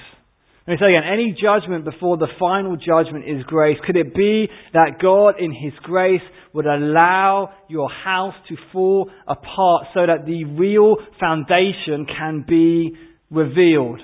Let 0.67 0.75
me 0.75 0.79
say 0.81 0.97
again, 0.97 1.03
any 1.13 1.37
judgment 1.39 1.85
before 1.85 2.17
the 2.17 2.29
final 2.41 2.77
judgment 2.77 3.27
is 3.29 3.45
grace. 3.45 3.77
Could 3.87 3.97
it 3.97 4.15
be 4.15 4.49
that 4.73 4.99
God 5.01 5.35
in 5.39 5.53
His 5.53 5.75
grace 5.83 6.23
would 6.55 6.65
allow 6.65 7.51
your 7.69 7.91
house 7.91 8.35
to 8.49 8.57
fall 8.73 9.11
apart 9.29 9.89
so 9.93 10.07
that 10.07 10.25
the 10.25 10.45
real 10.45 10.97
foundation 11.21 12.07
can 12.07 12.47
be 12.49 12.97
revealed? 13.31 14.01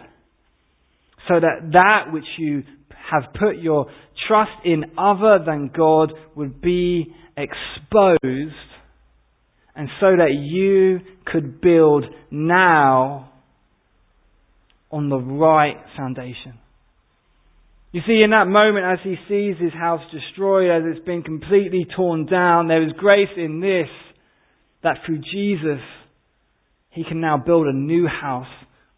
So 1.28 1.40
that 1.40 1.70
that 1.72 2.12
which 2.12 2.26
you 2.36 2.64
have 3.10 3.32
put 3.38 3.56
your 3.58 3.86
trust 4.28 4.50
in 4.64 4.84
other 4.98 5.42
than 5.44 5.70
God 5.74 6.12
would 6.34 6.60
be 6.60 7.12
exposed 7.36 8.54
and 9.76 9.88
so 10.00 10.16
that 10.16 10.32
you 10.32 11.00
could 11.24 11.60
build 11.60 12.04
now 12.30 13.32
on 14.90 15.08
the 15.08 15.18
right 15.18 15.76
foundation. 15.96 16.58
You 17.92 18.02
see, 18.06 18.22
in 18.22 18.30
that 18.30 18.46
moment, 18.46 18.86
as 18.86 18.98
he 19.02 19.16
sees 19.28 19.56
his 19.60 19.72
house 19.72 20.02
destroyed, 20.12 20.70
as 20.70 20.82
it's 20.86 21.04
been 21.04 21.22
completely 21.22 21.86
torn 21.96 22.26
down, 22.26 22.68
there 22.68 22.82
is 22.82 22.92
grace 22.96 23.28
in 23.36 23.60
this 23.60 23.88
that 24.82 24.98
through 25.04 25.18
Jesus, 25.18 25.80
he 26.90 27.04
can 27.04 27.20
now 27.20 27.36
build 27.36 27.66
a 27.66 27.72
new 27.72 28.06
house 28.06 28.46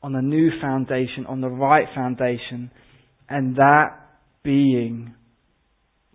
on 0.02 0.14
a 0.14 0.22
new 0.22 0.50
foundation, 0.60 1.26
on 1.26 1.40
the 1.40 1.48
right 1.48 1.86
foundation, 1.94 2.70
and 3.28 3.56
that 3.56 4.01
being 4.42 5.14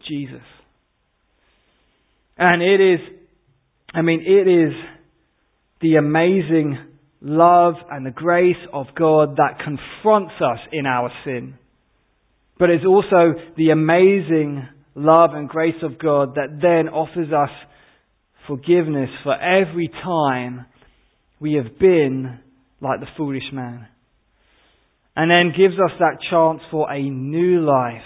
Jesus. 0.08 0.44
And 2.38 2.62
it 2.62 2.80
is, 2.80 3.00
I 3.94 4.02
mean, 4.02 4.22
it 4.26 4.48
is 4.48 4.74
the 5.82 5.96
amazing 5.96 6.78
love 7.22 7.76
and 7.90 8.06
the 8.06 8.12
grace 8.12 8.56
of 8.74 8.88
God 8.98 9.38
that 9.38 9.60
confronts 9.64 10.36
us 10.40 10.60
in 10.72 10.86
our 10.86 11.12
sin. 11.26 11.56
But 12.60 12.70
it's 12.70 12.86
also 12.86 13.34
the 13.56 13.70
amazing 13.70 14.68
love 14.96 15.32
and 15.34 15.48
grace 15.48 15.82
of 15.84 16.00
God 16.00 16.36
that 16.36 16.60
then 16.62 16.90
offers 16.90 17.32
us 17.32 17.50
forgiveness 18.48 19.10
for 19.24 19.36
every 19.36 19.90
time 19.90 20.66
we 21.40 21.54
have 21.54 21.78
been 21.80 22.40
like 22.82 23.00
the 23.00 23.08
foolish 23.16 23.52
man. 23.52 23.88
And 25.16 25.32
then 25.32 25.58
gives 25.58 25.76
us 25.76 25.92
that 26.00 26.20
chance 26.30 26.62
for 26.72 26.92
a 26.92 27.02
new 27.02 27.62
life 27.62 28.02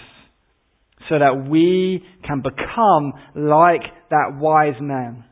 so 1.08 1.18
that 1.18 1.48
we 1.48 2.04
can 2.26 2.42
become 2.42 3.12
like 3.34 3.82
that 4.10 4.36
wise 4.38 4.80
man. 4.80 5.24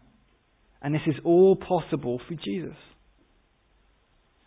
And 0.82 0.94
this 0.94 1.02
is 1.06 1.14
all 1.24 1.56
possible 1.56 2.20
through 2.26 2.38
Jesus. 2.44 2.76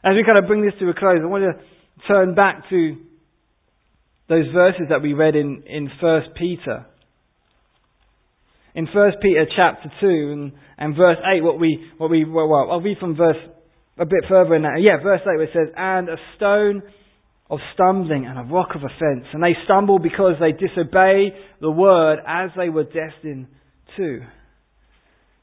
As 0.03 0.13
we 0.15 0.24
kind 0.26 0.38
of 0.38 0.47
bring 0.47 0.63
this 0.63 0.74
to 0.80 0.89
a 0.89 0.93
close, 0.93 1.19
I 1.21 1.26
want 1.26 1.43
to 1.43 2.07
turn 2.07 2.36
back 2.36 2.69
to 2.69 2.97
those 4.28 4.45
verses 4.53 4.88
that 4.89 5.01
we 5.01 5.13
read 5.13 5.36
in, 5.36 5.63
in 5.67 5.89
1 6.01 6.21
Peter. 6.38 6.86
In 8.76 8.88
1 8.88 9.11
Peter 9.21 9.45
chapter 9.55 9.91
2 10.01 10.07
and, 10.07 10.51
and 10.78 10.95
verse 10.95 11.17
8, 11.36 11.43
what 11.43 11.59
we, 11.59 11.86
what 11.97 12.09
we, 12.09 12.26
well, 12.26 12.47
well, 12.47 12.67
I'll 12.71 12.82
read 12.82 12.97
from 12.97 13.15
verse 13.15 13.38
a 13.97 14.05
bit 14.05 14.26
further 14.28 14.55
in 14.55 14.63
that. 14.63 14.82
Yeah, 14.82 14.97
verse 15.03 15.21
8 15.21 15.26
where 15.26 15.43
it 15.43 15.49
says, 15.53 15.74
And 15.78 16.09
a 16.09 16.17
stone 16.36 16.82
of 17.54 17.60
stumbling 17.76 18.26
and 18.26 18.39
a 18.39 18.51
rock 18.51 18.70
of 18.74 18.82
offense. 18.82 19.28
And 19.32 19.43
they 19.43 19.56
stumble 19.66 19.99
because 19.99 20.34
they 20.39 20.54
disobey 20.54 21.36
the 21.62 21.70
word 21.70 22.18
as 22.28 22.49
they 22.58 22.70
were 22.70 22.84
destined 22.84 23.47
to. 23.97 24.22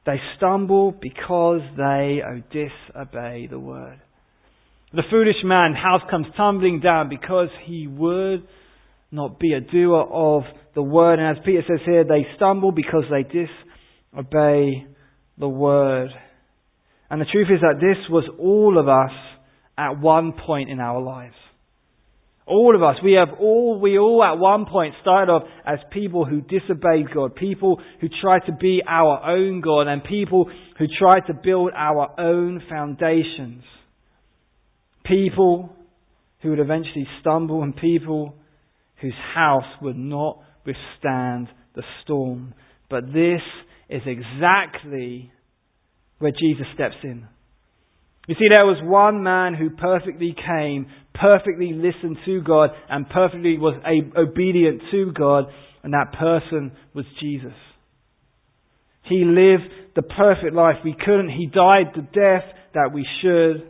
They 0.07 0.17
stumble 0.37 0.91
because 0.91 1.61
they 1.77 2.21
oh, 2.27 2.43
disobey 2.51 3.47
the 3.49 3.61
word. 3.61 4.01
The 4.93 5.03
foolish 5.09 5.37
man, 5.45 5.75
house 5.75 6.03
comes 6.11 6.27
tumbling 6.37 6.81
down 6.81 7.09
because 7.09 7.49
he 7.65 7.87
would 7.87 8.43
not 9.13 9.39
be 9.39 9.53
a 9.53 9.61
doer 9.61 10.03
of 10.11 10.43
the 10.75 10.83
word. 10.83 11.21
And 11.21 11.39
as 11.39 11.45
Peter 11.45 11.63
says 11.69 11.79
here, 11.87 12.03
they 12.03 12.27
stumble 12.35 12.73
because 12.73 13.05
they 13.09 13.23
disobey 13.23 14.87
the 15.39 15.49
word. 15.49 16.11
And 17.09 17.21
the 17.21 17.27
truth 17.31 17.49
is 17.55 17.61
that 17.61 17.81
this 17.81 17.99
was 18.11 18.25
all 18.37 18.79
of 18.79 18.89
us 18.89 19.17
at 19.79 20.01
one 20.01 20.33
point 20.33 20.71
in 20.71 20.81
our 20.81 21.01
lives. 21.01 21.35
All 22.51 22.75
of 22.75 22.83
us, 22.83 22.97
we 23.05 23.13
have 23.13 23.39
all, 23.39 23.79
we 23.81 23.97
all 23.97 24.25
at 24.25 24.37
one 24.37 24.67
point 24.67 24.95
started 25.01 25.31
off 25.31 25.45
as 25.65 25.79
people 25.93 26.25
who 26.25 26.41
disobeyed 26.41 27.07
God, 27.15 27.37
people 27.37 27.81
who 28.01 28.09
tried 28.21 28.41
to 28.47 28.53
be 28.53 28.83
our 28.85 29.25
own 29.25 29.61
God, 29.61 29.87
and 29.87 30.03
people 30.03 30.51
who 30.77 30.87
tried 30.99 31.29
to 31.29 31.33
build 31.33 31.71
our 31.77 32.19
own 32.19 32.61
foundations. 32.69 33.63
People 35.05 35.71
who 36.43 36.51
would 36.51 36.59
eventually 36.59 37.07
stumble, 37.21 37.63
and 37.63 37.77
people 37.77 38.35
whose 39.01 39.15
house 39.33 39.63
would 39.81 39.97
not 39.97 40.41
withstand 40.67 41.49
the 41.77 41.85
storm. 42.03 42.55
But 42.91 43.07
this 43.13 43.43
is 43.89 44.03
exactly 44.07 45.31
where 46.19 46.33
Jesus 46.33 46.67
steps 46.75 46.97
in. 47.05 47.29
You 48.27 48.35
see, 48.35 48.49
there 48.55 48.67
was 48.67 48.81
one 48.83 49.23
man 49.23 49.55
who 49.55 49.71
perfectly 49.71 50.35
came, 50.35 50.87
perfectly 51.21 51.73
listened 51.73 52.19
to 52.25 52.41
God, 52.43 52.71
and 52.89 53.09
perfectly 53.09 53.59
was 53.59 53.75
obedient 54.17 54.83
to 54.91 55.13
God, 55.13 55.45
and 55.83 55.93
that 55.93 56.13
person 56.19 56.73
was 56.95 57.05
Jesus. 57.21 57.55
He 59.05 59.25
lived 59.25 59.71
the 59.97 60.03
perfect 60.03 60.55
life 60.55 60.77
we 60.85 60.95
couldn't. 60.95 61.31
He 61.31 61.47
died 61.47 61.93
the 61.95 62.03
death 62.03 62.45
that 62.75 62.91
we 62.95 63.07
should. 63.23 63.69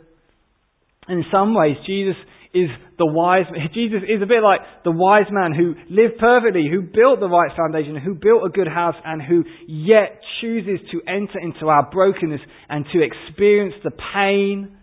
In 1.09 1.25
some 1.31 1.55
ways, 1.55 1.77
Jesus 1.85 2.15
is 2.53 2.69
the 2.97 3.05
wise, 3.05 3.45
Jesus 3.73 4.03
is 4.03 4.21
a 4.21 4.25
bit 4.25 4.43
like 4.43 4.59
the 4.83 4.91
wise 4.91 5.27
man 5.31 5.53
who 5.53 5.73
lived 5.89 6.19
perfectly, 6.19 6.67
who 6.69 6.81
built 6.81 7.19
the 7.19 7.29
right 7.29 7.49
foundation, 7.55 7.95
who 7.95 8.13
built 8.13 8.45
a 8.45 8.49
good 8.49 8.67
house, 8.67 8.95
and 9.03 9.21
who 9.21 9.43
yet 9.67 10.19
chooses 10.41 10.79
to 10.91 11.01
enter 11.07 11.39
into 11.41 11.67
our 11.69 11.89
brokenness 11.89 12.41
and 12.69 12.85
to 12.93 13.01
experience 13.01 13.75
the 13.83 13.91
pain 14.13 14.77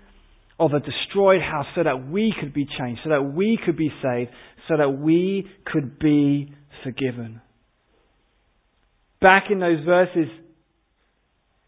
of 0.59 0.73
a 0.73 0.81
destroyed 0.81 1.41
house 1.41 1.67
so 1.75 1.85
that 1.85 2.09
we 2.09 2.35
could 2.39 2.53
be 2.53 2.67
changed, 2.79 3.01
so 3.05 3.11
that 3.11 3.23
we 3.23 3.59
could 3.65 3.77
be 3.77 3.91
saved, 4.03 4.31
so 4.69 4.77
that 4.77 4.91
we 4.91 5.47
could 5.67 5.99
be 5.99 6.53
forgiven. 6.85 7.41
Back 9.21 9.45
in 9.51 9.61
those 9.61 9.85
verses 9.85 10.29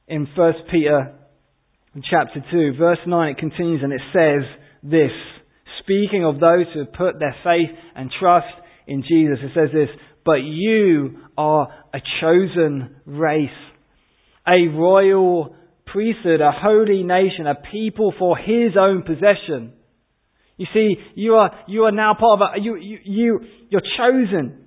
in 0.06 0.26
1 0.36 0.52
Peter 0.70 1.14
chapter 2.08 2.44
2, 2.50 2.74
verse 2.78 2.98
9, 3.06 3.28
it 3.28 3.38
continues 3.38 3.80
and 3.82 3.92
it 3.92 4.00
says 4.12 4.42
this 4.82 5.10
speaking 5.80 6.24
of 6.24 6.38
those 6.40 6.66
who 6.72 6.80
have 6.80 6.92
put 6.92 7.18
their 7.18 7.34
faith 7.42 7.70
and 7.96 8.10
trust 8.20 8.46
in 8.86 9.02
Jesus. 9.02 9.38
It 9.42 9.50
says 9.54 9.70
this, 9.72 9.88
but 10.24 10.42
you 10.42 11.18
are 11.36 11.68
a 11.92 11.98
chosen 12.20 12.96
race, 13.06 13.48
a 14.46 14.68
royal 14.68 15.56
priesthood, 15.92 16.40
a 16.40 16.52
holy 16.52 17.02
nation, 17.02 17.46
a 17.46 17.54
people 17.54 18.12
for 18.18 18.36
his 18.36 18.72
own 18.78 19.02
possession. 19.02 19.72
You 20.56 20.66
see, 20.74 20.96
you 21.14 21.34
are, 21.34 21.50
you 21.68 21.84
are 21.84 21.92
now 21.92 22.14
part 22.18 22.40
of 22.40 22.48
a, 22.54 22.60
you, 22.60 22.76
you, 22.76 22.98
you, 23.04 23.40
you're 23.70 23.82
chosen. 23.96 24.66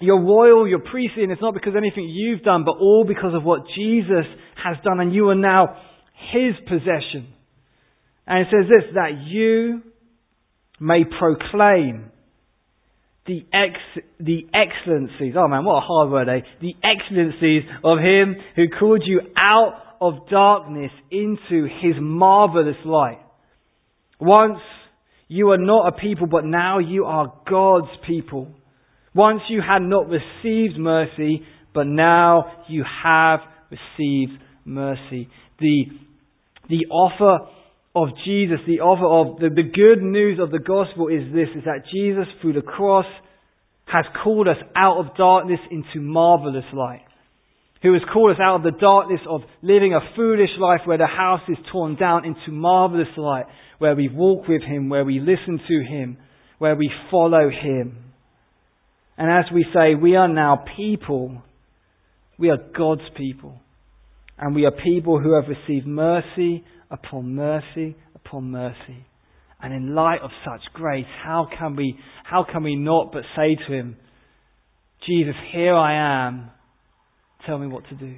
You're 0.00 0.20
royal, 0.20 0.66
you're 0.66 0.80
priestly, 0.80 1.22
and 1.22 1.30
it's 1.30 1.40
not 1.40 1.54
because 1.54 1.70
of 1.70 1.76
anything 1.76 2.08
you've 2.08 2.42
done, 2.42 2.64
but 2.64 2.72
all 2.72 3.04
because 3.06 3.34
of 3.34 3.44
what 3.44 3.62
Jesus 3.76 4.26
has 4.56 4.76
done, 4.82 4.98
and 4.98 5.14
you 5.14 5.28
are 5.28 5.36
now 5.36 5.76
his 6.32 6.54
possession. 6.66 7.32
And 8.26 8.40
it 8.40 8.48
says 8.50 8.68
this, 8.68 8.94
that 8.94 9.22
you 9.26 9.82
may 10.80 11.04
proclaim 11.04 12.10
the, 13.26 13.44
ex- 13.52 14.04
the 14.18 14.46
excellencies, 14.52 15.34
oh 15.36 15.46
man, 15.46 15.64
what 15.64 15.76
a 15.76 15.86
hard 15.86 16.10
word, 16.10 16.28
eh? 16.28 16.40
The 16.60 16.74
excellencies 16.82 17.62
of 17.84 17.98
Him 17.98 18.34
who 18.56 18.64
called 18.78 19.02
you 19.06 19.20
out 19.36 19.81
of 20.02 20.28
darkness 20.28 20.90
into 21.10 21.68
His 21.80 21.94
marvelous 22.00 22.76
light. 22.84 23.20
Once 24.20 24.58
you 25.28 25.46
were 25.46 25.58
not 25.58 25.88
a 25.88 25.92
people, 25.92 26.26
but 26.26 26.44
now 26.44 26.78
you 26.80 27.04
are 27.04 27.32
God's 27.48 27.88
people. 28.06 28.48
Once 29.14 29.40
you 29.48 29.62
had 29.66 29.80
not 29.80 30.08
received 30.08 30.76
mercy, 30.76 31.42
but 31.72 31.86
now 31.86 32.64
you 32.68 32.84
have 33.04 33.40
received 33.70 34.32
mercy. 34.64 35.28
The, 35.60 35.84
the 36.68 36.86
offer 36.90 37.48
of 37.94 38.08
Jesus, 38.24 38.58
the 38.66 38.80
offer 38.80 39.06
of 39.06 39.40
the, 39.40 39.48
the 39.54 39.68
good 39.68 40.02
news 40.02 40.38
of 40.40 40.50
the 40.50 40.58
gospel 40.58 41.08
is 41.08 41.32
this, 41.32 41.48
is 41.56 41.64
that 41.64 41.84
Jesus 41.92 42.26
through 42.40 42.54
the 42.54 42.62
cross 42.62 43.06
has 43.86 44.04
called 44.24 44.48
us 44.48 44.56
out 44.76 44.98
of 44.98 45.16
darkness 45.16 45.60
into 45.70 46.00
marvelous 46.00 46.64
light. 46.72 47.04
Who 47.82 47.92
has 47.94 48.02
called 48.12 48.30
us 48.30 48.40
out 48.40 48.56
of 48.56 48.62
the 48.62 48.78
darkness 48.78 49.20
of 49.28 49.42
living 49.60 49.92
a 49.92 50.14
foolish 50.14 50.50
life 50.58 50.80
where 50.84 50.98
the 50.98 51.06
house 51.06 51.40
is 51.48 51.56
torn 51.72 51.96
down 51.96 52.24
into 52.24 52.52
marvelous 52.52 53.08
light, 53.16 53.46
where 53.78 53.96
we 53.96 54.08
walk 54.08 54.46
with 54.46 54.62
Him, 54.62 54.88
where 54.88 55.04
we 55.04 55.18
listen 55.18 55.60
to 55.66 55.84
Him, 55.84 56.16
where 56.58 56.76
we 56.76 56.90
follow 57.10 57.50
Him. 57.50 58.12
And 59.18 59.30
as 59.30 59.52
we 59.52 59.66
say, 59.74 59.94
we 59.94 60.16
are 60.16 60.28
now 60.28 60.64
people. 60.76 61.42
We 62.38 62.50
are 62.50 62.58
God's 62.76 63.02
people. 63.16 63.60
And 64.38 64.54
we 64.54 64.64
are 64.64 64.72
people 64.72 65.20
who 65.20 65.34
have 65.34 65.44
received 65.48 65.86
mercy 65.86 66.64
upon 66.90 67.34
mercy 67.34 67.96
upon 68.14 68.50
mercy. 68.50 69.06
And 69.60 69.72
in 69.72 69.94
light 69.94 70.20
of 70.22 70.30
such 70.44 70.60
grace, 70.72 71.06
how 71.24 71.48
can 71.58 71.76
we, 71.76 71.96
how 72.24 72.44
can 72.50 72.62
we 72.62 72.74
not 72.74 73.12
but 73.12 73.22
say 73.36 73.54
to 73.54 73.72
him, 73.72 73.96
Jesus, 75.06 75.34
here 75.52 75.74
I 75.74 76.26
am. 76.26 76.50
Tell 77.46 77.58
me 77.58 77.66
what 77.66 77.88
to 77.88 77.94
do. 77.94 78.16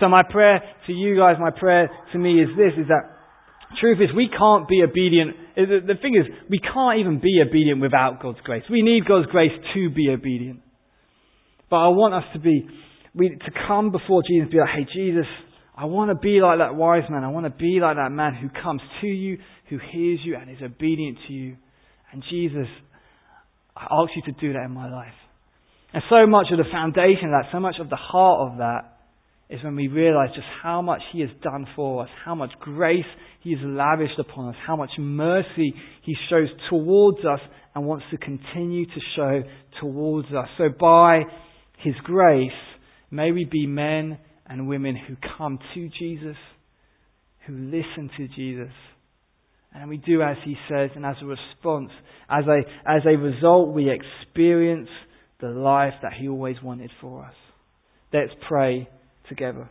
So 0.00 0.08
my 0.08 0.22
prayer 0.28 0.60
to 0.86 0.92
you 0.92 1.16
guys, 1.16 1.36
my 1.38 1.50
prayer 1.50 1.88
to 2.12 2.18
me 2.18 2.42
is 2.42 2.48
this, 2.56 2.72
is 2.78 2.88
that 2.88 3.14
truth 3.80 3.98
is 4.00 4.14
we 4.14 4.28
can't 4.28 4.68
be 4.68 4.82
obedient. 4.82 5.36
The 5.56 5.94
thing 6.02 6.16
is, 6.16 6.26
we 6.50 6.58
can't 6.58 6.98
even 6.98 7.20
be 7.20 7.40
obedient 7.46 7.80
without 7.80 8.20
God's 8.20 8.40
grace. 8.42 8.64
We 8.70 8.82
need 8.82 9.06
God's 9.06 9.26
grace 9.26 9.52
to 9.74 9.90
be 9.90 10.08
obedient. 10.10 10.60
But 11.70 11.76
I 11.76 11.88
want 11.88 12.14
us 12.14 12.24
to 12.34 12.40
be, 12.40 12.66
we, 13.14 13.30
to 13.30 13.50
come 13.66 13.90
before 13.90 14.22
Jesus 14.28 14.42
and 14.42 14.50
be 14.50 14.58
like, 14.58 14.68
hey, 14.76 14.86
Jesus, 14.92 15.26
I 15.76 15.86
want 15.86 16.10
to 16.10 16.14
be 16.16 16.40
like 16.40 16.58
that 16.58 16.74
wise 16.74 17.02
man. 17.08 17.24
I 17.24 17.28
want 17.28 17.46
to 17.46 17.50
be 17.50 17.78
like 17.80 17.96
that 17.96 18.10
man 18.10 18.34
who 18.34 18.48
comes 18.62 18.80
to 19.00 19.06
you, 19.06 19.38
who 19.70 19.78
hears 19.92 20.20
you, 20.24 20.36
and 20.36 20.50
is 20.50 20.62
obedient 20.62 21.18
to 21.28 21.32
you. 21.32 21.56
And 22.12 22.22
Jesus, 22.30 22.66
I 23.76 23.84
ask 23.84 24.10
you 24.14 24.22
to 24.32 24.40
do 24.40 24.52
that 24.52 24.64
in 24.64 24.72
my 24.72 24.90
life. 24.90 25.14
And 25.94 26.02
so 26.10 26.26
much 26.26 26.46
of 26.50 26.58
the 26.58 26.70
foundation 26.72 27.26
of 27.26 27.30
that, 27.30 27.52
so 27.52 27.60
much 27.60 27.76
of 27.80 27.88
the 27.88 27.96
heart 27.96 28.50
of 28.50 28.58
that, 28.58 28.98
is 29.48 29.62
when 29.62 29.76
we 29.76 29.86
realize 29.86 30.30
just 30.34 30.46
how 30.60 30.82
much 30.82 31.00
He 31.12 31.20
has 31.20 31.30
done 31.40 31.66
for 31.76 32.02
us, 32.02 32.08
how 32.24 32.34
much 32.34 32.50
grace 32.58 33.04
He 33.42 33.52
has 33.52 33.60
lavished 33.62 34.18
upon 34.18 34.48
us, 34.48 34.56
how 34.66 34.74
much 34.74 34.90
mercy 34.98 35.72
He 36.02 36.16
shows 36.28 36.48
towards 36.68 37.18
us 37.18 37.38
and 37.76 37.86
wants 37.86 38.06
to 38.10 38.16
continue 38.16 38.86
to 38.86 39.00
show 39.14 39.42
towards 39.80 40.28
us. 40.32 40.48
So 40.58 40.64
by 40.68 41.20
His 41.78 41.94
grace, 42.02 42.50
may 43.12 43.30
we 43.30 43.44
be 43.44 43.68
men 43.68 44.18
and 44.46 44.66
women 44.66 44.96
who 44.96 45.14
come 45.38 45.60
to 45.74 45.88
Jesus, 45.96 46.36
who 47.46 47.54
listen 47.56 48.10
to 48.16 48.26
Jesus. 48.34 48.72
And 49.72 49.88
we 49.88 49.98
do 49.98 50.22
as 50.22 50.38
He 50.44 50.56
says, 50.68 50.90
and 50.96 51.06
as 51.06 51.16
a 51.22 51.26
response, 51.26 51.90
as 52.28 52.46
a, 52.48 52.62
as 52.84 53.02
a 53.06 53.16
result, 53.16 53.72
we 53.72 53.92
experience 53.92 54.88
the 55.44 55.58
life 55.58 55.94
that 56.02 56.12
He 56.18 56.28
always 56.28 56.56
wanted 56.62 56.90
for 57.00 57.24
us. 57.24 57.34
Let's 58.12 58.32
pray 58.48 58.88
together. 59.28 59.68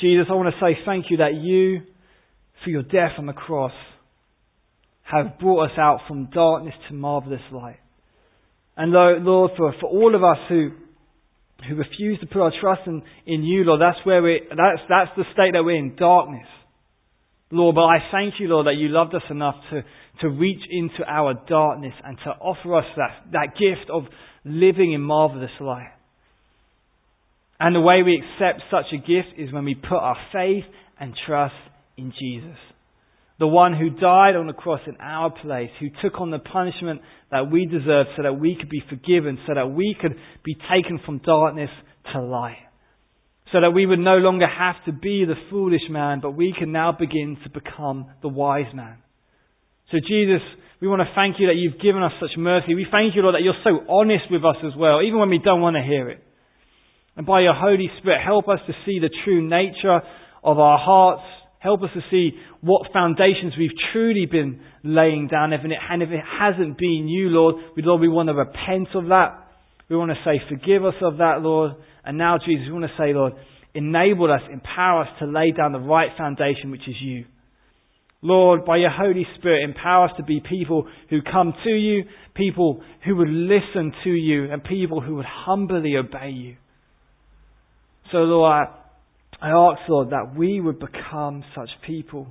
Jesus, 0.00 0.26
I 0.28 0.34
want 0.34 0.52
to 0.52 0.60
say 0.60 0.78
thank 0.84 1.06
you 1.08 1.18
that 1.18 1.34
you, 1.34 1.80
for 2.62 2.70
your 2.70 2.82
death 2.82 3.12
on 3.18 3.26
the 3.26 3.32
cross, 3.32 3.72
have 5.04 5.38
brought 5.38 5.70
us 5.70 5.78
out 5.78 6.00
from 6.08 6.30
darkness 6.30 6.74
to 6.88 6.94
marvelous 6.94 7.40
light. 7.52 7.78
And 8.76 8.92
Lord, 8.92 9.52
for, 9.56 9.72
for 9.80 9.88
all 9.88 10.14
of 10.14 10.24
us 10.24 10.38
who, 10.48 10.70
who 11.68 11.76
refuse 11.76 12.18
to 12.20 12.26
put 12.26 12.42
our 12.42 12.52
trust 12.60 12.82
in, 12.86 13.02
in 13.26 13.44
you, 13.44 13.64
Lord, 13.64 13.80
that's 13.80 14.04
where 14.04 14.20
we, 14.20 14.40
that's, 14.48 14.82
that's 14.88 15.10
the 15.16 15.24
state 15.32 15.52
that 15.52 15.62
we're 15.64 15.76
in, 15.76 15.94
darkness. 15.96 16.46
Lord, 17.50 17.74
but 17.74 17.82
I 17.82 17.98
thank 18.10 18.34
you, 18.40 18.48
Lord, 18.48 18.66
that 18.66 18.76
you 18.76 18.88
loved 18.88 19.14
us 19.14 19.22
enough 19.30 19.56
to, 19.70 19.82
to 20.22 20.28
reach 20.28 20.62
into 20.70 21.04
our 21.06 21.34
darkness 21.48 21.94
and 22.04 22.18
to 22.24 22.30
offer 22.30 22.76
us 22.76 22.86
that, 22.96 23.32
that 23.32 23.48
gift 23.58 23.90
of 23.90 24.04
living 24.44 24.92
in 24.92 25.00
marvelous 25.00 25.50
light. 25.60 25.92
And 27.60 27.74
the 27.74 27.80
way 27.80 28.02
we 28.02 28.20
accept 28.20 28.62
such 28.70 28.86
a 28.92 28.96
gift 28.96 29.38
is 29.38 29.52
when 29.52 29.64
we 29.64 29.74
put 29.74 29.98
our 29.98 30.16
faith 30.32 30.64
and 30.98 31.14
trust 31.26 31.54
in 31.96 32.12
Jesus. 32.18 32.56
The 33.38 33.46
one 33.46 33.74
who 33.74 33.90
died 33.90 34.36
on 34.36 34.46
the 34.46 34.52
cross 34.52 34.80
in 34.86 34.96
our 35.00 35.30
place, 35.30 35.70
who 35.80 35.88
took 36.02 36.20
on 36.20 36.30
the 36.30 36.38
punishment 36.38 37.00
that 37.30 37.50
we 37.50 37.66
deserved 37.66 38.10
so 38.16 38.22
that 38.22 38.38
we 38.38 38.56
could 38.58 38.68
be 38.68 38.82
forgiven, 38.88 39.38
so 39.46 39.54
that 39.54 39.70
we 39.70 39.96
could 40.00 40.14
be 40.44 40.54
taken 40.54 41.00
from 41.04 41.18
darkness 41.18 41.70
to 42.12 42.22
light. 42.22 42.58
So 43.54 43.60
that 43.60 43.70
we 43.70 43.86
would 43.86 44.00
no 44.00 44.16
longer 44.16 44.48
have 44.48 44.74
to 44.86 44.92
be 44.92 45.24
the 45.24 45.38
foolish 45.48 45.86
man, 45.88 46.18
but 46.20 46.32
we 46.32 46.52
can 46.58 46.72
now 46.72 46.90
begin 46.90 47.38
to 47.44 47.50
become 47.50 48.10
the 48.20 48.26
wise 48.26 48.74
man. 48.74 48.96
So, 49.92 49.98
Jesus, 49.98 50.42
we 50.80 50.88
want 50.88 51.02
to 51.02 51.14
thank 51.14 51.36
you 51.38 51.46
that 51.46 51.54
you've 51.54 51.80
given 51.80 52.02
us 52.02 52.10
such 52.18 52.36
mercy. 52.36 52.74
We 52.74 52.84
thank 52.90 53.14
you, 53.14 53.22
Lord, 53.22 53.36
that 53.36 53.42
you're 53.42 53.54
so 53.62 53.86
honest 53.88 54.24
with 54.28 54.44
us 54.44 54.56
as 54.66 54.72
well, 54.76 55.02
even 55.02 55.20
when 55.20 55.30
we 55.30 55.38
don't 55.38 55.60
want 55.60 55.76
to 55.76 55.82
hear 55.84 56.10
it. 56.10 56.18
And 57.16 57.24
by 57.24 57.42
your 57.42 57.54
Holy 57.54 57.88
Spirit, 58.00 58.22
help 58.26 58.48
us 58.48 58.58
to 58.66 58.72
see 58.84 58.98
the 58.98 59.10
true 59.24 59.40
nature 59.48 60.00
of 60.42 60.58
our 60.58 60.76
hearts. 60.76 61.22
Help 61.60 61.84
us 61.84 61.90
to 61.94 62.00
see 62.10 62.36
what 62.60 62.92
foundations 62.92 63.52
we've 63.56 63.78
truly 63.92 64.26
been 64.26 64.62
laying 64.82 65.28
down. 65.28 65.52
And 65.52 66.02
if 66.02 66.10
it 66.10 66.24
hasn't 66.40 66.76
been 66.76 67.06
you, 67.06 67.28
Lord, 67.28 67.54
we, 67.76 67.84
Lord, 67.84 68.00
we 68.00 68.08
want 68.08 68.30
to 68.30 68.34
repent 68.34 68.88
of 68.96 69.06
that. 69.10 69.46
We 69.88 69.96
want 69.96 70.10
to 70.10 70.18
say, 70.24 70.42
forgive 70.48 70.84
us 70.84 70.94
of 71.02 71.18
that, 71.18 71.40
Lord. 71.40 71.76
And 72.04 72.18
now, 72.18 72.38
Jesus, 72.38 72.66
we 72.66 72.72
want 72.72 72.84
to 72.84 73.02
say, 73.02 73.14
Lord, 73.14 73.32
enable 73.74 74.30
us, 74.32 74.42
empower 74.52 75.02
us 75.02 75.08
to 75.18 75.26
lay 75.26 75.50
down 75.50 75.72
the 75.72 75.80
right 75.80 76.10
foundation, 76.16 76.70
which 76.70 76.86
is 76.88 76.96
you. 77.00 77.24
Lord, 78.22 78.64
by 78.64 78.78
your 78.78 78.90
Holy 78.90 79.26
Spirit, 79.36 79.64
empower 79.64 80.06
us 80.06 80.12
to 80.16 80.22
be 80.22 80.40
people 80.40 80.88
who 81.10 81.20
come 81.20 81.52
to 81.64 81.70
you, 81.70 82.04
people 82.34 82.82
who 83.04 83.16
would 83.16 83.28
listen 83.28 83.92
to 84.04 84.10
you, 84.10 84.50
and 84.50 84.64
people 84.64 85.02
who 85.02 85.16
would 85.16 85.26
humbly 85.26 85.94
obey 85.96 86.30
you. 86.30 86.56
So, 88.12 88.18
Lord, 88.18 88.68
I, 89.42 89.48
ask, 89.50 89.80
Lord, 89.88 90.10
that 90.10 90.34
we 90.36 90.58
would 90.58 90.78
become 90.78 91.44
such 91.54 91.68
people. 91.86 92.28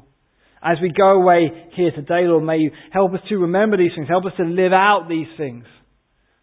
As 0.63 0.77
we 0.81 0.91
go 0.97 1.11
away 1.11 1.51
here 1.75 1.91
today, 1.91 2.21
Lord, 2.25 2.43
may 2.43 2.57
you 2.57 2.71
help 2.91 3.13
us 3.13 3.19
to 3.29 3.35
remember 3.37 3.77
these 3.77 3.91
things, 3.95 4.07
help 4.07 4.25
us 4.25 4.31
to 4.37 4.45
live 4.45 4.73
out 4.73 5.07
these 5.09 5.27
things. 5.37 5.65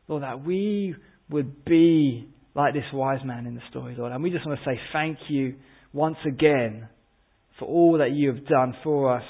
Lord, 0.07 0.22
that 0.22 0.45
we 0.45 0.95
would 1.28 1.64
be 1.64 2.28
like 2.61 2.74
this 2.74 2.84
wise 2.92 3.24
man 3.24 3.46
in 3.46 3.54
the 3.54 3.62
story, 3.70 3.94
Lord. 3.96 4.12
And 4.12 4.22
we 4.22 4.30
just 4.30 4.46
want 4.46 4.58
to 4.58 4.64
say 4.64 4.78
thank 4.92 5.18
you 5.28 5.54
once 5.92 6.18
again 6.26 6.88
for 7.58 7.66
all 7.66 7.98
that 7.98 8.12
you 8.12 8.32
have 8.32 8.46
done 8.46 8.74
for 8.84 9.16
us, 9.16 9.24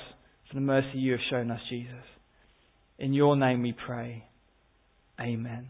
for 0.48 0.54
the 0.54 0.60
mercy 0.60 0.98
you 0.98 1.12
have 1.12 1.20
shown 1.30 1.50
us, 1.50 1.60
Jesus. 1.68 1.94
In 2.98 3.12
your 3.12 3.36
name 3.36 3.62
we 3.62 3.74
pray. 3.86 4.24
Amen. 5.20 5.68